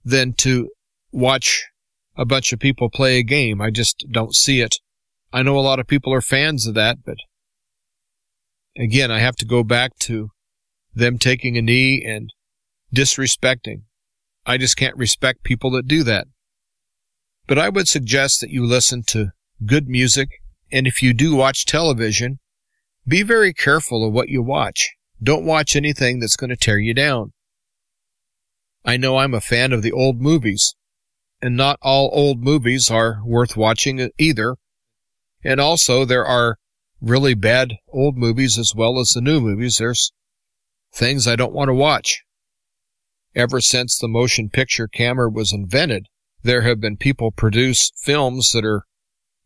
than 0.04 0.32
to 0.34 0.70
watch 1.10 1.64
a 2.16 2.24
bunch 2.24 2.52
of 2.52 2.60
people 2.60 2.88
play 2.88 3.18
a 3.18 3.24
game. 3.24 3.60
I 3.60 3.70
just 3.70 4.06
don't 4.12 4.32
see 4.32 4.60
it. 4.60 4.76
I 5.32 5.42
know 5.42 5.58
a 5.58 5.68
lot 5.68 5.80
of 5.80 5.88
people 5.88 6.14
are 6.14 6.20
fans 6.20 6.68
of 6.68 6.74
that, 6.74 6.98
but 7.04 7.16
again, 8.78 9.10
I 9.10 9.18
have 9.18 9.34
to 9.38 9.44
go 9.44 9.64
back 9.64 9.98
to 10.02 10.28
them 10.94 11.18
taking 11.18 11.58
a 11.58 11.62
knee 11.62 12.00
and 12.06 12.32
disrespecting. 12.94 13.82
I 14.46 14.56
just 14.56 14.76
can't 14.76 14.96
respect 14.96 15.42
people 15.42 15.72
that 15.72 15.88
do 15.88 16.04
that. 16.04 16.28
But 17.48 17.58
I 17.58 17.70
would 17.70 17.88
suggest 17.88 18.40
that 18.40 18.50
you 18.50 18.64
listen 18.64 19.02
to 19.08 19.32
good 19.66 19.88
music, 19.88 20.28
and 20.76 20.86
if 20.86 21.02
you 21.02 21.14
do 21.14 21.34
watch 21.34 21.64
television, 21.64 22.38
be 23.08 23.22
very 23.22 23.54
careful 23.54 24.06
of 24.06 24.12
what 24.12 24.28
you 24.28 24.42
watch. 24.42 24.94
Don't 25.22 25.46
watch 25.46 25.74
anything 25.74 26.20
that's 26.20 26.36
going 26.36 26.50
to 26.50 26.56
tear 26.56 26.78
you 26.78 26.92
down. 26.92 27.32
I 28.84 28.98
know 28.98 29.16
I'm 29.16 29.32
a 29.32 29.40
fan 29.40 29.72
of 29.72 29.80
the 29.80 29.92
old 29.92 30.20
movies, 30.20 30.74
and 31.40 31.56
not 31.56 31.78
all 31.80 32.10
old 32.12 32.42
movies 32.42 32.90
are 32.90 33.22
worth 33.24 33.56
watching 33.56 34.10
either. 34.18 34.56
And 35.42 35.60
also, 35.60 36.04
there 36.04 36.26
are 36.26 36.58
really 37.00 37.32
bad 37.32 37.76
old 37.88 38.18
movies 38.18 38.58
as 38.58 38.74
well 38.76 39.00
as 39.00 39.08
the 39.08 39.22
new 39.22 39.40
movies. 39.40 39.78
There's 39.78 40.12
things 40.92 41.26
I 41.26 41.36
don't 41.36 41.54
want 41.54 41.68
to 41.68 41.74
watch. 41.74 42.22
Ever 43.34 43.62
since 43.62 43.98
the 43.98 44.08
motion 44.08 44.50
picture 44.50 44.88
camera 44.88 45.30
was 45.30 45.54
invented, 45.54 46.08
there 46.42 46.62
have 46.62 46.80
been 46.80 46.98
people 46.98 47.30
produce 47.30 47.92
films 47.96 48.50
that 48.52 48.64
are 48.66 48.84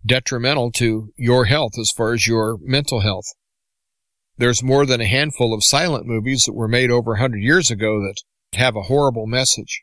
detrimental 0.05 0.72
to 0.72 1.12
your 1.16 1.46
health 1.46 1.72
as 1.78 1.90
far 1.90 2.12
as 2.12 2.26
your 2.26 2.59
mental 2.62 3.01
health. 3.01 3.26
There's 4.36 4.62
more 4.62 4.86
than 4.86 5.01
a 5.01 5.07
handful 5.07 5.53
of 5.53 5.62
silent 5.62 6.07
movies 6.07 6.44
that 6.46 6.55
were 6.55 6.68
made 6.68 6.90
over 6.90 7.14
a 7.14 7.18
hundred 7.18 7.42
years 7.42 7.70
ago 7.70 8.01
that 8.01 8.14
have 8.59 8.74
a 8.74 8.84
horrible 8.84 9.26
message. 9.26 9.82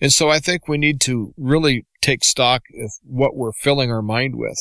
And 0.00 0.12
so 0.12 0.28
I 0.28 0.38
think 0.38 0.68
we 0.68 0.78
need 0.78 1.00
to 1.02 1.34
really 1.36 1.86
take 2.00 2.24
stock 2.24 2.62
of 2.82 2.90
what 3.02 3.36
we're 3.36 3.52
filling 3.52 3.90
our 3.90 4.02
mind 4.02 4.34
with 4.36 4.58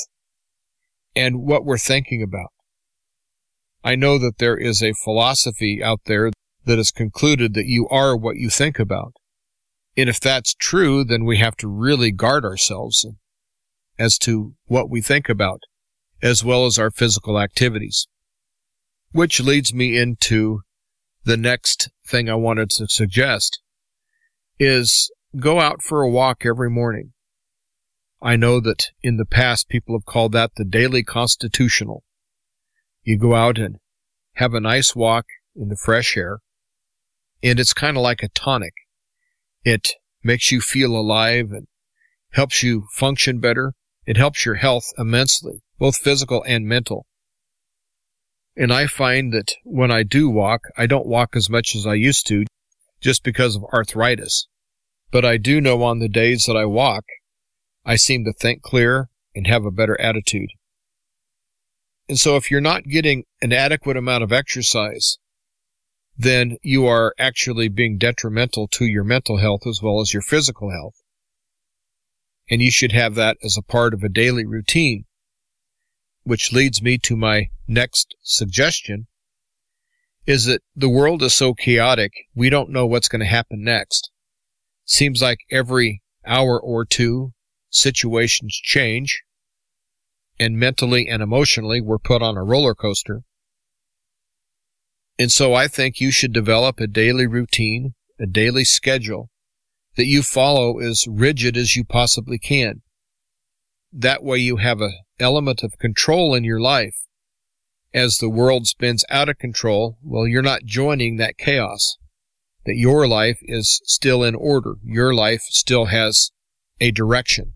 and 1.15 1.41
what 1.41 1.65
we're 1.65 1.77
thinking 1.77 2.21
about. 2.21 2.49
I 3.83 3.95
know 3.95 4.17
that 4.19 4.37
there 4.39 4.57
is 4.57 4.83
a 4.83 4.93
philosophy 5.03 5.81
out 5.83 6.01
there 6.05 6.31
that 6.65 6.77
has 6.77 6.91
concluded 6.91 7.53
that 7.53 7.67
you 7.67 7.87
are 7.89 8.17
what 8.17 8.35
you 8.35 8.49
think 8.49 8.79
about. 8.79 9.13
And 9.95 10.09
if 10.09 10.19
that's 10.19 10.53
true, 10.53 11.03
then 11.03 11.25
we 11.25 11.37
have 11.37 11.55
to 11.57 11.67
really 11.67 12.11
guard 12.11 12.43
ourselves 12.43 13.05
as 13.99 14.17
to 14.19 14.53
what 14.65 14.89
we 14.89 15.01
think 15.01 15.29
about, 15.29 15.61
as 16.21 16.43
well 16.43 16.65
as 16.65 16.77
our 16.77 16.91
physical 16.91 17.39
activities. 17.39 18.07
Which 19.11 19.39
leads 19.39 19.73
me 19.73 19.97
into 19.97 20.61
the 21.23 21.37
next 21.37 21.89
thing 22.05 22.29
I 22.29 22.35
wanted 22.35 22.69
to 22.71 22.87
suggest 22.87 23.61
is 24.59 25.11
go 25.39 25.59
out 25.59 25.81
for 25.81 26.01
a 26.01 26.09
walk 26.09 26.45
every 26.45 26.69
morning. 26.69 27.13
I 28.21 28.35
know 28.35 28.59
that 28.61 28.89
in 29.03 29.17
the 29.17 29.25
past 29.25 29.69
people 29.69 29.95
have 29.95 30.05
called 30.05 30.31
that 30.31 30.51
the 30.55 30.65
daily 30.65 31.03
constitutional. 31.03 32.03
You 33.03 33.17
go 33.17 33.35
out 33.35 33.57
and 33.57 33.77
have 34.33 34.53
a 34.53 34.59
nice 34.59 34.95
walk 34.95 35.25
in 35.55 35.69
the 35.69 35.77
fresh 35.77 36.17
air, 36.17 36.39
and 37.43 37.59
it's 37.59 37.73
kind 37.73 37.95
of 37.95 38.03
like 38.03 38.23
a 38.23 38.29
tonic. 38.29 38.73
It 39.63 39.93
makes 40.23 40.51
you 40.51 40.61
feel 40.61 40.95
alive 40.95 41.51
and 41.51 41.67
helps 42.31 42.63
you 42.63 42.87
function 42.91 43.39
better. 43.39 43.73
It 44.07 44.15
helps 44.15 44.45
your 44.45 44.55
health 44.55 44.93
immensely, 44.97 45.61
both 45.77 45.97
physical 45.97 46.41
and 46.47 46.65
mental. 46.65 47.05
And 48.55 48.71
I 48.71 48.87
find 48.87 49.33
that 49.33 49.53
when 49.63 49.91
I 49.91 50.03
do 50.03 50.29
walk, 50.29 50.61
I 50.77 50.87
don't 50.87 51.05
walk 51.05 51.35
as 51.35 51.49
much 51.49 51.75
as 51.75 51.85
I 51.85 51.95
used 51.95 52.25
to 52.27 52.45
just 53.01 53.21
because 53.21 53.57
of 53.57 53.65
arthritis. 53.65 54.47
But 55.11 55.25
I 55.25 55.35
do 55.35 55.59
know 55.59 55.83
on 55.83 55.99
the 55.99 56.07
days 56.07 56.45
that 56.45 56.55
I 56.55 56.65
walk, 56.65 57.03
I 57.85 57.97
seem 57.97 58.23
to 58.23 58.33
think 58.33 58.61
clear 58.61 59.09
and 59.35 59.45
have 59.45 59.65
a 59.65 59.71
better 59.71 59.99
attitude. 59.99 60.49
And 62.07 62.17
so 62.17 62.37
if 62.37 62.49
you're 62.49 62.61
not 62.61 62.85
getting 62.85 63.25
an 63.41 63.51
adequate 63.51 63.97
amount 63.97 64.23
of 64.23 64.31
exercise, 64.31 65.17
then 66.17 66.57
you 66.63 66.87
are 66.87 67.13
actually 67.19 67.67
being 67.67 67.97
detrimental 67.97 68.69
to 68.69 68.85
your 68.85 69.03
mental 69.03 69.37
health 69.37 69.67
as 69.67 69.81
well 69.81 69.99
as 69.99 70.13
your 70.13 70.23
physical 70.23 70.71
health. 70.71 70.95
And 72.49 72.61
you 72.61 72.71
should 72.71 72.91
have 72.93 73.15
that 73.15 73.37
as 73.43 73.57
a 73.57 73.61
part 73.61 73.93
of 73.93 74.03
a 74.03 74.09
daily 74.09 74.45
routine. 74.45 75.05
Which 76.23 76.51
leads 76.51 76.81
me 76.81 76.97
to 76.99 77.15
my 77.15 77.49
next 77.67 78.15
suggestion 78.21 79.07
is 80.25 80.45
that 80.45 80.61
the 80.75 80.89
world 80.89 81.23
is 81.23 81.33
so 81.33 81.53
chaotic, 81.53 82.11
we 82.35 82.49
don't 82.49 82.69
know 82.69 82.85
what's 82.85 83.07
going 83.07 83.21
to 83.21 83.25
happen 83.25 83.63
next. 83.63 84.11
Seems 84.83 85.21
like 85.21 85.39
every 85.49 86.01
hour 86.25 86.59
or 86.59 86.85
two, 86.85 87.31
situations 87.69 88.59
change, 88.61 89.23
and 90.39 90.57
mentally 90.57 91.07
and 91.07 91.23
emotionally 91.23 91.81
we're 91.81 91.97
put 91.97 92.21
on 92.21 92.37
a 92.37 92.43
roller 92.43 92.75
coaster. 92.75 93.21
And 95.17 95.31
so 95.31 95.53
I 95.53 95.67
think 95.67 95.99
you 95.99 96.11
should 96.11 96.33
develop 96.33 96.79
a 96.79 96.87
daily 96.87 97.25
routine, 97.25 97.95
a 98.19 98.27
daily 98.27 98.65
schedule 98.65 99.29
that 99.97 100.05
you 100.05 100.21
follow 100.21 100.79
as 100.79 101.05
rigid 101.09 101.57
as 101.57 101.75
you 101.75 101.83
possibly 101.83 102.37
can. 102.37 102.81
That 103.91 104.23
way 104.23 104.37
you 104.37 104.57
have 104.57 104.79
an 104.79 104.93
element 105.19 105.63
of 105.63 105.79
control 105.79 106.35
in 106.35 106.43
your 106.43 106.61
life. 106.61 106.95
As 107.93 108.17
the 108.17 108.29
world 108.29 108.67
spins 108.67 109.03
out 109.09 109.27
of 109.27 109.39
control, 109.39 109.97
well, 110.03 110.27
you're 110.27 110.43
not 110.43 110.65
joining 110.65 111.17
that 111.17 111.37
chaos. 111.37 111.97
That 112.65 112.75
your 112.75 113.07
life 113.07 113.39
is 113.41 113.81
still 113.85 114.23
in 114.23 114.35
order. 114.35 114.75
Your 114.83 115.15
life 115.15 115.41
still 115.49 115.85
has 115.85 116.31
a 116.79 116.91
direction. 116.91 117.53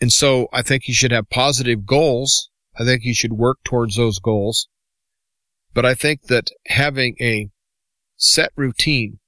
And 0.00 0.10
so 0.10 0.48
I 0.52 0.62
think 0.62 0.88
you 0.88 0.94
should 0.94 1.12
have 1.12 1.28
positive 1.28 1.84
goals. 1.84 2.48
I 2.78 2.84
think 2.84 3.02
you 3.04 3.12
should 3.12 3.32
work 3.32 3.58
towards 3.64 3.96
those 3.96 4.18
goals. 4.18 4.68
But 5.74 5.84
I 5.84 5.94
think 5.94 6.22
that 6.28 6.50
having 6.68 7.16
a 7.20 7.50
set 8.16 8.52
routine 8.56 9.18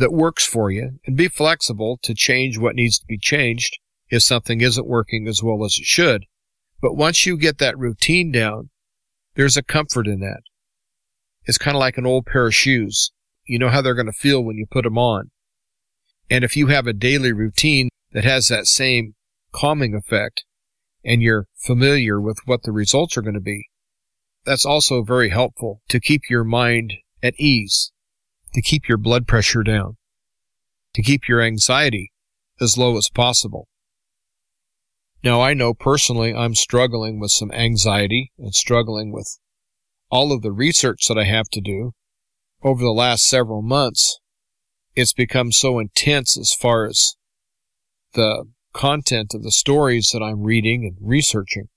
that 0.00 0.12
works 0.12 0.46
for 0.46 0.70
you 0.70 0.98
and 1.06 1.16
be 1.16 1.28
flexible 1.28 1.98
to 2.02 2.14
change 2.14 2.58
what 2.58 2.74
needs 2.74 2.98
to 2.98 3.06
be 3.06 3.18
changed 3.18 3.78
if 4.08 4.22
something 4.22 4.60
isn't 4.60 4.88
working 4.88 5.28
as 5.28 5.42
well 5.42 5.64
as 5.64 5.76
it 5.78 5.84
should. 5.84 6.24
But 6.80 6.96
once 6.96 7.26
you 7.26 7.36
get 7.36 7.58
that 7.58 7.78
routine 7.78 8.32
down, 8.32 8.70
there's 9.36 9.56
a 9.56 9.62
comfort 9.62 10.06
in 10.06 10.20
that. 10.20 10.40
It's 11.44 11.58
kind 11.58 11.76
of 11.76 11.80
like 11.80 11.98
an 11.98 12.06
old 12.06 12.26
pair 12.26 12.46
of 12.46 12.54
shoes. 12.54 13.12
You 13.44 13.58
know 13.58 13.68
how 13.68 13.82
they're 13.82 13.94
going 13.94 14.06
to 14.06 14.12
feel 14.12 14.42
when 14.42 14.56
you 14.56 14.66
put 14.70 14.84
them 14.84 14.98
on. 14.98 15.30
And 16.30 16.44
if 16.44 16.56
you 16.56 16.68
have 16.68 16.86
a 16.86 16.92
daily 16.92 17.32
routine 17.32 17.90
that 18.12 18.24
has 18.24 18.48
that 18.48 18.66
same 18.66 19.14
calming 19.52 19.94
effect 19.94 20.44
and 21.04 21.22
you're 21.22 21.46
familiar 21.56 22.20
with 22.20 22.38
what 22.46 22.62
the 22.62 22.72
results 22.72 23.16
are 23.16 23.22
going 23.22 23.34
to 23.34 23.40
be, 23.40 23.68
that's 24.44 24.64
also 24.64 25.02
very 25.02 25.28
helpful 25.28 25.82
to 25.88 26.00
keep 26.00 26.22
your 26.30 26.44
mind 26.44 26.94
at 27.22 27.34
ease, 27.38 27.92
to 28.52 28.62
keep 28.62 28.88
your 28.88 28.98
blood 28.98 29.26
pressure 29.26 29.62
down, 29.62 29.96
to 30.94 31.02
keep 31.02 31.28
your 31.28 31.40
anxiety 31.40 32.12
as 32.60 32.76
low 32.76 32.96
as 32.96 33.08
possible. 33.12 33.68
Now, 35.22 35.40
I 35.40 35.54
know 35.54 35.74
personally 35.74 36.34
I'm 36.34 36.54
struggling 36.54 37.20
with 37.20 37.30
some 37.30 37.52
anxiety 37.52 38.32
and 38.38 38.54
struggling 38.54 39.12
with 39.12 39.38
all 40.10 40.32
of 40.32 40.42
the 40.42 40.52
research 40.52 41.06
that 41.08 41.18
I 41.18 41.24
have 41.24 41.48
to 41.52 41.60
do 41.60 41.92
over 42.62 42.82
the 42.82 42.90
last 42.90 43.28
several 43.28 43.62
months. 43.62 44.18
It's 44.96 45.12
become 45.12 45.52
so 45.52 45.78
intense 45.78 46.38
as 46.38 46.52
far 46.52 46.86
as 46.86 47.16
the 48.14 48.46
content 48.72 49.34
of 49.34 49.42
the 49.42 49.52
stories 49.52 50.10
that 50.12 50.22
I'm 50.22 50.42
reading 50.42 50.84
and 50.84 50.96
researching 51.00 51.68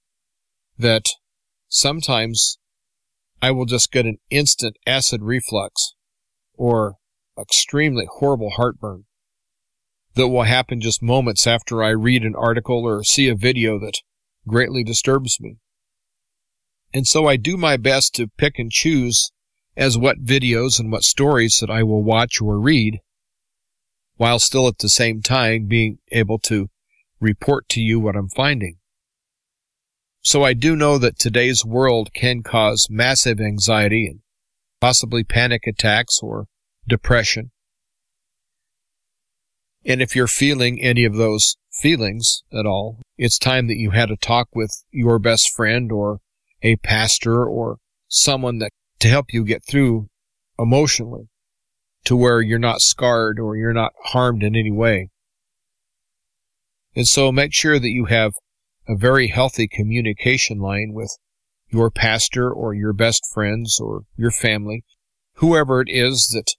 that 0.78 1.06
sometimes 1.68 2.58
I 3.42 3.52
will 3.52 3.66
just 3.66 3.92
get 3.92 4.06
an 4.06 4.18
instant 4.30 4.78
acid 4.88 5.22
reflux 5.22 5.94
or 6.56 6.96
extremely 7.40 8.08
horrible 8.20 8.52
heartburn 8.52 9.06
that 10.16 10.28
will 10.28 10.44
happen 10.44 10.80
just 10.80 11.02
moments 11.02 11.48
after 11.48 11.84
I 11.84 11.90
read 11.90 12.24
an 12.24 12.36
article 12.36 12.86
or 12.86 13.04
see 13.04 13.28
a 13.28 13.36
video 13.36 13.80
that 13.80 14.02
greatly 14.48 14.84
disturbs 14.84 15.40
me. 15.40 15.58
And 16.94 17.08
so 17.08 17.28
I 17.28 17.38
do 17.38 17.58
my 17.58 17.78
best 17.78 18.14
to 18.16 18.28
pick 18.38 18.60
and 18.60 18.72
choose 18.72 19.32
as 19.76 19.98
what 19.98 20.24
videos 20.24 20.80
and 20.80 20.92
what 20.92 21.04
stories 21.04 21.58
that 21.60 21.72
I 21.72 21.82
will 21.82 22.04
watch 22.04 22.40
or 22.40 22.60
read, 22.60 23.00
while 24.18 24.38
still 24.38 24.68
at 24.68 24.78
the 24.78 24.90
same 24.90 25.22
time 25.22 25.66
being 25.66 25.98
able 26.12 26.38
to 26.40 26.70
report 27.20 27.68
to 27.70 27.82
you 27.82 28.00
what 28.00 28.16
I'm 28.16 28.30
finding. 28.30 28.78
So 30.22 30.44
I 30.44 30.54
do 30.54 30.76
know 30.76 30.98
that 31.00 31.18
today's 31.18 31.66
world 31.66 32.14
can 32.14 32.44
cause 32.44 32.88
massive 32.90 33.42
anxiety 33.42 34.06
and 34.06 34.20
possibly 34.84 35.24
panic 35.24 35.66
attacks 35.66 36.20
or 36.22 36.46
depression. 36.90 37.52
And 39.86 40.02
if 40.02 40.14
you're 40.14 40.28
feeling 40.28 40.82
any 40.82 41.06
of 41.06 41.16
those 41.16 41.56
feelings 41.72 42.44
at 42.52 42.66
all, 42.66 43.00
it's 43.18 43.38
time 43.38 43.68
that 43.68 43.78
you 43.78 43.92
had 43.92 44.12
a 44.12 44.18
talk 44.18 44.50
with 44.54 44.84
your 44.92 45.20
best 45.20 45.56
friend 45.56 45.90
or 45.90 46.20
a 46.62 46.76
pastor 46.76 47.46
or 47.46 47.78
someone 48.10 48.60
that 48.60 48.72
to 49.00 49.08
help 49.08 49.28
you 49.32 49.46
get 49.46 49.64
through 49.64 50.08
emotionally 50.60 51.30
to 52.04 52.18
where 52.18 52.42
you're 52.42 52.60
not 52.60 52.82
scarred 52.82 53.40
or 53.40 53.56
you're 53.56 53.72
not 53.72 53.94
harmed 54.08 54.44
in 54.44 54.54
any 54.54 54.72
way. 54.72 55.08
And 56.94 57.08
so 57.08 57.32
make 57.32 57.54
sure 57.54 57.80
that 57.80 57.92
you 57.92 58.08
have 58.08 58.34
a 58.86 58.98
very 58.98 59.30
healthy 59.30 59.70
communication 59.70 60.60
line 60.60 60.92
with 60.92 61.18
your 61.74 61.90
pastor 61.90 62.52
or 62.52 62.74
your 62.74 62.94
best 62.94 63.26
friends 63.34 63.80
or 63.80 64.04
your 64.16 64.32
family, 64.32 64.84
whoever 65.36 65.82
it 65.82 65.90
is 65.90 66.30
that 66.30 66.54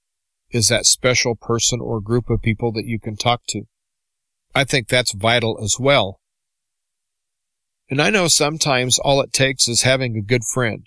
is 0.51 0.69
that 0.69 0.87
special 0.87 1.35
person 1.35 1.81
or 1.81 2.01
group 2.01 2.31
of 2.31 2.43
people 2.43 2.71
that 2.73 2.87
you 2.87 3.01
can 3.01 3.17
talk 3.17 3.43
to. 3.49 3.63
I 4.55 4.65
think 4.65 4.89
that's 4.89 5.13
vital 5.13 5.59
as 5.63 5.77
well. 5.81 6.21
And 7.91 8.01
I 8.01 8.11
know 8.11 8.29
sometimes 8.29 8.99
all 8.99 9.21
it 9.21 9.33
takes 9.33 9.69
is 9.69 9.83
having 9.83 10.17
a 10.17 10.23
good 10.23 10.43
friend. 10.45 10.87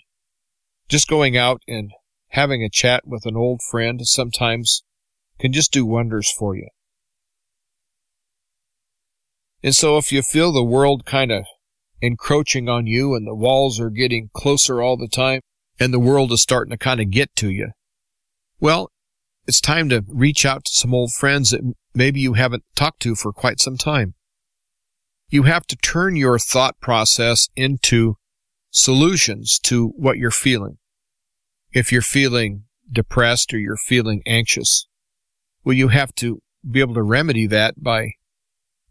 Just 0.88 1.08
going 1.08 1.36
out 1.36 1.62
and 1.68 1.90
having 2.28 2.62
a 2.62 2.70
chat 2.70 3.06
with 3.06 3.26
an 3.26 3.36
old 3.36 3.60
friend 3.70 4.06
sometimes 4.06 4.84
can 5.38 5.52
just 5.52 5.72
do 5.72 5.84
wonders 5.84 6.32
for 6.32 6.56
you. 6.56 6.68
And 9.62 9.74
so 9.74 9.98
if 9.98 10.12
you 10.12 10.22
feel 10.22 10.52
the 10.52 10.64
world 10.64 11.04
kind 11.04 11.30
of 11.30 11.44
encroaching 12.00 12.68
on 12.68 12.86
you 12.86 13.14
and 13.14 13.26
the 13.26 13.34
walls 13.34 13.80
are 13.80 13.90
getting 13.90 14.30
closer 14.32 14.80
all 14.80 14.96
the 14.96 15.08
time 15.08 15.40
and 15.80 15.92
the 15.92 15.98
world 15.98 16.32
is 16.32 16.42
starting 16.42 16.70
to 16.70 16.78
kind 16.78 17.00
of 17.00 17.10
get 17.10 17.34
to 17.36 17.50
you, 17.50 17.70
well, 18.60 18.90
it's 19.46 19.60
time 19.60 19.88
to 19.88 20.04
reach 20.08 20.44
out 20.44 20.64
to 20.64 20.74
some 20.74 20.92
old 20.92 21.12
friends 21.12 21.50
that 21.50 21.62
maybe 21.94 22.20
you 22.20 22.34
haven't 22.34 22.64
talked 22.74 23.00
to 23.00 23.14
for 23.14 23.32
quite 23.32 23.60
some 23.60 23.76
time. 23.76 24.14
You 25.28 25.44
have 25.44 25.66
to 25.68 25.76
turn 25.76 26.16
your 26.16 26.38
thought 26.38 26.78
process 26.80 27.48
into 27.56 28.16
solutions 28.70 29.58
to 29.64 29.88
what 29.96 30.18
you're 30.18 30.30
feeling. 30.30 30.78
If 31.72 31.92
you're 31.92 32.02
feeling 32.02 32.64
depressed 32.90 33.52
or 33.52 33.58
you're 33.58 33.76
feeling 33.76 34.22
anxious, 34.26 34.86
well, 35.64 35.76
you 35.76 35.88
have 35.88 36.14
to 36.16 36.40
be 36.68 36.80
able 36.80 36.94
to 36.94 37.02
remedy 37.02 37.46
that 37.46 37.82
by 37.82 38.12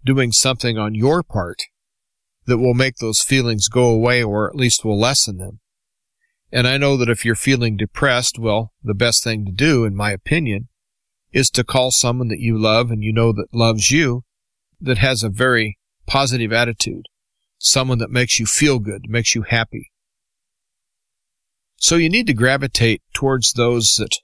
doing 0.06 0.32
something 0.32 0.78
on 0.78 0.96
your 0.96 1.24
part 1.24 1.64
that 2.48 2.58
will 2.58 2.74
make 2.74 2.98
those 2.98 3.22
feelings 3.22 3.68
go 3.68 3.90
away 3.90 4.24
or 4.24 4.50
at 4.50 4.56
least 4.56 4.84
will 4.84 5.00
lessen 5.00 5.38
them. 5.38 5.60
And 6.52 6.66
I 6.66 6.78
know 6.78 6.96
that 6.98 7.10
if 7.10 7.26
you're 7.26 7.36
feeling 7.36 7.76
depressed, 7.76 8.40
well, 8.40 8.72
the 8.82 8.94
best 8.94 9.24
thing 9.24 9.46
to 9.46 9.52
do, 9.52 9.84
in 9.84 9.96
my 9.96 10.12
opinion, 10.12 10.70
is 11.34 11.50
to 11.52 11.64
call 11.64 11.92
someone 11.92 12.30
that 12.30 12.40
you 12.40 12.58
love 12.58 12.90
and 12.90 13.04
you 13.04 13.12
know 13.12 13.34
that 13.34 13.54
loves 13.54 13.92
you, 13.92 14.24
that 14.80 14.98
has 14.98 15.24
a 15.24 15.30
very 15.30 15.78
positive 16.06 16.54
attitude, 16.54 17.06
someone 17.60 17.98
that 17.98 18.10
makes 18.10 18.40
you 18.40 18.46
feel 18.46 18.80
good, 18.80 19.10
makes 19.10 19.36
you 19.36 19.44
happy. 19.44 19.92
So 21.76 21.96
you 21.96 22.10
need 22.10 22.28
to 22.28 22.34
gravitate 22.34 23.02
towards 23.14 23.54
those 23.54 23.96
that 24.00 24.16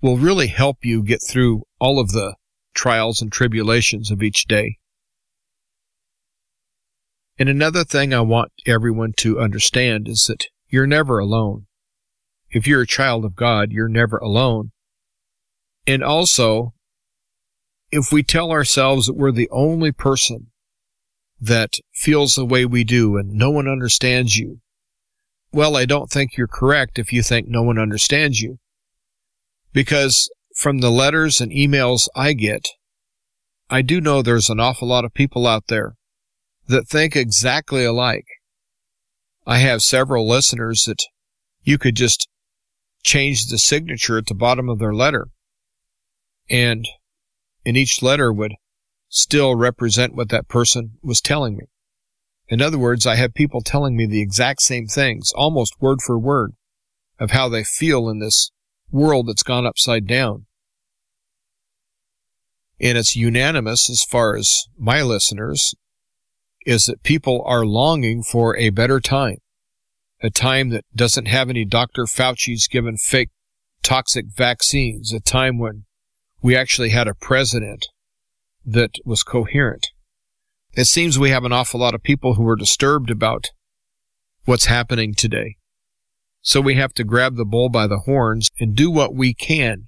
will 0.00 0.18
really 0.18 0.48
help 0.48 0.78
you 0.82 1.02
get 1.02 1.20
through 1.26 1.62
all 1.78 2.00
of 2.00 2.10
the 2.10 2.34
trials 2.74 3.22
and 3.22 3.30
tribulations 3.30 4.10
of 4.10 4.20
each 4.20 4.46
day. 4.46 4.78
And 7.42 7.48
another 7.48 7.82
thing 7.82 8.14
I 8.14 8.20
want 8.20 8.52
everyone 8.66 9.14
to 9.16 9.40
understand 9.40 10.06
is 10.06 10.26
that 10.28 10.46
you're 10.68 10.86
never 10.86 11.18
alone. 11.18 11.66
If 12.52 12.68
you're 12.68 12.82
a 12.82 12.86
child 12.86 13.24
of 13.24 13.34
God, 13.34 13.72
you're 13.72 13.88
never 13.88 14.16
alone. 14.18 14.70
And 15.84 16.04
also, 16.04 16.72
if 17.90 18.12
we 18.12 18.22
tell 18.22 18.52
ourselves 18.52 19.06
that 19.06 19.16
we're 19.16 19.32
the 19.32 19.50
only 19.50 19.90
person 19.90 20.52
that 21.40 21.80
feels 21.92 22.34
the 22.34 22.44
way 22.44 22.64
we 22.64 22.84
do 22.84 23.16
and 23.16 23.32
no 23.32 23.50
one 23.50 23.66
understands 23.66 24.36
you, 24.36 24.60
well, 25.52 25.76
I 25.76 25.84
don't 25.84 26.10
think 26.10 26.36
you're 26.36 26.46
correct 26.46 26.96
if 26.96 27.12
you 27.12 27.24
think 27.24 27.48
no 27.48 27.64
one 27.64 27.76
understands 27.76 28.40
you. 28.40 28.60
Because 29.72 30.30
from 30.54 30.78
the 30.78 30.92
letters 30.92 31.40
and 31.40 31.50
emails 31.50 32.06
I 32.14 32.34
get, 32.34 32.68
I 33.68 33.82
do 33.82 34.00
know 34.00 34.22
there's 34.22 34.48
an 34.48 34.60
awful 34.60 34.86
lot 34.86 35.04
of 35.04 35.12
people 35.12 35.48
out 35.48 35.66
there 35.66 35.96
that 36.68 36.88
think 36.88 37.16
exactly 37.16 37.84
alike. 37.84 38.26
I 39.46 39.58
have 39.58 39.82
several 39.82 40.28
listeners 40.28 40.84
that 40.86 41.02
you 41.62 41.78
could 41.78 41.96
just 41.96 42.28
change 43.02 43.46
the 43.46 43.58
signature 43.58 44.18
at 44.18 44.26
the 44.26 44.34
bottom 44.34 44.68
of 44.68 44.78
their 44.78 44.94
letter. 44.94 45.28
And 46.48 46.86
in 47.64 47.76
each 47.76 48.02
letter 48.02 48.32
would 48.32 48.54
still 49.08 49.54
represent 49.54 50.14
what 50.14 50.28
that 50.30 50.48
person 50.48 50.92
was 51.02 51.20
telling 51.20 51.56
me. 51.56 51.66
In 52.48 52.60
other 52.60 52.78
words, 52.78 53.06
I 53.06 53.16
have 53.16 53.34
people 53.34 53.62
telling 53.62 53.96
me 53.96 54.06
the 54.06 54.20
exact 54.22 54.62
same 54.62 54.86
things, 54.86 55.32
almost 55.34 55.80
word 55.80 56.00
for 56.02 56.18
word, 56.18 56.52
of 57.18 57.30
how 57.30 57.48
they 57.48 57.64
feel 57.64 58.08
in 58.08 58.18
this 58.18 58.50
world 58.90 59.28
that's 59.28 59.42
gone 59.42 59.66
upside 59.66 60.06
down. 60.06 60.46
And 62.80 62.98
it's 62.98 63.16
unanimous 63.16 63.88
as 63.88 64.02
far 64.02 64.36
as 64.36 64.64
my 64.76 65.02
listeners 65.02 65.74
is 66.66 66.86
that 66.86 67.02
people 67.02 67.42
are 67.46 67.66
longing 67.66 68.22
for 68.22 68.56
a 68.56 68.70
better 68.70 69.00
time, 69.00 69.38
a 70.22 70.30
time 70.30 70.70
that 70.70 70.84
doesn't 70.94 71.26
have 71.26 71.50
any 71.50 71.64
Dr. 71.64 72.06
Fauci's 72.06 72.68
given 72.68 72.96
fake 72.96 73.30
toxic 73.82 74.26
vaccines, 74.34 75.12
a 75.12 75.20
time 75.20 75.58
when 75.58 75.84
we 76.40 76.56
actually 76.56 76.90
had 76.90 77.08
a 77.08 77.14
president 77.14 77.86
that 78.64 78.92
was 79.04 79.22
coherent. 79.22 79.88
It 80.74 80.86
seems 80.86 81.18
we 81.18 81.30
have 81.30 81.44
an 81.44 81.52
awful 81.52 81.80
lot 81.80 81.94
of 81.94 82.02
people 82.02 82.34
who 82.34 82.46
are 82.48 82.56
disturbed 82.56 83.10
about 83.10 83.50
what's 84.44 84.66
happening 84.66 85.14
today. 85.14 85.56
So 86.40 86.60
we 86.60 86.74
have 86.74 86.92
to 86.94 87.04
grab 87.04 87.36
the 87.36 87.44
bull 87.44 87.68
by 87.68 87.86
the 87.86 88.00
horns 88.00 88.48
and 88.58 88.74
do 88.74 88.90
what 88.90 89.14
we 89.14 89.34
can 89.34 89.84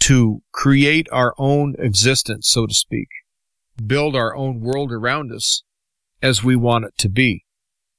to 0.00 0.42
create 0.50 1.06
our 1.12 1.34
own 1.38 1.76
existence, 1.78 2.48
so 2.48 2.66
to 2.66 2.74
speak, 2.74 3.08
build 3.86 4.16
our 4.16 4.34
own 4.34 4.60
world 4.60 4.90
around 4.90 5.30
us 5.30 5.62
as 6.22 6.44
we 6.44 6.56
want 6.56 6.84
it 6.84 6.96
to 6.98 7.08
be. 7.08 7.44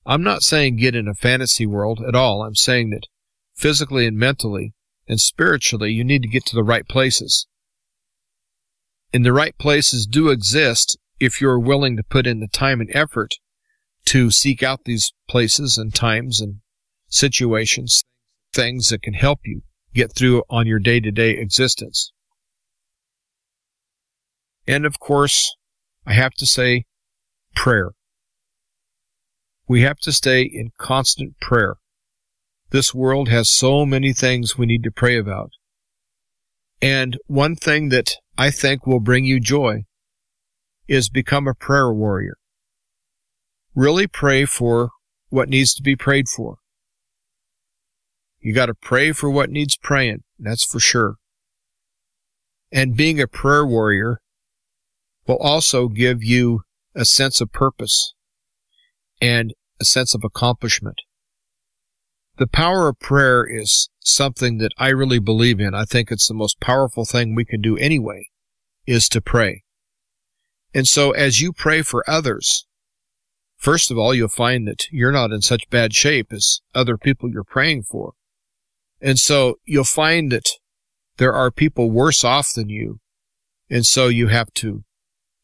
I'm 0.06 0.24
not 0.24 0.42
saying 0.42 0.78
get 0.78 0.96
in 0.96 1.08
a 1.08 1.14
fantasy 1.14 1.66
world 1.66 2.02
at 2.08 2.16
all. 2.16 2.44
I'm 2.44 2.56
saying 2.56 2.90
that 2.92 3.08
physically 3.56 4.06
and 4.08 4.18
mentally 4.18 4.74
and 5.08 5.20
spiritually, 5.20 5.92
you 5.92 6.04
need 6.04 6.22
to 6.24 6.30
get 6.30 6.46
to 6.48 6.56
the 6.56 6.64
right 6.64 6.88
places. 6.88 7.48
And 9.14 9.26
the 9.26 9.34
right 9.34 9.58
places 9.58 10.08
do 10.10 10.30
exist 10.30 10.98
if 11.20 11.40
you're 11.40 11.60
willing 11.60 11.96
to 11.98 12.04
put 12.04 12.26
in 12.26 12.40
the 12.40 12.48
time 12.48 12.82
and 12.82 12.90
effort 12.94 13.36
to 14.06 14.32
seek 14.32 14.64
out 14.64 14.82
these 14.86 15.14
places 15.30 15.78
and 15.78 15.94
times 15.94 16.42
and 16.42 16.58
situations, 17.08 18.04
things 18.52 18.90
that 18.90 19.02
can 19.02 19.14
help 19.14 19.40
you 19.46 19.62
get 19.94 20.16
through 20.16 20.44
on 20.50 20.68
your 20.68 20.80
day 20.80 21.00
to 21.00 21.12
day 21.12 21.32
existence. 21.32 22.12
And 24.68 24.86
of 24.86 25.00
course, 25.00 25.56
I 26.06 26.14
have 26.14 26.34
to 26.36 26.46
say 26.46 26.86
prayer. 27.56 27.92
We 29.68 29.82
have 29.82 29.98
to 30.00 30.12
stay 30.12 30.42
in 30.44 30.72
constant 30.78 31.40
prayer. 31.40 31.76
This 32.72 32.94
world 32.94 33.30
has 33.30 33.50
so 33.50 33.86
many 33.86 34.14
things 34.14 34.58
we 34.58 34.66
need 34.66 34.84
to 34.84 34.92
pray 34.92 35.18
about. 35.18 35.52
And 36.82 37.18
one 37.28 37.56
thing 37.56 37.90
that 37.90 38.16
I 38.38 38.52
think 38.52 38.86
will 38.86 39.00
bring 39.00 39.26
you 39.26 39.40
joy 39.40 39.84
is 40.88 41.10
become 41.10 41.48
a 41.48 41.54
prayer 41.54 41.94
warrior. 41.94 42.36
Really 43.74 44.08
pray 44.08 44.46
for 44.46 44.90
what 45.30 45.50
needs 45.50 45.74
to 45.76 45.82
be 45.82 45.96
prayed 45.96 46.28
for. 46.28 46.58
You 48.40 48.54
got 48.54 48.66
to 48.66 48.74
pray 48.74 49.14
for 49.14 49.30
what 49.30 49.50
needs 49.50 49.78
praying. 49.78 50.24
That's 50.38 50.66
for 50.66 50.80
sure. 50.80 51.16
And 52.72 52.98
being 52.98 53.22
a 53.22 53.28
prayer 53.28 53.66
warrior 53.66 54.20
will 55.26 55.38
also 55.38 55.88
give 55.88 56.22
you 56.22 56.64
a 56.94 57.06
sense 57.06 57.40
of 57.40 57.54
purpose 57.54 58.14
and 59.22 59.54
a 59.80 59.86
sense 59.86 60.14
of 60.14 60.24
accomplishment. 60.24 61.02
The 62.38 62.48
power 62.48 62.90
of 62.90 63.00
prayer 63.00 63.46
is 63.46 63.90
something 64.00 64.58
that 64.58 64.72
I 64.78 64.90
really 64.90 65.20
believe 65.20 65.60
in. 65.60 65.76
I 65.76 65.86
think 65.86 66.12
it's 66.12 66.28
the 66.28 66.34
most 66.34 66.60
powerful 66.60 67.06
thing 67.06 67.36
we 67.36 67.46
can 67.46 67.62
do 67.62 67.78
anyway, 67.78 68.30
is 68.88 69.08
to 69.10 69.22
pray. 69.22 69.64
And 70.74 70.88
so 70.88 71.12
as 71.12 71.42
you 71.42 71.54
pray 71.54 71.84
for 71.84 72.04
others, 72.10 72.66
first 73.58 73.92
of 73.92 73.98
all, 73.98 74.14
you'll 74.14 74.28
find 74.28 74.68
that 74.68 74.86
you're 74.92 75.12
not 75.12 75.32
in 75.32 75.42
such 75.42 75.70
bad 75.70 75.94
shape 75.94 76.34
as 76.34 76.62
other 76.74 76.98
people 76.98 77.30
you're 77.30 77.44
praying 77.44 77.84
for. 77.84 78.14
And 79.00 79.20
so 79.20 79.60
you'll 79.66 79.84
find 79.84 80.32
that 80.32 80.50
there 81.18 81.34
are 81.34 81.52
people 81.52 81.92
worse 81.92 82.24
off 82.24 82.54
than 82.54 82.70
you. 82.70 83.00
And 83.70 83.86
so 83.86 84.08
you 84.08 84.28
have 84.30 84.52
to 84.56 84.84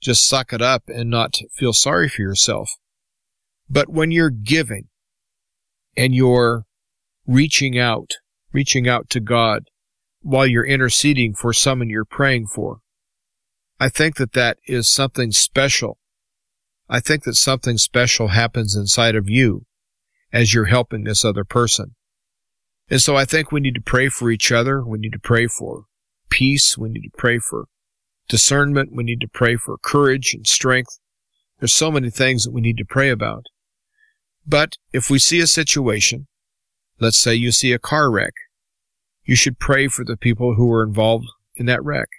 just 0.01 0.27
suck 0.27 0.53
it 0.53 0.61
up 0.61 0.83
and 0.87 1.09
not 1.09 1.37
feel 1.53 1.73
sorry 1.73 2.09
for 2.09 2.21
yourself. 2.21 2.71
But 3.69 3.89
when 3.89 4.11
you're 4.11 4.31
giving 4.31 4.87
and 5.95 6.15
you're 6.15 6.63
reaching 7.27 7.77
out, 7.77 8.11
reaching 8.51 8.87
out 8.87 9.09
to 9.11 9.19
God 9.19 9.63
while 10.21 10.47
you're 10.47 10.65
interceding 10.65 11.33
for 11.33 11.53
someone 11.53 11.89
you're 11.89 12.05
praying 12.05 12.47
for, 12.47 12.79
I 13.79 13.89
think 13.89 14.17
that 14.17 14.33
that 14.33 14.57
is 14.65 14.89
something 14.89 15.31
special. 15.31 15.99
I 16.89 16.99
think 16.99 17.23
that 17.23 17.35
something 17.35 17.77
special 17.77 18.29
happens 18.29 18.75
inside 18.75 19.15
of 19.15 19.29
you 19.29 19.65
as 20.33 20.53
you're 20.53 20.65
helping 20.65 21.03
this 21.03 21.23
other 21.23 21.43
person. 21.43 21.95
And 22.89 23.01
so 23.01 23.15
I 23.15 23.25
think 23.25 23.51
we 23.51 23.59
need 23.59 23.75
to 23.75 23.81
pray 23.81 24.09
for 24.09 24.31
each 24.31 24.51
other. 24.51 24.83
We 24.83 24.97
need 24.97 25.13
to 25.13 25.19
pray 25.19 25.47
for 25.47 25.83
peace. 26.29 26.77
We 26.77 26.89
need 26.89 27.03
to 27.03 27.17
pray 27.17 27.37
for 27.37 27.65
discernment. 28.27 28.89
We 28.93 29.03
need 29.03 29.21
to 29.21 29.27
pray 29.27 29.55
for 29.55 29.77
courage 29.77 30.33
and 30.33 30.47
strength. 30.47 30.99
There's 31.59 31.73
so 31.73 31.91
many 31.91 32.09
things 32.09 32.43
that 32.43 32.51
we 32.51 32.61
need 32.61 32.77
to 32.77 32.85
pray 32.85 33.09
about. 33.09 33.45
But 34.45 34.77
if 34.93 35.09
we 35.09 35.19
see 35.19 35.39
a 35.39 35.47
situation, 35.47 36.27
let's 36.99 37.17
say 37.17 37.35
you 37.35 37.51
see 37.51 37.71
a 37.71 37.79
car 37.79 38.09
wreck, 38.09 38.33
you 39.23 39.35
should 39.35 39.59
pray 39.59 39.87
for 39.87 40.03
the 40.03 40.17
people 40.17 40.55
who 40.55 40.65
were 40.65 40.83
involved 40.83 41.27
in 41.55 41.67
that 41.67 41.83
wreck. 41.83 42.09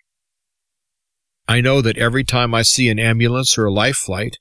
I 1.49 1.61
know 1.61 1.81
that 1.81 1.99
every 1.99 2.23
time 2.23 2.55
I 2.55 2.62
see 2.62 2.89
an 2.89 3.01
ambulance 3.01 3.59
or 3.59 3.66
a 3.66 3.73
life 3.73 3.97
flight, 3.97 4.39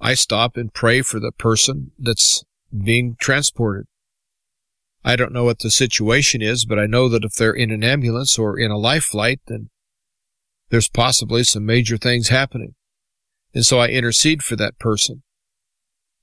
I 0.00 0.14
stop 0.14 0.56
and 0.56 0.72
pray 0.72 1.02
for 1.02 1.18
the 1.18 1.32
person 1.32 1.90
that's 1.98 2.44
being 2.72 3.16
transported. 3.18 3.86
I 5.04 5.16
don't 5.16 5.32
know 5.32 5.42
what 5.42 5.58
the 5.58 5.70
situation 5.72 6.42
is, 6.42 6.64
but 6.64 6.78
I 6.78 6.86
know 6.86 7.08
that 7.08 7.24
if 7.24 7.34
they're 7.34 7.52
in 7.52 7.72
an 7.72 7.82
ambulance 7.82 8.38
or 8.38 8.56
in 8.56 8.70
a 8.70 8.78
life 8.78 9.06
flight, 9.06 9.40
then 9.48 9.70
there's 10.70 10.88
possibly 10.88 11.42
some 11.42 11.66
major 11.66 11.96
things 11.96 12.28
happening. 12.28 12.76
And 13.52 13.66
so 13.66 13.80
I 13.80 13.88
intercede 13.88 14.44
for 14.44 14.54
that 14.54 14.78
person. 14.78 15.23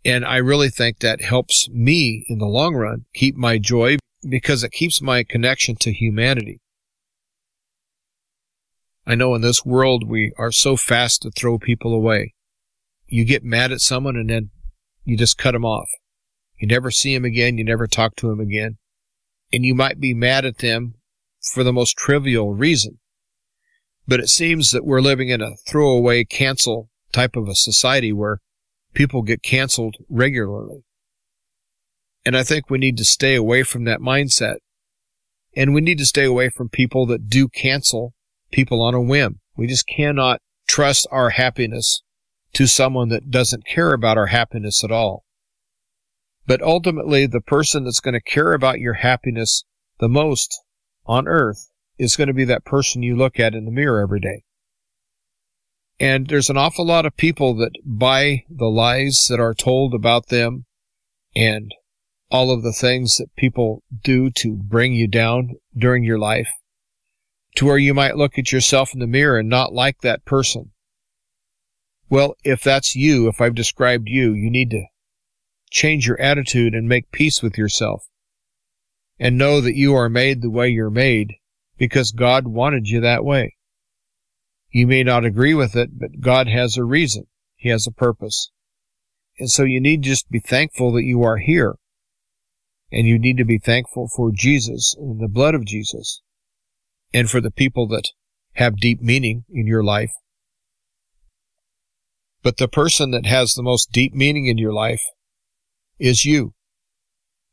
And 0.03 0.25
I 0.25 0.37
really 0.37 0.69
think 0.69 0.99
that 0.99 1.21
helps 1.21 1.69
me 1.69 2.25
in 2.27 2.39
the 2.39 2.47
long 2.47 2.75
run 2.75 3.05
keep 3.13 3.35
my 3.35 3.57
joy 3.57 3.97
because 4.27 4.63
it 4.63 4.71
keeps 4.71 5.01
my 5.01 5.23
connection 5.23 5.75
to 5.81 5.91
humanity. 5.91 6.59
I 9.05 9.15
know 9.15 9.35
in 9.35 9.41
this 9.41 9.65
world 9.65 10.07
we 10.07 10.31
are 10.37 10.51
so 10.51 10.75
fast 10.75 11.21
to 11.21 11.31
throw 11.31 11.59
people 11.59 11.93
away. 11.93 12.33
You 13.07 13.25
get 13.25 13.43
mad 13.43 13.71
at 13.71 13.81
someone 13.81 14.15
and 14.15 14.29
then 14.29 14.49
you 15.03 15.17
just 15.17 15.37
cut 15.37 15.51
them 15.51 15.65
off. 15.65 15.89
You 16.57 16.67
never 16.67 16.91
see 16.91 17.13
him 17.13 17.25
again. 17.25 17.57
You 17.57 17.65
never 17.65 17.87
talk 17.87 18.15
to 18.17 18.31
him 18.31 18.39
again. 18.39 18.77
And 19.51 19.65
you 19.65 19.75
might 19.75 19.99
be 19.99 20.13
mad 20.13 20.45
at 20.45 20.59
them 20.59 20.95
for 21.53 21.63
the 21.63 21.73
most 21.73 21.97
trivial 21.97 22.53
reason. 22.53 22.99
But 24.07 24.19
it 24.19 24.29
seems 24.29 24.71
that 24.71 24.85
we're 24.85 25.01
living 25.01 25.29
in 25.29 25.41
a 25.41 25.55
throwaway 25.67 26.23
cancel 26.23 26.89
type 27.11 27.35
of 27.35 27.47
a 27.47 27.55
society 27.55 28.13
where 28.13 28.39
people 28.93 29.21
get 29.21 29.41
canceled 29.41 29.97
regularly. 30.09 30.83
And 32.25 32.37
I 32.37 32.43
think 32.43 32.69
we 32.69 32.77
need 32.77 32.97
to 32.97 33.05
stay 33.05 33.35
away 33.35 33.63
from 33.63 33.85
that 33.85 33.99
mindset. 33.99 34.57
And 35.55 35.73
we 35.73 35.81
need 35.81 35.97
to 35.97 36.05
stay 36.05 36.23
away 36.23 36.49
from 36.49 36.69
people 36.69 37.05
that 37.07 37.27
do 37.27 37.47
cancel 37.47 38.13
people 38.51 38.81
on 38.81 38.93
a 38.93 39.01
whim. 39.01 39.39
We 39.57 39.67
just 39.67 39.87
cannot 39.87 40.39
trust 40.67 41.07
our 41.11 41.31
happiness 41.31 42.03
to 42.53 42.67
someone 42.67 43.09
that 43.09 43.31
doesn't 43.31 43.65
care 43.65 43.93
about 43.93 44.17
our 44.17 44.27
happiness 44.27 44.83
at 44.83 44.91
all. 44.91 45.23
But 46.45 46.61
ultimately, 46.61 47.25
the 47.25 47.41
person 47.41 47.83
that's 47.83 47.99
going 47.99 48.13
to 48.13 48.21
care 48.21 48.53
about 48.53 48.79
your 48.79 48.95
happiness 48.95 49.63
the 49.99 50.09
most 50.09 50.61
on 51.05 51.27
earth 51.27 51.69
is 51.97 52.15
going 52.15 52.27
to 52.27 52.33
be 52.33 52.45
that 52.45 52.65
person 52.65 53.03
you 53.03 53.15
look 53.15 53.39
at 53.39 53.53
in 53.53 53.65
the 53.65 53.71
mirror 53.71 54.01
every 54.01 54.19
day. 54.19 54.43
And 56.01 56.29
there's 56.29 56.49
an 56.49 56.57
awful 56.57 56.83
lot 56.83 57.05
of 57.05 57.15
people 57.15 57.53
that 57.57 57.73
buy 57.85 58.43
the 58.49 58.65
lies 58.65 59.27
that 59.29 59.39
are 59.39 59.53
told 59.53 59.93
about 59.93 60.29
them 60.29 60.65
and 61.35 61.71
all 62.31 62.49
of 62.49 62.63
the 62.63 62.73
things 62.73 63.17
that 63.17 63.35
people 63.35 63.83
do 64.03 64.31
to 64.31 64.55
bring 64.55 64.93
you 64.93 65.07
down 65.07 65.57
during 65.77 66.03
your 66.03 66.17
life 66.17 66.49
to 67.55 67.67
where 67.67 67.77
you 67.77 67.93
might 67.93 68.17
look 68.17 68.39
at 68.39 68.51
yourself 68.51 68.95
in 68.95 68.99
the 68.99 69.05
mirror 69.05 69.37
and 69.37 69.47
not 69.47 69.73
like 69.73 70.01
that 70.01 70.25
person. 70.25 70.71
Well, 72.09 72.33
if 72.43 72.63
that's 72.63 72.95
you, 72.95 73.27
if 73.27 73.39
I've 73.39 73.53
described 73.53 74.07
you, 74.09 74.33
you 74.33 74.49
need 74.49 74.71
to 74.71 74.85
change 75.69 76.07
your 76.07 76.19
attitude 76.19 76.73
and 76.73 76.89
make 76.89 77.11
peace 77.11 77.43
with 77.43 77.59
yourself. 77.59 78.07
And 79.19 79.37
know 79.37 79.61
that 79.61 79.75
you 79.75 79.93
are 79.93 80.09
made 80.09 80.41
the 80.41 80.49
way 80.49 80.69
you're 80.69 80.89
made 80.89 81.35
because 81.77 82.11
God 82.11 82.47
wanted 82.47 82.87
you 82.87 83.01
that 83.01 83.23
way. 83.23 83.55
You 84.71 84.87
may 84.87 85.03
not 85.03 85.25
agree 85.25 85.53
with 85.53 85.75
it, 85.75 85.99
but 85.99 86.21
God 86.21 86.47
has 86.47 86.77
a 86.77 86.83
reason. 86.83 87.27
He 87.55 87.69
has 87.69 87.85
a 87.85 87.91
purpose. 87.91 88.51
And 89.37 89.49
so 89.49 89.63
you 89.63 89.81
need 89.81 90.01
just 90.01 90.29
be 90.29 90.39
thankful 90.39 90.91
that 90.93 91.03
you 91.03 91.23
are 91.23 91.37
here. 91.37 91.75
And 92.91 93.07
you 93.07 93.19
need 93.19 93.37
to 93.37 93.45
be 93.45 93.57
thankful 93.57 94.09
for 94.15 94.31
Jesus 94.31 94.95
and 94.97 95.19
the 95.19 95.27
blood 95.27 95.55
of 95.55 95.65
Jesus 95.65 96.21
and 97.13 97.29
for 97.29 97.41
the 97.41 97.51
people 97.51 97.87
that 97.87 98.09
have 98.53 98.77
deep 98.77 99.01
meaning 99.01 99.43
in 99.49 99.67
your 99.67 99.83
life. 99.83 100.11
But 102.43 102.57
the 102.57 102.67
person 102.67 103.11
that 103.11 103.25
has 103.25 103.53
the 103.53 103.63
most 103.63 103.91
deep 103.91 104.13
meaning 104.13 104.47
in 104.47 104.57
your 104.57 104.73
life 104.73 105.01
is 105.99 106.25
you. 106.25 106.53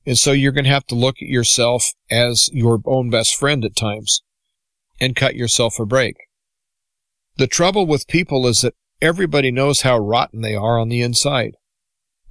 And 0.06 0.18
so 0.18 0.32
you're 0.32 0.52
going 0.52 0.64
to 0.64 0.70
have 0.70 0.86
to 0.86 0.94
look 0.94 1.16
at 1.20 1.28
yourself 1.28 1.84
as 2.10 2.48
your 2.52 2.80
own 2.86 3.10
best 3.10 3.36
friend 3.36 3.64
at 3.64 3.76
times 3.76 4.22
and 5.00 5.14
cut 5.14 5.34
yourself 5.34 5.78
a 5.78 5.84
break. 5.84 6.16
The 7.38 7.46
trouble 7.46 7.86
with 7.86 8.08
people 8.08 8.48
is 8.48 8.62
that 8.62 8.74
everybody 9.00 9.52
knows 9.52 9.82
how 9.82 9.96
rotten 9.96 10.40
they 10.40 10.56
are 10.56 10.76
on 10.76 10.88
the 10.88 11.02
inside. 11.02 11.52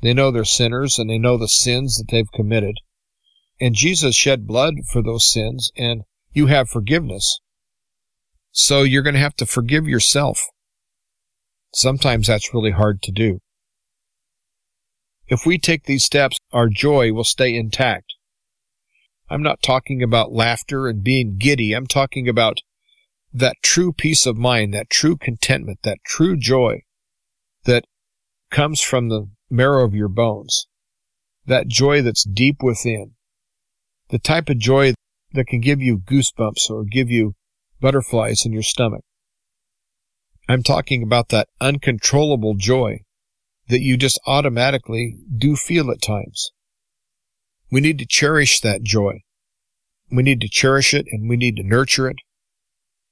They 0.02 0.14
know 0.14 0.32
they're 0.32 0.44
sinners 0.44 1.00
and 1.00 1.10
they 1.10 1.18
know 1.18 1.38
the 1.38 1.48
sins 1.48 1.96
that 1.96 2.12
they've 2.12 2.32
committed. 2.34 2.76
And 3.60 3.74
Jesus 3.74 4.18
shed 4.18 4.46
blood 4.46 4.74
for 4.92 5.02
those 5.02 5.32
sins 5.32 5.72
and 5.78 6.02
you 6.34 6.48
have 6.48 6.70
forgiveness. 6.70 7.40
So 8.52 8.82
you're 8.84 9.02
going 9.02 9.14
to 9.14 9.22
have 9.22 9.38
to 9.38 9.46
forgive 9.46 9.88
yourself. 9.88 10.42
Sometimes 11.74 12.28
that's 12.28 12.54
really 12.54 12.72
hard 12.72 13.02
to 13.04 13.12
do. 13.14 13.40
If 15.30 15.46
we 15.46 15.58
take 15.58 15.86
these 15.86 16.04
steps, 16.04 16.38
our 16.52 16.68
joy 16.68 17.14
will 17.14 17.24
stay 17.24 17.56
intact. 17.56 18.14
I'm 19.30 19.42
not 19.42 19.62
talking 19.62 20.04
about 20.04 20.34
laughter 20.34 20.88
and 20.88 21.02
being 21.02 21.38
giddy. 21.38 21.72
I'm 21.72 21.88
talking 21.88 22.28
about 22.28 22.60
that 23.34 23.58
true 23.62 23.94
peace 23.94 24.26
of 24.26 24.38
mind, 24.38 24.74
that 24.74 24.90
true 24.90 25.18
contentment, 25.18 25.80
that 25.84 26.00
true 26.06 26.38
joy 26.38 26.82
that 27.66 27.86
comes 28.50 28.82
from 28.82 29.10
the 29.10 29.30
marrow 29.50 29.86
of 29.86 29.94
your 29.94 30.08
bones. 30.08 30.68
That 31.46 31.68
joy 31.68 32.02
that's 32.02 32.24
deep 32.24 32.58
within. 32.62 33.14
The 34.10 34.20
type 34.20 34.50
of 34.50 34.60
joy 34.60 34.94
that 35.34 35.48
can 35.48 35.62
give 35.62 35.82
you 35.82 35.98
goosebumps 35.98 36.70
or 36.70 36.84
give 36.84 37.10
you 37.10 37.34
butterflies 37.80 38.46
in 38.46 38.54
your 38.54 38.64
stomach. 38.64 39.04
I'm 40.50 40.64
talking 40.64 41.04
about 41.04 41.30
that 41.30 41.50
uncontrollable 41.60 42.56
joy 42.56 43.02
that 43.68 43.82
you 43.82 43.98
just 43.98 44.20
automatically 44.26 45.18
do 45.38 45.56
feel 45.56 45.92
at 45.92 46.02
times. 46.02 46.52
We 47.70 47.82
need 47.82 48.00
to 48.00 48.06
cherish 48.06 48.62
that 48.62 48.84
joy. 48.84 49.22
We 50.10 50.24
need 50.24 50.40
to 50.42 50.48
cherish 50.48 50.94
it 50.94 51.06
and 51.12 51.30
we 51.30 51.36
need 51.36 51.58
to 51.58 51.64
nurture 51.64 52.10
it. 52.10 52.18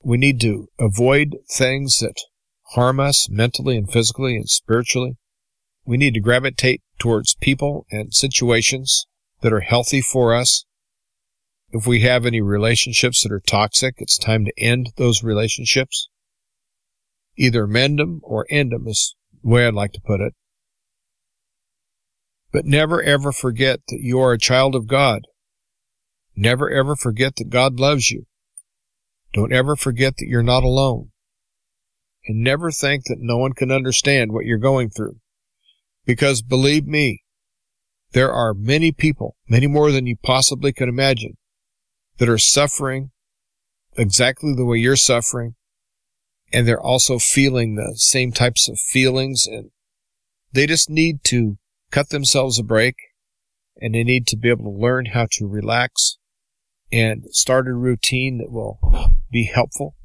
We 0.06 0.18
need 0.18 0.39
to 0.41 0.68
avoid 0.80 1.38
things 1.49 1.97
that 1.97 2.22
harm 2.74 2.99
us 2.99 3.28
mentally 3.28 3.76
and 3.76 3.91
physically 3.91 4.36
and 4.36 4.47
spiritually. 4.47 5.18
We 5.84 5.97
need 5.97 6.14
to 6.14 6.20
gravitate 6.20 6.84
towards 6.99 7.34
people 7.41 7.88
and 7.89 8.14
situations 8.14 9.08
that 9.41 9.51
are 9.51 9.62
healthy 9.62 10.01
for 10.01 10.36
us. 10.36 10.64
If 11.72 11.88
we 11.88 12.01
have 12.01 12.24
any 12.24 12.39
relationships 12.39 13.24
that 13.24 13.32
are 13.32 13.39
toxic, 13.39 13.95
it's 13.97 14.20
time 14.20 14.45
to 14.45 14.53
end 14.60 14.91
those 14.97 15.24
relationships. 15.24 16.08
Either 17.36 17.66
mend 17.66 17.97
them 17.97 18.22
or 18.22 18.45
end 18.51 18.74
them 18.74 18.88
is 18.88 19.16
the 19.41 19.49
way 19.49 19.66
I'd 19.66 19.74
like 19.74 19.93
to 19.93 20.01
put 20.06 20.22
it. 20.22 20.36
But 22.51 22.66
never 22.66 23.01
ever 23.01 23.32
forget 23.32 23.80
that 23.88 24.01
you 24.01 24.20
are 24.20 24.34
a 24.34 24.38
child 24.38 24.76
of 24.76 24.86
God. 24.86 25.24
Never 26.36 26.70
ever 26.70 26.95
forget 26.95 27.38
that 27.38 27.49
God 27.49 27.80
loves 27.80 28.12
you. 28.12 28.28
Don't 29.36 29.51
ever 29.51 29.75
forget 29.75 30.15
that 30.17 30.27
you're 30.27 30.41
not 30.41 30.63
alone. 30.63 31.09
And 32.25 32.41
never 32.41 32.71
think 32.71 33.03
that 33.05 33.17
no 33.19 33.38
one 33.38 33.51
can 33.51 33.69
understand 33.69 34.31
what 34.31 34.45
you're 34.45 34.57
going 34.57 34.89
through. 34.89 35.17
Because 36.05 36.41
believe 36.41 36.88
me, 36.88 37.23
there 38.13 38.31
are 38.31 38.53
many 38.53 38.93
people, 38.93 39.36
many 39.49 39.67
more 39.67 39.91
than 39.91 40.07
you 40.07 40.15
possibly 40.23 40.71
could 40.71 40.88
imagine, 40.88 41.36
that 42.17 42.29
are 42.29 42.38
suffering 42.38 43.11
exactly 43.97 44.53
the 44.55 44.63
way 44.63 44.77
you're 44.77 44.95
suffering. 44.95 45.55
And 46.53 46.65
they're 46.65 46.81
also 46.81 47.19
feeling 47.19 47.75
the 47.75 47.93
same 47.97 48.31
types 48.31 48.69
of 48.69 48.79
feelings 48.79 49.45
and 49.45 49.71
they 50.53 50.65
just 50.65 50.89
need 50.89 51.25
to 51.25 51.57
cut 51.91 52.09
themselves 52.09 52.57
a 52.57 52.63
break 52.63 52.95
and 53.81 53.93
they 53.93 54.05
need 54.05 54.27
to 54.27 54.38
be 54.38 54.49
able 54.49 54.63
to 54.63 54.81
learn 54.81 55.07
how 55.07 55.27
to 55.31 55.45
relax 55.45 56.17
and 56.91 57.23
start 57.31 57.67
a 57.67 57.73
routine 57.73 58.38
that 58.38 58.51
will 58.51 58.79
be 59.31 59.45
helpful. 59.45 59.95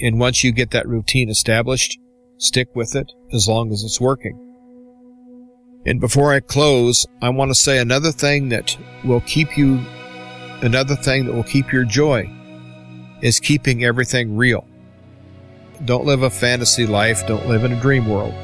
And 0.00 0.18
once 0.18 0.42
you 0.42 0.52
get 0.52 0.70
that 0.72 0.88
routine 0.88 1.28
established, 1.28 1.98
stick 2.38 2.74
with 2.74 2.96
it 2.96 3.12
as 3.32 3.48
long 3.48 3.72
as 3.72 3.82
it's 3.84 4.00
working. 4.00 4.40
And 5.86 6.00
before 6.00 6.32
I 6.32 6.40
close, 6.40 7.06
I 7.20 7.28
want 7.28 7.50
to 7.50 7.54
say 7.54 7.78
another 7.78 8.10
thing 8.10 8.48
that 8.48 8.76
will 9.04 9.20
keep 9.20 9.56
you, 9.56 9.80
another 10.62 10.96
thing 10.96 11.26
that 11.26 11.34
will 11.34 11.44
keep 11.44 11.72
your 11.72 11.84
joy 11.84 12.30
is 13.20 13.38
keeping 13.38 13.84
everything 13.84 14.36
real. 14.36 14.66
Don't 15.84 16.06
live 16.06 16.22
a 16.22 16.30
fantasy 16.30 16.86
life. 16.86 17.26
Don't 17.26 17.46
live 17.46 17.64
in 17.64 17.72
a 17.72 17.80
dream 17.80 18.08
world. 18.08 18.34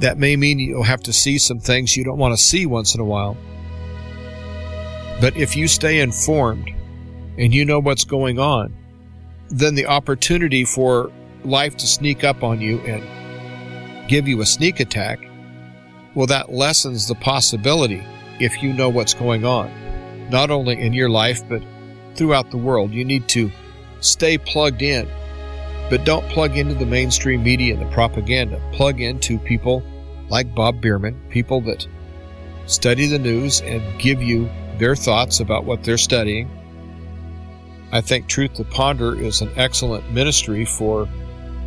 That 0.00 0.18
may 0.18 0.36
mean 0.36 0.60
you'll 0.60 0.84
have 0.84 1.02
to 1.04 1.12
see 1.12 1.38
some 1.38 1.58
things 1.58 1.96
you 1.96 2.04
don't 2.04 2.18
want 2.18 2.36
to 2.36 2.42
see 2.42 2.66
once 2.66 2.94
in 2.94 3.00
a 3.00 3.04
while. 3.04 3.36
But 5.20 5.36
if 5.36 5.56
you 5.56 5.68
stay 5.68 6.00
informed 6.00 6.68
and 7.38 7.54
you 7.54 7.64
know 7.64 7.80
what's 7.80 8.04
going 8.04 8.38
on, 8.38 8.74
then 9.50 9.74
the 9.74 9.86
opportunity 9.86 10.64
for 10.64 11.10
life 11.44 11.76
to 11.78 11.86
sneak 11.86 12.24
up 12.24 12.42
on 12.42 12.60
you 12.60 12.78
and 12.80 14.08
give 14.08 14.28
you 14.28 14.40
a 14.40 14.46
sneak 14.46 14.80
attack, 14.80 15.20
well, 16.14 16.26
that 16.26 16.52
lessens 16.52 17.08
the 17.08 17.14
possibility 17.14 18.02
if 18.40 18.62
you 18.62 18.72
know 18.72 18.88
what's 18.88 19.14
going 19.14 19.44
on, 19.44 19.70
not 20.30 20.50
only 20.50 20.80
in 20.80 20.92
your 20.92 21.08
life, 21.08 21.46
but 21.48 21.62
throughout 22.14 22.50
the 22.50 22.56
world. 22.56 22.92
You 22.92 23.04
need 23.04 23.28
to 23.28 23.50
stay 24.00 24.38
plugged 24.38 24.82
in 24.82 25.08
but 25.90 26.04
don't 26.04 26.28
plug 26.28 26.56
into 26.56 26.74
the 26.74 26.86
mainstream 26.86 27.42
media 27.42 27.74
and 27.74 27.82
the 27.82 27.90
propaganda. 27.92 28.60
Plug 28.72 29.00
into 29.00 29.38
people 29.38 29.82
like 30.28 30.54
Bob 30.54 30.80
Beeman, 30.82 31.18
people 31.30 31.62
that 31.62 31.86
study 32.66 33.06
the 33.06 33.18
news 33.18 33.62
and 33.62 33.82
give 33.98 34.22
you 34.22 34.50
their 34.78 34.94
thoughts 34.94 35.40
about 35.40 35.64
what 35.64 35.82
they're 35.82 35.98
studying. 35.98 36.48
I 37.90 38.00
think 38.00 38.28
Truth 38.28 38.54
to 38.54 38.64
Ponder 38.64 39.18
is 39.20 39.40
an 39.40 39.50
excellent 39.56 40.12
ministry 40.12 40.64
for 40.64 41.08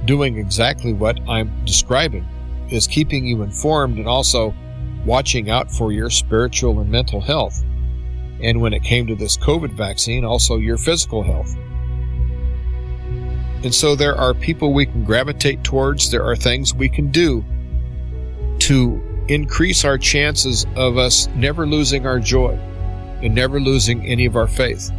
doing 0.06 0.38
exactly 0.38 0.94
what 0.94 1.20
I'm 1.28 1.52
describing, 1.66 2.28
is 2.70 2.88
keeping 2.88 3.26
you 3.26 3.42
informed 3.42 3.98
and 3.98 4.08
also 4.08 4.54
watching 5.06 5.50
out 5.50 5.72
for 5.72 5.92
your 5.92 6.10
spiritual 6.10 6.80
and 6.80 6.92
mental 6.92 7.22
health. 7.22 7.64
And 8.42 8.62
when 8.62 8.74
it 8.74 8.84
came 8.84 9.08
to 9.08 9.16
this 9.16 9.38
COVID 9.38 9.74
vaccine, 9.74 10.24
also 10.24 10.58
your 10.58 10.78
physical 10.78 11.24
health. 11.24 11.56
And 13.64 13.74
so 13.74 13.96
there 13.96 14.16
are 14.16 14.34
people 14.34 14.74
we 14.74 14.88
can 14.88 15.04
gravitate 15.04 15.64
towards. 15.64 16.10
There 16.10 16.24
are 16.24 16.36
things 16.36 16.74
we 16.74 16.90
can 16.90 17.12
do 17.12 17.44
to 18.60 19.02
increase 19.28 19.86
our 19.86 19.98
chances 19.98 20.66
of 20.76 20.98
us 20.98 21.28
never 21.36 21.68
losing 21.68 22.08
our 22.08 22.20
joy 22.20 22.60
and 23.22 23.36
never 23.36 23.60
losing 23.60 24.06
any 24.06 24.26
of 24.26 24.36
our 24.36 24.48
faith. 24.48 24.92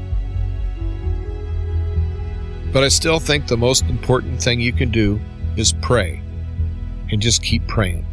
But 2.73 2.85
I 2.85 2.89
still 2.89 3.19
think 3.19 3.47
the 3.47 3.57
most 3.57 3.85
important 3.85 4.43
thing 4.43 4.61
you 4.61 4.73
can 4.73 4.91
do 4.91 5.21
is 5.57 5.75
pray 5.83 6.23
and 7.11 7.21
just 7.21 7.43
keep 7.43 7.67
praying. 7.67 8.07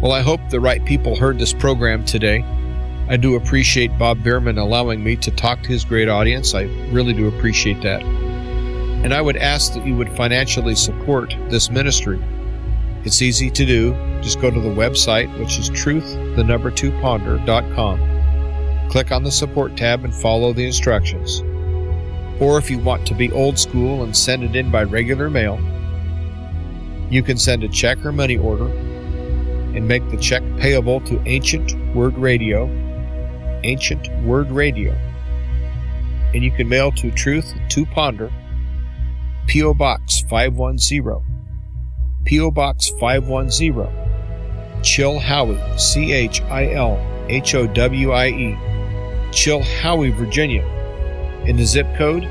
Well, 0.00 0.12
I 0.12 0.22
hope 0.22 0.40
the 0.50 0.60
right 0.60 0.84
people 0.84 1.14
heard 1.14 1.38
this 1.38 1.52
program 1.52 2.04
today. 2.04 2.42
I 3.08 3.16
do 3.16 3.36
appreciate 3.36 3.96
Bob 3.98 4.24
Beeman 4.24 4.58
allowing 4.58 5.04
me 5.04 5.16
to 5.16 5.30
talk 5.30 5.62
to 5.62 5.68
his 5.68 5.84
great 5.84 6.08
audience. 6.08 6.54
I 6.54 6.62
really 6.90 7.12
do 7.12 7.28
appreciate 7.28 7.82
that. 7.82 8.02
And 8.02 9.12
I 9.12 9.20
would 9.20 9.36
ask 9.36 9.74
that 9.74 9.86
you 9.86 9.94
would 9.96 10.10
financially 10.16 10.74
support 10.74 11.34
this 11.50 11.70
ministry. 11.70 12.22
It's 13.04 13.20
easy 13.20 13.50
to 13.50 13.66
do. 13.66 13.92
Just 14.22 14.40
go 14.40 14.50
to 14.50 14.60
the 14.60 14.68
website, 14.68 15.36
which 15.38 15.58
is 15.58 15.68
truth, 15.68 16.14
the 16.36 16.44
number 16.44 16.70
two 16.70 16.92
ponder.com. 17.00 18.11
Click 18.92 19.10
on 19.10 19.22
the 19.22 19.30
support 19.30 19.74
tab 19.74 20.04
and 20.04 20.14
follow 20.14 20.52
the 20.52 20.66
instructions. 20.66 21.40
Or 22.42 22.58
if 22.58 22.70
you 22.70 22.78
want 22.78 23.06
to 23.06 23.14
be 23.14 23.32
old 23.32 23.58
school 23.58 24.02
and 24.02 24.14
send 24.14 24.44
it 24.44 24.54
in 24.54 24.70
by 24.70 24.82
regular 24.82 25.30
mail, 25.30 25.58
you 27.08 27.22
can 27.22 27.38
send 27.38 27.64
a 27.64 27.70
check 27.70 28.04
or 28.04 28.12
money 28.12 28.36
order 28.36 28.66
and 28.66 29.88
make 29.88 30.06
the 30.10 30.18
check 30.18 30.42
payable 30.58 31.00
to 31.06 31.18
Ancient 31.26 31.72
Word 31.94 32.18
Radio. 32.18 32.66
Ancient 33.64 34.10
Word 34.24 34.50
Radio. 34.50 34.92
And 36.34 36.44
you 36.44 36.50
can 36.50 36.68
mail 36.68 36.92
to 36.92 37.10
Truth 37.12 37.50
to 37.70 37.86
Ponder 37.86 38.30
P.O. 39.46 39.72
Box 39.72 40.20
510. 40.28 41.24
P.O. 42.26 42.50
Box 42.50 42.90
510. 43.00 44.82
Chilhowie, 44.82 45.80
C 45.80 46.12
H 46.12 46.42
I 46.42 46.74
L 46.74 46.98
H 47.30 47.54
O 47.54 47.66
W 47.66 48.12
I 48.12 48.26
E. 48.28 48.71
Chilhowie, 49.32 50.14
Virginia. 50.14 50.62
And 51.46 51.58
the 51.58 51.64
zip 51.64 51.86
code 51.96 52.24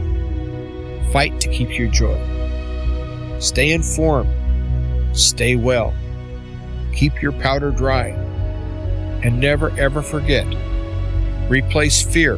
Fight 1.14 1.39
to 1.39 1.47
keep 1.49 1.78
your 1.78 1.88
joy. 1.88 2.20
Stay 3.39 3.72
informed. 3.72 4.30
Stay 5.18 5.55
well. 5.55 5.93
Keep 6.93 7.22
your 7.22 7.32
powder 7.32 7.72
dry. 7.72 8.09
And 9.24 9.39
never 9.39 9.72
ever 9.80 10.01
forget 10.01 10.45
replace 11.49 12.01
fear 12.01 12.38